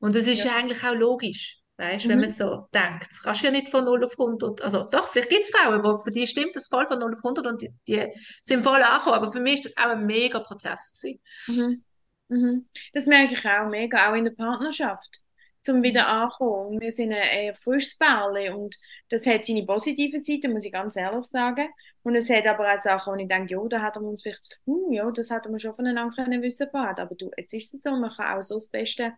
Und 0.00 0.16
das 0.16 0.26
ist 0.26 0.42
ja, 0.42 0.50
ja 0.50 0.56
eigentlich 0.56 0.82
auch 0.82 0.94
logisch, 0.94 1.60
weißt, 1.76 2.06
mhm. 2.06 2.10
wenn 2.10 2.20
man 2.20 2.28
so 2.28 2.66
denkt. 2.74 3.06
Das 3.08 3.22
kannst 3.22 3.42
du 3.42 3.46
ja 3.46 3.52
nicht 3.52 3.68
von 3.68 3.84
0 3.84 4.04
auf 4.04 4.18
100, 4.18 4.62
also 4.62 4.88
doch, 4.90 5.06
vielleicht 5.06 5.30
gibt 5.30 5.42
es 5.42 5.50
Frauen, 5.50 5.84
wo 5.84 5.94
für 5.96 6.10
die 6.10 6.26
stimmt 6.26 6.56
das 6.56 6.66
voll 6.66 6.86
von 6.86 6.98
0 6.98 7.12
auf 7.12 7.20
100 7.24 7.46
und 7.46 7.62
die, 7.62 7.72
die 7.86 8.12
sind 8.42 8.64
voll 8.64 8.82
angekommen, 8.82 9.14
aber 9.14 9.30
für 9.30 9.40
mich 9.40 9.54
ist 9.54 9.66
das 9.66 9.76
auch 9.76 9.90
ein 9.90 10.06
mega 10.06 10.40
Prozess 10.40 11.00
gewesen. 11.00 11.22
Mhm. 11.46 11.84
Mhm. 12.28 12.68
Das 12.92 13.06
merke 13.06 13.34
ich 13.34 13.44
auch 13.44 13.68
mega, 13.68 14.10
auch 14.10 14.14
in 14.14 14.24
der 14.24 14.32
Partnerschaft, 14.32 15.22
zum 15.62 15.82
wieder 15.82 16.08
ankommen. 16.08 16.80
Wir 16.80 16.92
sind 16.92 17.12
ein, 17.12 17.20
ein 17.20 17.54
frisches 17.54 17.96
Pärchen 17.98 18.54
und 18.54 18.76
das 19.10 19.26
hat 19.26 19.44
seine 19.44 19.64
positive 19.66 20.18
Seite, 20.18 20.48
muss 20.48 20.64
ich 20.64 20.72
ganz 20.72 20.96
ehrlich 20.96 21.26
sagen. 21.26 21.68
Und 22.02 22.16
es 22.16 22.30
hat 22.30 22.46
aber 22.46 22.72
auch 22.72 22.82
Sachen, 22.82 23.12
wo 23.12 23.16
ich 23.18 23.28
denke, 23.28 23.54
ja, 23.54 23.60
da 23.68 23.84
hätten 23.84 24.02
wir 24.02 24.08
uns 24.10 24.22
vielleicht, 24.22 24.60
hm, 24.66 24.92
ja, 24.92 25.10
das 25.10 25.30
hätten 25.30 25.52
wir 25.52 25.60
schon 25.60 25.74
voneinander 25.74 26.14
können 26.14 26.42
wissen 26.42 26.68
können. 26.70 26.98
Aber 26.98 27.14
du, 27.14 27.30
jetzt 27.36 27.52
ist 27.52 27.74
es 27.74 27.82
so, 27.82 27.90
man 27.90 28.10
kann 28.10 28.38
auch 28.38 28.42
so 28.42 28.54
das 28.54 28.68
Beste 28.68 29.12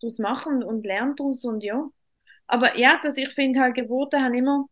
daraus 0.00 0.18
machen 0.18 0.62
und 0.62 0.84
lernt 0.86 1.20
daraus 1.20 1.44
und 1.44 1.62
ja. 1.62 1.88
Aber 2.46 2.78
ja, 2.78 3.00
dass 3.02 3.16
ich 3.16 3.30
finde 3.34 3.60
halt, 3.60 3.74
Geburten 3.74 4.22
haben 4.22 4.34
immer, 4.34 4.66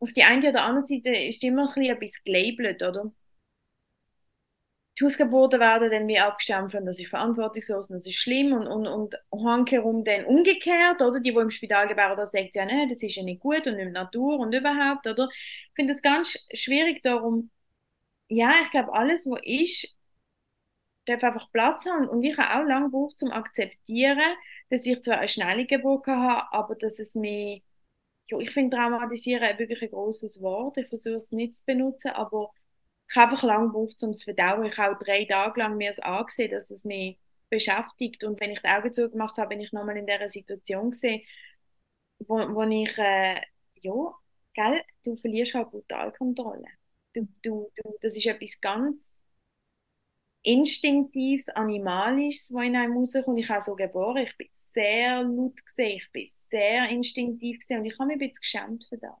auf 0.00 0.12
die 0.12 0.24
eine 0.24 0.50
oder 0.50 0.64
andere 0.64 0.86
Seite 0.86 1.10
ist 1.10 1.42
immer 1.44 1.68
ein 1.68 1.74
bisschen 1.74 1.96
etwas 1.96 2.24
gelabelt, 2.24 2.82
oder? 2.82 3.12
Die 4.98 5.04
Hausgeburten 5.04 5.58
werden 5.60 5.90
dann 5.90 6.06
wie 6.08 6.18
abgestempelt 6.20 6.80
und 6.82 6.86
das 6.86 6.98
ist 7.00 7.10
verantwortungslos 7.10 7.90
und 7.90 7.96
das 7.96 8.06
ist 8.06 8.14
schlimm 8.16 8.52
und, 8.52 8.66
und, 8.68 8.86
und 8.86 9.16
handherum 9.44 10.04
dann 10.04 10.24
umgekehrt, 10.26 11.02
oder? 11.02 11.20
Die, 11.20 11.32
die 11.32 11.38
im 11.38 11.50
Spital 11.50 11.88
gebären, 11.88 12.16
da 12.16 12.26
sagt 12.28 12.54
ja, 12.54 12.64
ne, 12.64 12.86
das 12.88 13.02
ist 13.02 13.16
ja 13.16 13.22
nicht 13.24 13.40
gut 13.40 13.66
und 13.66 13.76
der 13.76 13.90
Natur 13.90 14.38
und 14.38 14.54
überhaupt, 14.54 15.06
oder? 15.06 15.28
Ich 15.32 15.74
finde 15.74 15.94
das 15.94 16.02
ganz 16.02 16.46
schwierig 16.54 17.02
darum, 17.02 17.50
ja, 18.28 18.52
ich 18.64 18.70
glaube, 18.70 18.92
alles, 18.94 19.26
was 19.26 19.40
ist, 19.44 19.96
darf 21.06 21.22
einfach 21.22 21.50
Platz 21.52 21.84
haben 21.86 22.08
und 22.08 22.22
ich 22.22 22.36
habe 22.38 22.62
auch 22.62 22.68
lange 22.68 22.86
gebraucht, 22.86 23.18
zum 23.18 23.30
akzeptieren, 23.32 24.20
dass 24.70 24.86
ich 24.86 25.00
zwar 25.02 25.18
eine 25.18 25.28
schnelle 25.28 25.66
Geburt 25.66 26.06
habe, 26.06 26.52
aber 26.52 26.74
dass 26.76 26.98
es 26.98 27.14
mir, 27.14 27.60
ja, 28.28 28.38
ich 28.38 28.50
finde 28.52 28.76
traumatisieren 28.76 29.58
wirklich 29.58 29.82
ein 29.82 29.90
großes 29.90 30.40
Wort, 30.42 30.78
ich 30.78 30.88
versuche 30.88 31.16
es 31.16 31.32
nicht 31.32 31.56
zu 31.56 31.64
benutzen, 31.66 32.10
aber 32.12 32.52
ich 33.08 33.16
habe 33.16 33.32
einfach 33.32 33.44
lange 33.44 33.66
gebraucht, 33.68 34.02
um 34.02 34.10
es 34.10 34.18
zu 34.20 34.24
verdauen. 34.26 34.64
Ich 34.66 34.76
habe 34.78 34.94
auch 34.96 34.98
drei 34.98 35.24
Tage 35.24 35.60
lang 35.60 35.76
mir 35.76 35.90
es 35.90 36.00
angesehen, 36.00 36.50
dass 36.50 36.70
es 36.70 36.84
mich 36.84 37.18
beschäftigt. 37.50 38.24
Und 38.24 38.40
wenn 38.40 38.50
ich 38.50 38.60
die 38.62 38.68
Augen 38.68 38.92
zugemacht 38.92 39.36
habe, 39.38 39.50
bin 39.50 39.60
ich 39.60 39.72
nochmal 39.72 39.96
in 39.96 40.06
dieser 40.06 40.30
Situation 40.30 40.90
gesehen, 40.90 41.22
wo, 42.20 42.36
wo 42.54 42.62
ich, 42.62 42.96
äh, 42.98 43.40
ja, 43.82 43.92
gell, 44.54 44.82
du 45.04 45.16
verlierst 45.16 45.54
halt 45.54 45.70
brutal 45.70 46.12
Kontrolle. 46.12 46.66
Du, 47.14 47.26
du, 47.42 47.70
du, 47.76 47.98
das 48.02 48.16
ist 48.16 48.26
etwas 48.26 48.60
ganz 48.60 49.02
Instinktives, 50.42 51.48
Animalisches, 51.50 52.52
was 52.52 52.64
in 52.66 52.76
einem 52.76 52.96
rauskommt. 52.96 53.38
Ich 53.38 53.48
habe 53.48 53.64
so 53.64 53.74
geboren, 53.74 54.18
ich 54.18 54.36
bin 54.36 54.48
sehr 54.72 55.22
laut 55.22 55.64
gesehen, 55.64 55.96
ich 55.96 56.12
bin 56.12 56.28
sehr 56.50 56.88
instinktiv 56.90 57.58
gesehen 57.58 57.80
und 57.80 57.86
ich 57.86 57.98
habe 57.98 58.06
mich 58.08 58.16
ein 58.16 58.18
bisschen 58.20 58.40
geschämt 58.42 58.84
für 58.88 58.98
das. 58.98 59.16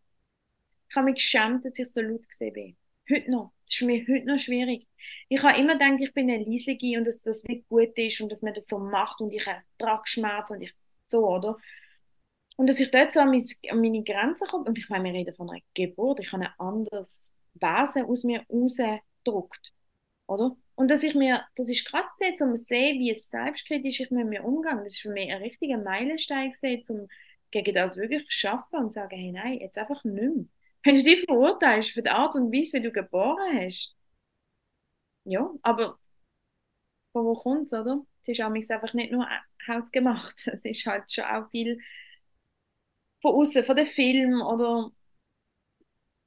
Ich 0.90 0.96
habe 0.96 1.06
mich 1.06 1.16
geschämt, 1.16 1.64
dass 1.64 1.78
ich 1.78 1.88
so 1.88 2.00
laut 2.02 2.28
gesehen 2.28 2.52
bin. 2.54 2.76
Heute 3.10 3.30
noch. 3.30 3.52
Das 3.66 3.74
ist 3.74 3.78
für 3.78 3.86
mich 3.86 4.08
heute 4.08 4.26
noch 4.26 4.38
schwierig. 4.38 4.86
Ich 5.28 5.42
habe 5.42 5.58
immer 5.58 5.74
gedacht, 5.74 6.00
ich 6.00 6.14
bin 6.14 6.30
eine 6.30 6.44
Leislige 6.44 6.98
und 6.98 7.04
dass 7.06 7.20
das 7.22 7.44
nicht 7.44 7.68
gut 7.68 7.96
ist 7.96 8.20
und 8.20 8.30
dass 8.30 8.42
man 8.42 8.54
das 8.54 8.66
so 8.66 8.78
macht 8.78 9.20
und 9.20 9.32
ich 9.32 9.46
habe 9.46 9.62
Tragschmerz 9.78 10.50
und 10.50 10.62
ich 10.62 10.74
so, 11.06 11.28
oder? 11.28 11.58
Und 12.56 12.68
dass 12.68 12.80
ich 12.80 12.90
dort 12.90 13.12
so 13.12 13.20
an, 13.20 13.30
mein, 13.30 13.44
an 13.70 13.80
meine 13.80 14.02
Grenzen 14.02 14.46
komme 14.48 14.64
und 14.64 14.78
ich 14.78 14.88
meine, 14.88 15.04
wir 15.04 15.12
reden 15.12 15.34
von 15.34 15.50
einer 15.50 15.60
Geburt, 15.74 16.20
ich 16.20 16.32
habe 16.32 16.44
ein 16.44 16.52
anderes 16.58 17.10
Wesen 17.54 18.04
aus 18.04 18.24
mir 18.24 18.44
rausgedruckt, 18.48 19.72
oder? 20.26 20.56
Und 20.76 20.90
dass 20.90 21.02
ich 21.02 21.14
mir, 21.14 21.44
das 21.56 21.68
ist 21.68 21.86
krass 21.86 22.10
gesehen, 22.18 22.36
um 22.48 22.56
zu 22.56 22.64
sehen, 22.64 22.98
wie 23.00 23.20
selbstkritisch 23.22 24.00
ich 24.00 24.10
mit 24.10 24.26
mir 24.26 24.44
umgehe. 24.44 24.74
Das 24.76 24.94
ist 24.94 25.00
für 25.00 25.10
mich 25.10 25.30
ein 25.30 25.42
richtiger 25.42 25.78
Meilenstein 25.78 26.52
gesehen, 26.52 26.82
um 26.88 27.08
gegen 27.50 27.74
das 27.74 27.96
wirklich 27.96 28.24
zu 28.26 28.32
schaffen 28.32 28.78
und 28.78 28.92
zu 28.92 29.00
sagen, 29.00 29.16
hey, 29.16 29.30
nein, 29.30 29.58
jetzt 29.60 29.78
einfach 29.78 30.02
nicht 30.04 30.14
mehr. 30.14 30.44
Wenn 30.84 30.96
du 30.96 31.02
dich 31.02 31.24
verurteilst 31.24 31.92
für 31.92 32.02
die 32.02 32.10
Art 32.10 32.34
und 32.34 32.52
Weise, 32.52 32.78
wie 32.78 32.82
du 32.82 32.92
geboren 32.92 33.58
hast. 33.58 33.96
Ja, 35.24 35.50
aber 35.62 35.98
von 37.12 37.24
wo 37.24 37.34
kommt 37.34 37.66
es, 37.66 37.72
oder? 37.72 38.04
Es 38.22 38.28
ist 38.28 38.70
einfach 38.70 38.92
nicht 38.92 39.10
nur 39.10 39.26
hausgemacht. 39.66 40.46
Es 40.46 40.64
ist 40.64 40.86
halt 40.86 41.10
schon 41.10 41.24
auch 41.24 41.50
viel 41.50 41.80
von 43.22 43.34
außen, 43.34 43.64
von 43.64 43.76
den 43.76 43.86
Filmen 43.86 44.42
oder 44.42 44.90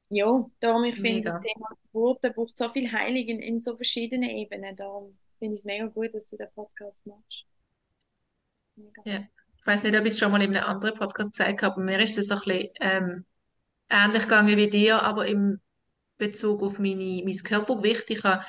ja, 0.10 0.49
darum, 0.62 0.86
ich 0.86 0.95
finde, 0.95 1.22
das 1.22 1.41
Thema 1.41 1.68
Geburten 1.84 2.34
braucht 2.34 2.58
so 2.58 2.72
viel 2.72 2.91
Heilung 2.91 3.28
in, 3.28 3.41
in 3.41 3.62
so 3.62 3.76
verschiedenen 3.76 4.30
Ebenen. 4.30 4.76
Darum 4.76 5.18
finde 5.38 5.55
ich 5.55 5.62
es 5.62 5.66
mega 5.66 5.86
gut, 5.88 6.14
dass 6.14 6.28
du 6.28 6.38
den 6.38 6.49
Podcast 6.55 7.05
machst. 7.05 7.45
Mega. 8.76 9.01
Ja. 9.05 9.28
Ich 9.60 9.68
weiß 9.68 9.84
nicht, 9.84 9.97
ob 9.97 10.05
ich 10.05 10.14
es 10.14 10.20
schon 10.20 10.32
mal 10.32 10.41
in 10.41 10.55
einem 10.55 10.66
anderen 10.66 10.95
Podcast 10.95 11.34
gesagt 11.34 11.62
habe, 11.62 11.74
aber 11.74 11.84
mir 11.84 11.99
ist 11.99 12.18
es 12.18 12.30
so 12.30 12.36
ein 12.36 12.39
bisschen 12.39 12.70
ähm, 12.80 13.26
ähnlich 13.90 14.24
gegangen 14.24 14.58
wie 14.58 14.70
dir, 14.70 15.02
aber 15.02 15.28
im 15.28 15.60
Bezug 16.18 16.64
auf 16.64 16.80
meine, 16.80 17.22
mein 17.24 17.38
Körpergewicht. 17.38 18.10
Ich 18.10 18.24
habe 18.24 18.44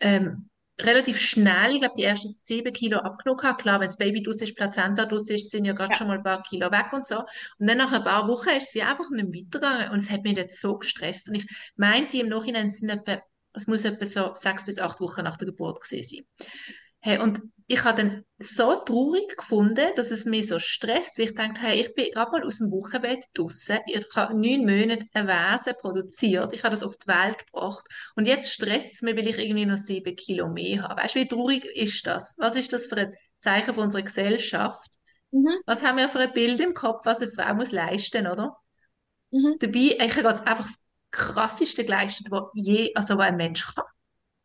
ähm, 0.00 0.48
relativ 0.80 1.18
schnell, 1.20 1.72
ich 1.72 1.80
glaube, 1.80 1.94
die 1.96 2.04
ersten 2.04 2.28
sieben 2.28 2.72
Kilo 2.72 2.98
abgenommen 2.98 3.40
gehabt. 3.40 3.62
Klar, 3.62 3.80
wenn 3.80 3.88
das 3.88 3.96
Baby 3.98 4.22
draus 4.22 4.40
ist, 4.40 4.56
Plazenta 4.56 5.06
draus 5.06 5.28
ist, 5.30 5.50
sind 5.50 5.64
ja 5.64 5.72
gerade 5.72 5.90
Ja. 5.92 5.96
schon 5.96 6.08
mal 6.08 6.18
ein 6.18 6.22
paar 6.22 6.42
Kilo 6.42 6.70
weg 6.70 6.92
und 6.92 7.06
so. 7.06 7.18
Und 7.58 7.68
dann 7.68 7.78
nach 7.78 7.92
ein 7.92 8.04
paar 8.04 8.28
Wochen 8.28 8.50
ist 8.50 8.68
es 8.68 8.74
wie 8.74 8.82
einfach 8.82 9.10
nicht 9.10 9.28
weitergegangen 9.28 9.90
und 9.90 9.98
es 9.98 10.10
hat 10.10 10.22
mich 10.22 10.36
jetzt 10.36 10.60
so 10.60 10.78
gestresst. 10.78 11.28
Und 11.28 11.34
ich 11.36 11.46
meinte 11.76 12.18
im 12.18 12.28
Nachhinein, 12.28 12.66
es 12.66 12.78
sind 12.78 12.90
etwa, 12.90 13.20
es 13.54 13.66
muss 13.66 13.84
etwa 13.84 14.06
so 14.06 14.34
sechs 14.34 14.64
bis 14.66 14.78
acht 14.78 15.00
Wochen 15.00 15.24
nach 15.24 15.36
der 15.36 15.46
Geburt 15.46 15.82
gewesen 15.82 16.08
sein. 16.08 16.48
Hey, 17.00 17.18
und 17.18 17.40
ich 17.70 17.84
habe 17.84 18.02
dann 18.02 18.24
so 18.38 18.74
traurig 18.76 19.36
gefunden, 19.36 19.88
dass 19.94 20.10
es 20.10 20.24
mich 20.24 20.48
so 20.48 20.58
stresst, 20.58 21.18
weil 21.18 21.26
ich 21.26 21.34
dachte, 21.34 21.60
hey, 21.60 21.82
ich 21.82 21.94
bin 21.94 22.10
gerade 22.12 22.30
mal 22.32 22.42
aus 22.42 22.58
dem 22.58 22.70
Wochenbett 22.70 23.24
draußen. 23.34 23.78
Ich 23.86 24.06
habe 24.16 24.34
neun 24.34 24.60
Monate 24.60 25.06
ein 25.12 25.28
Wesen 25.28 25.74
produziert. 25.78 26.54
Ich 26.54 26.64
habe 26.64 26.70
das 26.70 26.82
auf 26.82 26.96
die 26.96 27.08
Welt 27.08 27.38
gebracht. 27.46 27.86
Und 28.16 28.26
jetzt 28.26 28.50
stresst 28.52 28.94
es 28.94 29.02
mich, 29.02 29.16
weil 29.16 29.28
ich 29.28 29.38
irgendwie 29.38 29.66
noch 29.66 29.76
sieben 29.76 30.16
Kilo 30.16 30.48
mehr 30.48 30.82
habe. 30.82 31.02
Weißt 31.02 31.14
du, 31.14 31.20
wie 31.20 31.28
traurig 31.28 31.66
ist 31.66 32.06
das? 32.06 32.36
Was 32.38 32.56
ist 32.56 32.72
das 32.72 32.86
für 32.86 32.96
ein 32.96 33.14
Zeichen 33.38 33.74
von 33.74 33.84
unserer 33.84 34.02
Gesellschaft? 34.02 34.94
Mhm. 35.30 35.58
Was 35.66 35.84
haben 35.84 35.98
wir 35.98 36.08
für 36.08 36.20
ein 36.20 36.32
Bild 36.32 36.58
im 36.60 36.72
Kopf, 36.72 37.04
was 37.04 37.20
eine 37.20 37.30
Frau 37.30 37.54
muss 37.54 37.72
leisten, 37.72 38.26
oder? 38.26 38.56
Mhm. 39.30 39.56
Dabei, 39.58 39.98
ich 40.06 40.16
habe 40.16 40.28
einfach 40.28 40.64
das 40.64 40.86
krasseste 41.10 41.84
geleistet, 41.84 42.30
was 42.30 42.44
je, 42.54 42.94
also 42.94 43.18
was 43.18 43.28
ein 43.28 43.36
Mensch 43.36 43.74
kann. 43.74 43.84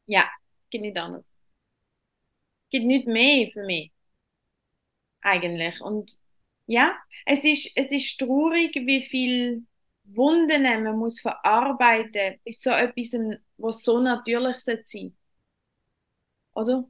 Ja, 0.07 0.25
geht 0.69 0.81
nicht 0.81 0.97
anders. 0.97 1.23
Geht 2.73 2.85
nicht 2.85 3.07
mehr 3.07 3.49
für 3.53 3.63
mich, 3.65 3.93
eigentlich. 5.21 5.81
Und 5.81 6.17
ja, 6.67 6.95
es 7.25 7.43
ist, 7.45 7.71
es 7.75 7.91
ist 7.91 8.17
traurig, 8.19 8.75
wie 8.75 9.03
viel 9.03 9.65
Wunden 10.05 10.63
man 10.63 10.97
muss 10.97 11.21
verarbeiten, 11.21 12.39
bis 12.43 12.61
so 12.61 12.71
etwas, 12.71 13.13
was 13.57 13.83
so 13.83 13.99
natürlich 13.99 14.59
sein 14.59 14.81
sollte. 14.85 15.13
Oder? 16.55 16.85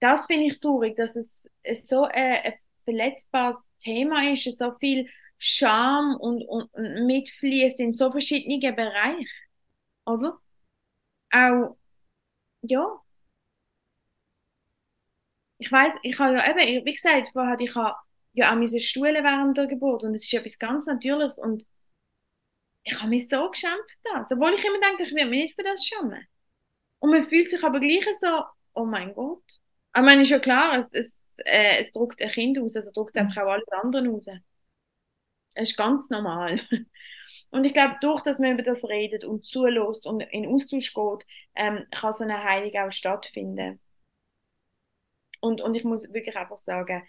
Das 0.00 0.26
finde 0.26 0.46
ich 0.46 0.60
traurig, 0.60 0.96
dass 0.96 1.16
es, 1.16 1.48
es 1.62 1.88
so 1.88 2.04
ein, 2.04 2.14
ein 2.44 2.54
verletzbares 2.84 3.66
Thema 3.80 4.30
ist, 4.32 4.44
so 4.58 4.72
viel 4.78 5.08
Scham 5.38 6.16
und, 6.20 6.42
und, 6.44 6.72
und 6.74 7.06
mitfließt 7.06 7.80
in 7.80 7.96
so 7.96 8.10
verschiedenen 8.10 8.74
Bereichen. 8.74 9.26
Oder? 10.06 10.38
Auch, 11.32 11.76
ja. 12.62 13.02
Ich 15.58 15.70
weiß, 15.72 15.94
ich 16.02 16.18
habe 16.18 16.34
ja 16.36 16.50
eben, 16.50 16.84
wie 16.84 16.94
gesagt, 16.94 17.30
vorher, 17.32 17.58
ich 17.60 17.74
habe 17.74 17.96
ja 18.32 18.50
auch 18.50 18.54
meine 18.54 18.80
Stuhle 18.80 19.22
während 19.24 19.56
der 19.56 19.66
Geburt 19.66 20.04
und 20.04 20.14
es 20.14 20.24
ist 20.24 20.34
etwas 20.34 20.58
ganz 20.58 20.86
Natürliches 20.86 21.38
und 21.38 21.66
ich 22.84 22.98
habe 22.98 23.10
mich 23.10 23.28
so 23.28 23.50
geschämt 23.50 23.72
für 24.02 24.14
das. 24.14 24.32
Obwohl 24.32 24.54
ich 24.54 24.64
immer 24.64 24.80
denke, 24.80 25.04
ich 25.04 25.14
will 25.14 25.26
mich 25.26 25.42
nicht 25.44 25.54
für 25.56 25.64
das 25.64 25.84
schämen. 25.84 26.26
Und 27.00 27.10
man 27.10 27.28
fühlt 27.28 27.50
sich 27.50 27.62
aber 27.62 27.80
gleich 27.80 28.06
so, 28.20 28.44
oh 28.74 28.84
mein 28.84 29.14
Gott. 29.14 29.44
Ich 29.96 30.02
meine, 30.02 30.22
ist 30.22 30.30
ja 30.30 30.38
klar, 30.38 30.78
es, 30.78 30.88
es, 30.92 31.20
äh, 31.44 31.78
es 31.78 31.92
druckt 31.92 32.20
ein 32.22 32.30
Kind 32.30 32.58
aus, 32.58 32.76
also 32.76 32.90
druckt 32.92 33.16
einfach 33.16 33.42
auch 33.42 33.50
alles 33.50 33.68
andere 33.68 34.08
raus. 34.08 34.26
Es 35.54 35.70
ist 35.70 35.76
ganz 35.76 36.08
normal. 36.10 36.60
Und 37.50 37.64
ich 37.64 37.74
glaube, 37.74 37.96
durch, 38.00 38.22
dass 38.22 38.38
man 38.38 38.52
über 38.52 38.62
das 38.62 38.84
redet 38.84 39.24
und 39.24 39.46
zulässt 39.46 40.06
und 40.06 40.20
in 40.20 40.46
Austausch 40.46 40.94
geht, 40.94 41.26
ähm, 41.54 41.86
kann 41.90 42.12
so 42.12 42.24
eine 42.24 42.42
Heilung 42.42 42.72
auch 42.76 42.92
stattfinden. 42.92 43.80
Und, 45.40 45.60
und 45.60 45.74
ich 45.74 45.84
muss 45.84 46.12
wirklich 46.12 46.36
einfach 46.36 46.58
sagen, 46.58 47.02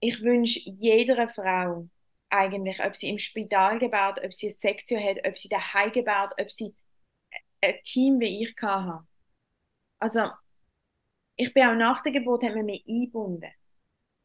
ich 0.00 0.22
wünsche 0.22 0.60
jeder 0.64 1.28
Frau 1.28 1.88
eigentlich, 2.30 2.82
ob 2.84 2.96
sie 2.96 3.10
im 3.10 3.18
Spital 3.18 3.78
gebärt, 3.78 4.22
ob 4.24 4.34
sie 4.34 4.46
eine 4.48 4.54
Sektion 4.54 5.02
hat, 5.02 5.18
ob 5.26 5.38
sie 5.38 5.48
daheim 5.48 5.92
gebärt, 5.92 6.34
ob 6.38 6.50
sie 6.50 6.74
ein 7.60 7.74
Team 7.84 8.20
wie 8.20 8.44
ich 8.44 8.54
hatte. 8.60 9.06
Also, 9.98 10.30
ich 11.36 11.52
bin 11.54 11.64
auch 11.64 11.74
nach 11.74 12.02
der 12.02 12.12
Geburt, 12.12 12.42
hat 12.42 12.54
man 12.54 12.66
mich 12.66 12.84
eingebunden. 12.88 13.50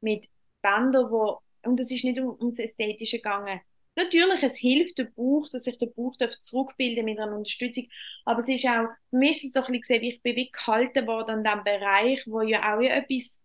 Mit 0.01 0.29
Bändern, 0.61 1.09
wo, 1.11 1.41
und 1.63 1.79
es 1.79 1.91
ist 1.91 2.03
nicht 2.03 2.19
um, 2.19 2.29
ums 2.39 2.59
Ästhetische 2.59 3.17
gegangen. 3.17 3.61
Natürlich, 3.99 4.41
es 4.43 4.55
hilft 4.55 4.97
der 4.97 5.05
Bauch, 5.05 5.49
dass 5.49 5.65
sich 5.65 5.77
der 5.77 5.87
Bauch 5.87 6.15
zurückbilden 6.41 7.03
mit 7.03 7.19
einer 7.19 7.35
Unterstützung. 7.35 7.89
Aber 8.23 8.39
es 8.39 8.47
ist 8.47 8.65
auch, 8.65 8.87
für 9.09 9.17
mich 9.17 9.43
ist 9.43 9.47
es 9.47 9.53
so 9.53 9.59
ein 9.59 9.65
bisschen 9.73 9.81
gesehen, 9.81 10.03
ich 10.03 10.21
bin 10.23 10.37
wie 10.37 10.49
gehalten 10.49 11.05
worden 11.05 11.45
an 11.45 11.63
diesem 11.63 11.63
Bereich, 11.65 12.23
wo 12.25 12.41
ja 12.41 12.75
auch 12.75 12.81
etwas 12.81 13.37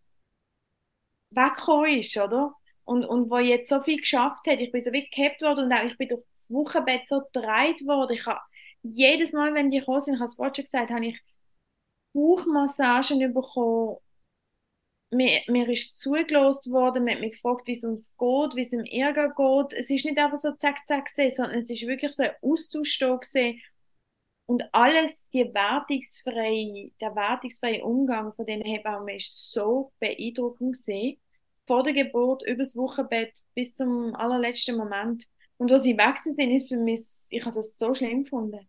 weggekommen 1.30 1.98
ist, 1.98 2.16
oder? 2.16 2.55
Und, 2.84 3.05
und 3.05 3.30
wo 3.30 3.38
jetzt 3.38 3.68
so 3.68 3.82
viel 3.82 3.98
geschafft 3.98 4.46
hat. 4.46 4.61
Ich 4.61 4.70
bin 4.70 4.80
so 4.80 4.92
wie 4.92 5.09
gehabt 5.11 5.42
worden 5.42 5.64
und 5.64 5.72
auch 5.72 5.84
ich 5.84 5.98
bin 5.98 6.09
durch 6.11 6.22
das 6.36 6.48
Wochenbett 6.50 7.09
so 7.09 7.22
gedreht 7.32 7.84
worden. 7.86 8.12
Ich 8.14 8.26
habe 8.26 8.40
jedes 8.82 9.32
Mal, 9.32 9.55
wenn 9.55 9.70
die 9.72 9.80
gekommen 9.80 10.00
sind, 10.00 10.14
ich 10.14 10.20
habe 10.20 10.28
es 10.28 10.36
vorhin 10.36 10.55
schon 10.55 10.64
gesagt, 10.64 10.90
habe 10.90 11.07
ich 11.07 11.20
Bauchmassagen 12.12 13.34
bekommen. 13.34 13.96
Mir, 15.15 15.43
mir 15.49 15.69
ist 15.69 15.99
zugelost 15.99 16.71
worden, 16.71 17.05
man 17.05 17.15
hat 17.15 17.21
mich 17.21 17.33
gefragt, 17.33 17.67
wie 17.67 17.73
es 17.73 17.85
uns 17.85 18.11
geht, 18.17 18.57
wie 18.57 18.62
es 18.62 18.73
im 18.73 18.85
Ärger 18.85 19.29
geht. 19.29 19.79
Es 19.79 19.91
ist 19.91 20.05
nicht 20.05 20.19
einfach 20.19 20.37
so 20.37 20.53
zack, 20.53 20.87
zack 20.87 21.07
gesehen, 21.07 21.33
sondern 21.35 21.59
es 21.59 21.71
ist 21.71 21.87
wirklich 21.87 22.12
so 22.12 22.25
ein 22.25 22.33
Austausch 22.43 22.99
da 22.99 23.17
gesehen. 23.17 23.61
Und 24.47 24.62
alles, 24.73 25.27
die 25.31 25.45
wertungsfreie, 25.55 26.91
der 27.01 27.15
wertungsfreie 27.15 27.85
Umgang 27.85 28.35
von 28.35 28.45
den 28.45 28.62
Hebammen 28.62 29.17
ist 29.17 29.53
so 29.53 29.93
beeindruckend 30.01 30.77
gesehen. 30.77 31.19
Vor 31.67 31.83
der 31.83 31.95
Geburt, 31.95 32.43
übers 32.47 32.77
Wochenbett, 32.77 33.33
bis 33.55 33.75
zum 33.75 34.15
allerletzten 34.15 34.77
Moment. 34.77 35.25
Und 35.57 35.71
wo 35.71 35.79
sie 35.79 35.97
weg 35.97 36.19
sind, 36.19 36.39
ist 36.39 36.69
für 36.69 36.77
mich, 36.77 37.01
ich 37.31 37.45
habe 37.45 37.55
das 37.55 37.79
so 37.79 37.95
schlimm 37.95 38.25
gefunden. 38.25 38.69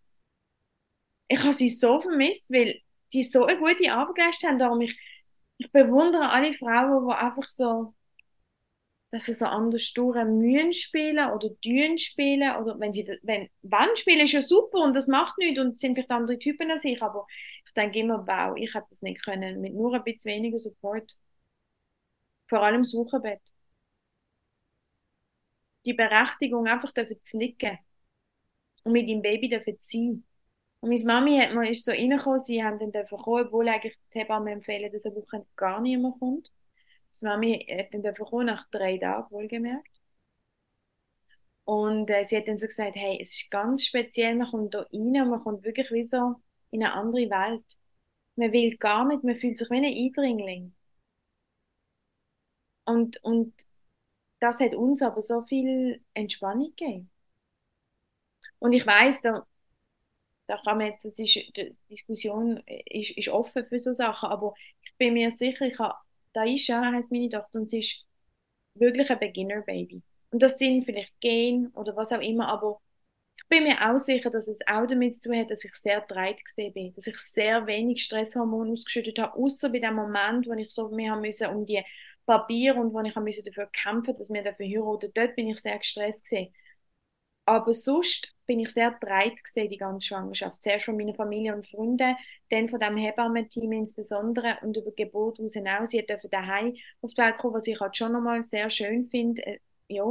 Ich 1.27 1.39
habe 1.41 1.53
sie 1.53 1.69
so 1.69 1.99
vermisst, 1.99 2.49
weil 2.49 2.79
die 3.11 3.23
so 3.23 3.45
eine 3.45 3.59
gute 3.59 3.91
Arbeit 3.91 4.15
geleistet 4.15 4.49
haben. 4.49 4.59
Darum 4.59 4.79
ich, 4.81 4.97
ich 5.57 5.71
bewundere 5.71 6.29
alle 6.29 6.53
Frauen, 6.53 7.07
die 7.07 7.15
einfach 7.15 7.47
so, 7.47 7.93
dass 9.11 9.25
sie 9.25 9.33
so 9.33 9.45
anders 9.45 9.93
durch 9.93 10.23
Mühen 10.25 10.73
spielen 10.73 11.31
oder 11.31 11.49
Dünen 11.63 11.97
spielen 11.97 12.55
oder 12.57 12.79
wenn 12.79 12.91
sie, 12.93 13.07
wenn, 13.23 13.49
wann 13.61 13.95
spielen 13.95 14.25
ist 14.25 14.33
ja 14.33 14.41
super 14.41 14.79
und 14.79 14.93
das 14.95 15.07
macht 15.07 15.37
nichts 15.37 15.59
und 15.59 15.79
sind 15.79 15.95
vielleicht 15.95 16.11
andere 16.11 16.37
Typen 16.39 16.69
als 16.71 16.83
ich, 16.83 17.01
aber 17.01 17.25
ich 17.65 17.73
denke 17.73 17.99
immer, 17.99 18.25
wow, 18.27 18.55
ich 18.57 18.73
hätte 18.73 18.87
das 18.89 19.01
nicht 19.01 19.23
können 19.23 19.61
mit 19.61 19.73
nur 19.73 19.93
ein 19.93 20.03
bisschen 20.03 20.33
weniger 20.35 20.59
Support. 20.59 21.13
Vor 22.49 22.63
allem 22.63 22.81
das 22.81 22.93
Wochenbett. 22.95 23.41
Die 25.85 25.93
Berechtigung 25.93 26.67
einfach 26.67 26.91
dafür 26.91 27.15
zu 27.23 27.37
liegen 27.37 27.79
und 28.83 28.93
mit 28.93 29.07
dem 29.09 29.21
Baby 29.21 29.49
dafür 29.49 29.77
zu 29.79 29.97
sein. 29.97 30.23
Und 30.85 30.91
meine 30.91 31.03
Mami 31.05 31.39
hat 31.39 31.53
mal, 31.55 31.67
ist 31.67 31.83
so 31.83 31.91
reingekommen, 31.91 32.39
sie 32.41 32.63
haben 32.63 32.77
dann 32.77 32.91
dürfen 32.91 33.17
kommen, 33.17 33.47
obwohl 33.47 33.67
eigentlich 33.69 33.97
die 34.13 34.19
Hebamme 34.19 34.51
empfehlen, 34.51 34.91
dass 34.93 35.03
eine 35.05 35.15
Woche 35.15 35.43
gar 35.55 35.81
niemand 35.81 36.19
kommt. 36.19 36.53
Meine 37.21 37.35
Mami 37.37 37.65
hat 37.75 37.91
dann 37.91 38.03
dürfen 38.03 38.25
kommen, 38.25 38.45
nach 38.45 38.69
drei 38.69 38.99
Tagen, 38.99 39.31
wohlgemerkt. 39.31 39.89
Und 41.63 42.09
äh, 42.11 42.25
sie 42.29 42.37
hat 42.37 42.47
dann 42.47 42.59
so 42.59 42.67
gesagt, 42.67 42.95
hey, 42.95 43.19
es 43.19 43.31
ist 43.35 43.49
ganz 43.51 43.83
speziell, 43.83 44.35
man 44.35 44.47
kommt 44.51 44.75
da 44.75 44.81
rein 44.81 45.21
und 45.23 45.29
man 45.31 45.43
kommt 45.43 45.63
wirklich 45.63 45.89
wie 45.91 46.03
so 46.03 46.35
in 46.69 46.83
eine 46.83 46.93
andere 46.93 47.29
Welt. 47.31 47.65
Man 48.35 48.51
will 48.51 48.77
gar 48.77 49.05
nicht, 49.07 49.23
man 49.23 49.37
fühlt 49.37 49.57
sich 49.57 49.69
wie 49.71 49.77
ein 49.77 49.85
Eindringling. 49.85 50.75
Und, 52.85 53.23
und 53.23 53.53
das 54.39 54.59
hat 54.59 54.75
uns 54.75 55.01
aber 55.01 55.21
so 55.21 55.43
viel 55.43 56.03
Entspannung 56.13 56.69
gegeben. 56.75 57.09
Und 58.59 58.73
ich 58.73 58.85
weiß, 58.85 59.21
da 60.47 60.57
kann 60.63 60.77
man, 60.77 60.93
das 61.03 61.17
ist, 61.19 61.35
die 61.35 61.75
Diskussion 61.89 62.57
ist, 62.67 63.11
ist 63.17 63.29
offen 63.29 63.65
für 63.67 63.79
so 63.79 63.93
Sachen, 63.93 64.29
aber 64.29 64.53
ich 64.83 64.93
bin 64.97 65.13
mir 65.13 65.31
sicher, 65.31 65.65
ich 65.65 65.79
habe, 65.79 65.95
Daisha 66.33 66.91
heißt 66.93 67.11
meine 67.11 67.29
Tochter 67.29 67.59
und 67.59 67.69
sie 67.69 67.79
ist 67.79 68.05
wirklich 68.75 69.09
ein 69.09 69.19
Beginner-Baby. 69.19 70.03
Und 70.31 70.41
das 70.41 70.57
sind 70.57 70.85
vielleicht 70.85 71.19
Gen 71.21 71.67
oder 71.75 71.95
was 71.95 72.11
auch 72.11 72.21
immer, 72.21 72.47
aber 72.49 72.81
ich 73.37 73.47
bin 73.47 73.63
mir 73.63 73.77
auch 73.89 73.99
sicher, 73.99 74.29
dass 74.31 74.47
es 74.47 74.59
auch 74.67 74.87
damit 74.87 75.21
zu 75.21 75.29
tun 75.29 75.39
hat, 75.39 75.51
dass 75.51 75.63
ich 75.63 75.75
sehr 75.75 76.01
breit 76.01 76.43
gesehen 76.43 76.73
bin, 76.73 76.93
dass 76.95 77.07
ich 77.07 77.17
sehr 77.17 77.67
wenig 77.67 78.03
Stresshormone 78.03 78.73
ausgeschüttet 78.73 79.19
habe, 79.19 79.35
außer 79.37 79.69
bei 79.69 79.79
dem 79.79 79.95
Moment, 79.95 80.47
wo 80.47 80.53
ich 80.53 80.69
so 80.71 80.89
mehr 80.89 81.11
haben 81.11 81.21
müssen 81.21 81.47
um 81.49 81.65
die 81.65 81.83
Papier 82.25 82.75
und 82.75 82.93
wo 82.93 83.01
ich 83.01 83.15
haben 83.15 83.23
müssen 83.23 83.45
dafür 83.45 83.67
kämpfen, 83.67 84.17
dass 84.17 84.31
wir 84.33 84.43
dafür 84.43 84.65
heiraten. 84.65 85.11
Dort 85.13 85.35
bin 85.35 85.49
ich 85.49 85.59
sehr 85.59 85.77
gestresst 85.77 86.23
gesehen. 86.23 86.53
Aber 87.45 87.73
sonst 87.73 88.33
bin 88.47 88.59
ich 88.59 88.69
sehr 88.69 88.91
breit 88.91 89.43
gesehen, 89.43 89.69
die 89.69 89.77
ganze 89.77 90.07
Schwangerschaft. 90.07 90.61
Zuerst 90.63 90.85
von 90.85 90.97
meiner 90.97 91.13
Familie 91.13 91.55
und 91.55 91.67
Freunden, 91.67 92.15
dann 92.49 92.69
von 92.69 92.79
dem 92.79 92.97
Hebammenteam 92.97 93.71
insbesondere 93.71 94.57
und 94.61 94.77
über 94.77 94.91
Geburt 94.91 95.39
raus 95.39 95.53
hinaus. 95.53 95.89
Sie 95.89 96.05
dürfen 96.05 96.29
daheim 96.29 96.75
auf 97.01 97.13
die 97.13 97.21
Welt 97.21 97.37
kommen, 97.37 97.55
was 97.55 97.67
ich 97.67 97.79
halt 97.79 97.97
schon 97.97 98.13
nochmal 98.13 98.43
sehr 98.43 98.69
schön 98.69 99.07
finde. 99.09 99.45
Äh, 99.45 99.59
ja. 99.87 100.03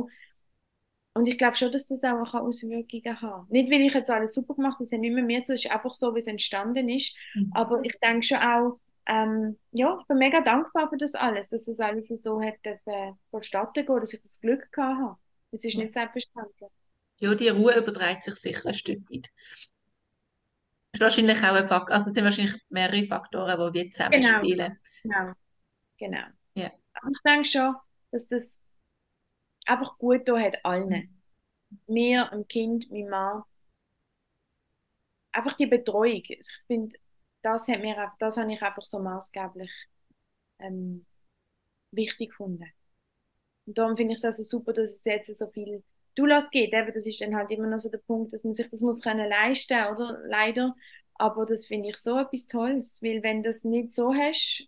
und 1.15 1.27
ich 1.27 1.39
glaube 1.39 1.57
schon, 1.57 1.73
dass 1.73 1.87
das 1.87 2.05
auch 2.05 2.35
Auswirkungen 2.35 3.21
haben 3.21 3.47
Nicht, 3.51 3.71
weil 3.71 3.81
ich 3.83 3.95
jetzt 3.95 4.11
alles 4.11 4.35
super 4.35 4.55
gemacht 4.55 4.75
habe, 4.75 4.85
das 4.85 4.93
hat 4.93 5.01
nicht 5.01 5.15
mehr 5.15 5.25
mehr 5.25 5.43
zu, 5.45 5.55
es 5.55 5.65
ist 5.65 5.71
einfach 5.71 5.95
so, 5.95 6.15
wie 6.15 6.19
es 6.21 6.27
entstanden 6.27 6.89
ist. 6.89 7.17
Mhm. 7.35 7.51
Aber 7.55 7.81
ich 7.85 7.99
denke 8.01 8.23
schon 8.23 8.39
auch, 8.39 8.79
ähm, 9.07 9.59
ja, 9.73 9.99
ich 10.01 10.07
bin 10.07 10.19
mega 10.19 10.41
dankbar 10.41 10.89
für 10.89 10.97
das 10.97 11.15
alles, 11.15 11.51
dass 11.51 11.65
das 11.65 11.81
alles 11.81 12.09
so 12.09 12.41
hat 12.41 12.57
äh, 12.65 13.13
vonstatten 13.31 13.85
gehen, 13.87 14.01
dass 14.01 14.13
ich 14.15 14.23
das 14.23 14.41
Glück 14.41 14.71
gehabt 14.73 14.99
habe. 14.99 15.19
Das 15.53 15.65
ist 15.65 15.77
nicht 15.77 15.93
selbstverständlich. 15.93 16.71
Ja, 17.21 17.35
die 17.35 17.49
Ruhe 17.49 17.77
überträgt 17.77 18.25
sich 18.25 18.35
sicher 18.35 18.69
ein 18.69 18.75
Stück 18.75 19.09
weit. 19.11 19.31
Das 20.93 21.01
ist 21.01 21.01
wahrscheinlich 21.01 21.39
auch 21.39 21.55
ein 21.55 21.69
Faktor, 21.69 21.97
also 21.97 22.13
sind 22.13 22.25
wahrscheinlich 22.25 22.63
mehrere 22.69 23.07
Faktoren, 23.07 23.73
die 23.73 23.81
wir 23.81 23.93
zusammenspielen. 23.93 24.79
Genau, 25.03 25.19
genau. 25.19 25.35
genau. 25.99 26.27
Ja. 26.55 26.73
Aber 26.95 27.11
ich 27.11 27.23
denke 27.25 27.49
schon, 27.49 27.75
dass 28.11 28.29
das 28.29 28.61
einfach 29.67 29.99
gut 29.99 30.29
da 30.29 30.39
hat 30.39 30.65
allen. 30.65 31.23
Mir, 31.87 32.31
ein 32.33 32.47
Kind, 32.47 32.91
mein 32.91 33.09
Mann. 33.09 33.43
Einfach 35.33 35.55
die 35.55 35.67
Betreuung. 35.67 36.23
Ich 36.29 36.47
finde, 36.69 36.97
das 37.43 37.67
hat 37.67 37.81
mir, 37.81 38.13
das 38.21 38.37
habe 38.37 38.53
ich 38.53 38.63
einfach 38.63 38.85
so 38.85 39.01
maßgeblich 39.01 39.73
ähm, 40.61 41.05
wichtig 41.91 42.31
gefunden. 42.31 42.71
Und 43.67 43.79
darum 43.79 43.97
finde 43.97 44.15
ich 44.15 44.19
es 44.19 44.25
also 44.25 44.43
super, 44.45 44.73
dass 44.73 44.91
es 44.91 45.05
jetzt 45.05 45.39
so 45.39 45.49
viel 45.49 45.83
Dulas 46.15 46.51
gibt. 46.51 46.75
Eben, 46.75 46.93
das 46.95 47.07
ist 47.07 47.21
dann 47.21 47.35
halt 47.35 47.51
immer 47.51 47.67
noch 47.67 47.79
so 47.81 47.89
der 47.91 47.99
Punkt, 47.99 48.33
dass 48.33 48.45
man 48.45 48.55
sich 48.55 48.69
das 48.71 48.81
muss 48.83 49.01
können 49.03 49.29
leisten, 49.29 49.87
oder? 49.93 50.21
Leider. 50.27 50.75
Aber 51.17 51.47
das 51.47 51.67
finde 51.67 51.91
ich 51.91 51.97
so 51.97 52.19
etwas 52.19 52.47
Tolles, 52.49 53.01
weil 53.03 53.23
wenn 53.23 53.43
du 53.43 53.51
das 53.51 53.65
nicht 53.65 53.93
so 53.93 54.15
hast, 54.15 54.67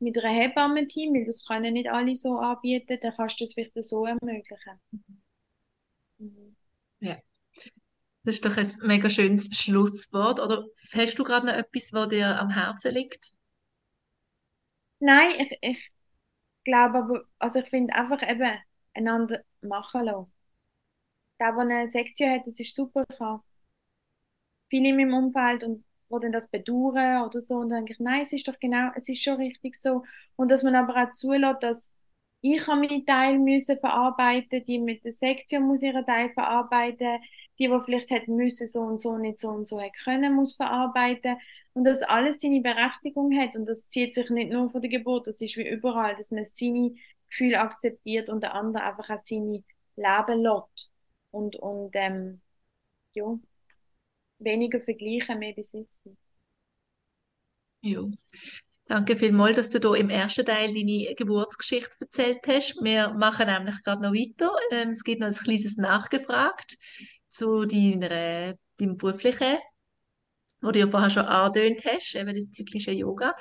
mit 0.00 0.18
einem 0.22 0.34
Hebammenteam, 0.34 1.14
weil 1.14 1.26
das 1.26 1.44
können 1.46 1.74
nicht 1.74 1.88
alle 1.88 2.14
so 2.16 2.38
anbieten, 2.38 2.98
dann 3.00 3.14
kannst 3.16 3.40
du 3.40 3.44
das 3.44 3.54
vielleicht 3.54 3.72
so 3.84 4.06
ermöglichen. 4.06 4.80
Mhm. 6.18 6.56
Ja. 7.00 7.18
Das 8.24 8.36
ist 8.36 8.44
doch 8.44 8.56
ein 8.56 8.66
mega 8.86 9.08
schönes 9.10 9.48
Schlusswort. 9.56 10.40
Oder 10.40 10.64
hast 10.94 11.18
du 11.18 11.24
gerade 11.24 11.46
noch 11.46 11.54
etwas, 11.54 11.92
was 11.92 12.08
dir 12.10 12.38
am 12.38 12.50
Herzen 12.50 12.94
liegt? 12.94 13.36
Nein, 15.00 15.30
ich, 15.40 15.58
ich 15.62 15.90
glaube 16.64 16.98
aber, 16.98 17.24
also 17.38 17.60
ich 17.60 17.68
finde 17.70 17.94
einfach 17.94 18.22
eben 18.28 18.58
einander 18.94 19.42
machen 19.62 20.04
lassen. 20.04 20.32
Der, 21.40 21.52
der 21.52 21.60
eine 21.60 21.88
Sektion 21.88 22.30
hat, 22.30 22.46
das 22.46 22.60
ist 22.60 22.74
super. 22.74 23.04
Ich 23.10 23.20
habe 23.20 23.42
viele 24.70 24.88
in 24.90 24.96
meinem 24.96 25.14
Umfeld 25.14 25.64
und 25.64 25.84
wo 26.08 26.18
dann 26.18 26.32
das 26.32 26.48
bedauern 26.48 27.26
oder 27.26 27.40
so 27.42 27.56
und 27.56 27.68
dann 27.70 27.80
denke 27.80 27.92
ich, 27.92 28.00
nein, 28.00 28.22
es 28.22 28.32
ist 28.32 28.48
doch 28.48 28.58
genau, 28.58 28.90
es 28.96 29.08
ist 29.08 29.22
schon 29.22 29.36
richtig 29.36 29.76
so. 29.76 30.04
Und 30.36 30.50
dass 30.50 30.62
man 30.62 30.74
aber 30.74 30.96
auch 31.02 31.12
zulässt, 31.12 31.62
dass 31.62 31.90
ich 32.40 32.66
meinen 32.66 33.04
Teil 33.04 33.38
müssen 33.38 33.78
verarbeiten, 33.78 34.64
die 34.64 34.78
mit 34.78 35.04
der 35.04 35.12
Sektion 35.12 35.64
muss 35.64 35.82
ihren 35.82 36.06
Teil 36.06 36.30
verarbeiten, 36.32 37.18
die, 37.58 37.68
die 37.68 37.80
vielleicht 37.84 38.10
hätten 38.10 38.36
müssen, 38.36 38.66
so 38.66 38.80
und 38.80 39.02
so, 39.02 39.18
nicht 39.18 39.40
so 39.40 39.48
und 39.50 39.66
so 39.68 39.80
können, 40.04 40.34
muss 40.34 40.54
verarbeiten. 40.56 41.36
Und 41.74 41.84
dass 41.84 42.02
alles 42.02 42.40
seine 42.40 42.60
Berechtigung 42.60 43.36
hat. 43.38 43.56
Und 43.56 43.66
das 43.66 43.88
zieht 43.88 44.14
sich 44.14 44.30
nicht 44.30 44.52
nur 44.52 44.70
von 44.70 44.80
der 44.80 44.90
Geburt, 44.90 45.26
das 45.26 45.40
ist 45.40 45.56
wie 45.56 45.68
überall, 45.68 46.16
dass 46.16 46.30
man 46.30 46.44
seine 46.44 46.94
Gefühle 47.28 47.60
akzeptiert 47.60 48.28
und 48.28 48.42
der 48.42 48.54
andere 48.54 48.84
einfach 48.84 49.10
auch 49.10 49.20
seine 49.24 49.64
Leben 49.96 50.42
lässt. 50.42 50.90
Und, 51.30 51.56
und 51.56 51.90
ähm, 51.94 52.40
ja, 53.14 53.38
weniger 54.38 54.80
vergleichen, 54.80 55.38
mehr 55.38 55.52
besitzen. 55.52 56.16
Ja. 57.82 58.02
Danke 58.86 59.16
vielmals, 59.16 59.56
dass 59.56 59.68
du 59.68 59.80
da 59.80 59.94
im 59.94 60.08
ersten 60.08 60.46
Teil 60.46 60.72
deine 60.72 61.14
Geburtsgeschichte 61.14 61.94
erzählt 62.00 62.40
hast. 62.46 62.82
Wir 62.82 63.10
machen 63.10 63.46
nämlich 63.46 63.82
gerade 63.84 64.02
noch 64.02 64.12
weiter. 64.12 64.50
Ähm, 64.70 64.90
es 64.90 65.04
gibt 65.04 65.20
noch 65.20 65.28
ein 65.28 65.34
kleines 65.34 65.76
Nachgefragt 65.76 66.78
zu 67.28 67.64
deiner, 67.64 68.54
deinem 68.78 68.96
beruflichen, 68.96 69.58
wo 70.62 70.70
du 70.70 70.78
ja 70.78 70.88
vorher 70.88 71.10
schon 71.10 71.26
angedeutet 71.26 71.84
hast, 71.84 72.14
eben 72.14 72.34
das 72.34 72.50
zyklische 72.50 72.92
Yoga. 72.92 73.36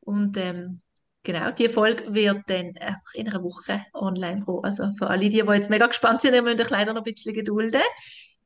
Und 0.00 0.38
ähm, 0.38 0.80
genau, 1.22 1.50
die 1.50 1.68
Folge 1.68 2.12
wird 2.12 2.42
dann 2.48 2.76
einfach 2.78 3.14
in 3.14 3.28
einer 3.28 3.42
Woche 3.42 3.80
online 3.94 4.40
kommen. 4.40 4.64
Also 4.64 4.90
für 4.92 5.08
alle, 5.08 5.28
die, 5.28 5.42
die 5.42 5.52
jetzt 5.52 5.70
mega 5.70 5.86
gespannt 5.86 6.20
sind, 6.20 6.34
die 6.34 6.42
müssen 6.42 6.60
euch 6.60 6.70
leider 6.70 6.92
noch 6.92 7.02
ein 7.02 7.12
bisschen 7.12 7.34
gedulden. 7.34 7.82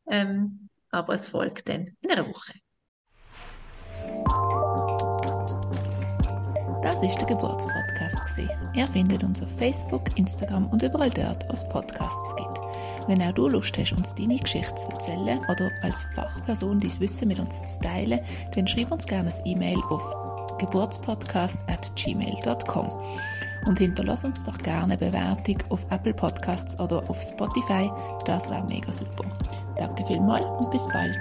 Ähm, 0.09 0.68
aber 0.91 1.14
es 1.14 1.29
folgt 1.29 1.68
dann 1.68 1.89
in 2.01 2.11
einer 2.11 2.27
Woche. 2.29 2.53
Das 6.83 7.01
ist 7.03 7.18
der 7.18 7.29
Geburtspodcast. 7.29 8.39
Ihr 8.75 8.87
findet 8.89 9.23
uns 9.23 9.43
auf 9.43 9.49
Facebook, 9.59 10.18
Instagram 10.18 10.68
und 10.68 10.83
überall 10.83 11.11
dort, 11.11 11.49
wo 11.49 11.53
es 11.53 11.68
Podcasts 11.68 12.37
gibt. 12.37 12.59
Wenn 13.09 13.23
auch 13.23 13.33
du 13.33 13.49
Lust 13.49 13.77
hast, 13.79 13.93
uns 13.93 14.14
deine 14.14 14.39
Geschichte 14.39 14.75
zu 14.75 14.87
erzählen 14.89 15.39
oder 15.49 15.70
als 15.83 16.05
Fachperson 16.14 16.79
dein 16.79 17.01
Wissen 17.01 17.29
mit 17.29 17.39
uns 17.39 17.59
zu 17.64 17.81
teilen, 17.81 18.20
dann 18.55 18.66
schreib 18.66 18.91
uns 18.93 19.07
gerne 19.07 19.31
ein 19.31 19.47
E-Mail 19.47 19.79
auf 19.91 20.41
geburtspodcast.gmail.com 20.67 22.89
und 23.67 23.79
hinterlass 23.79 24.25
uns 24.25 24.45
doch 24.45 24.59
gerne 24.59 24.97
Bewertung 24.97 25.59
auf 25.69 25.85
Apple 25.91 26.15
Podcasts 26.15 26.81
oder 26.81 27.03
auf 27.09 27.21
Spotify. 27.21 27.91
Das 28.25 28.49
wäre 28.51 28.65
mega 28.69 28.93
super. 28.93 29.25
Danke 29.77 30.05
vielmals 30.07 30.45
und 30.45 30.71
bis 30.71 30.87
bald. 30.93 31.19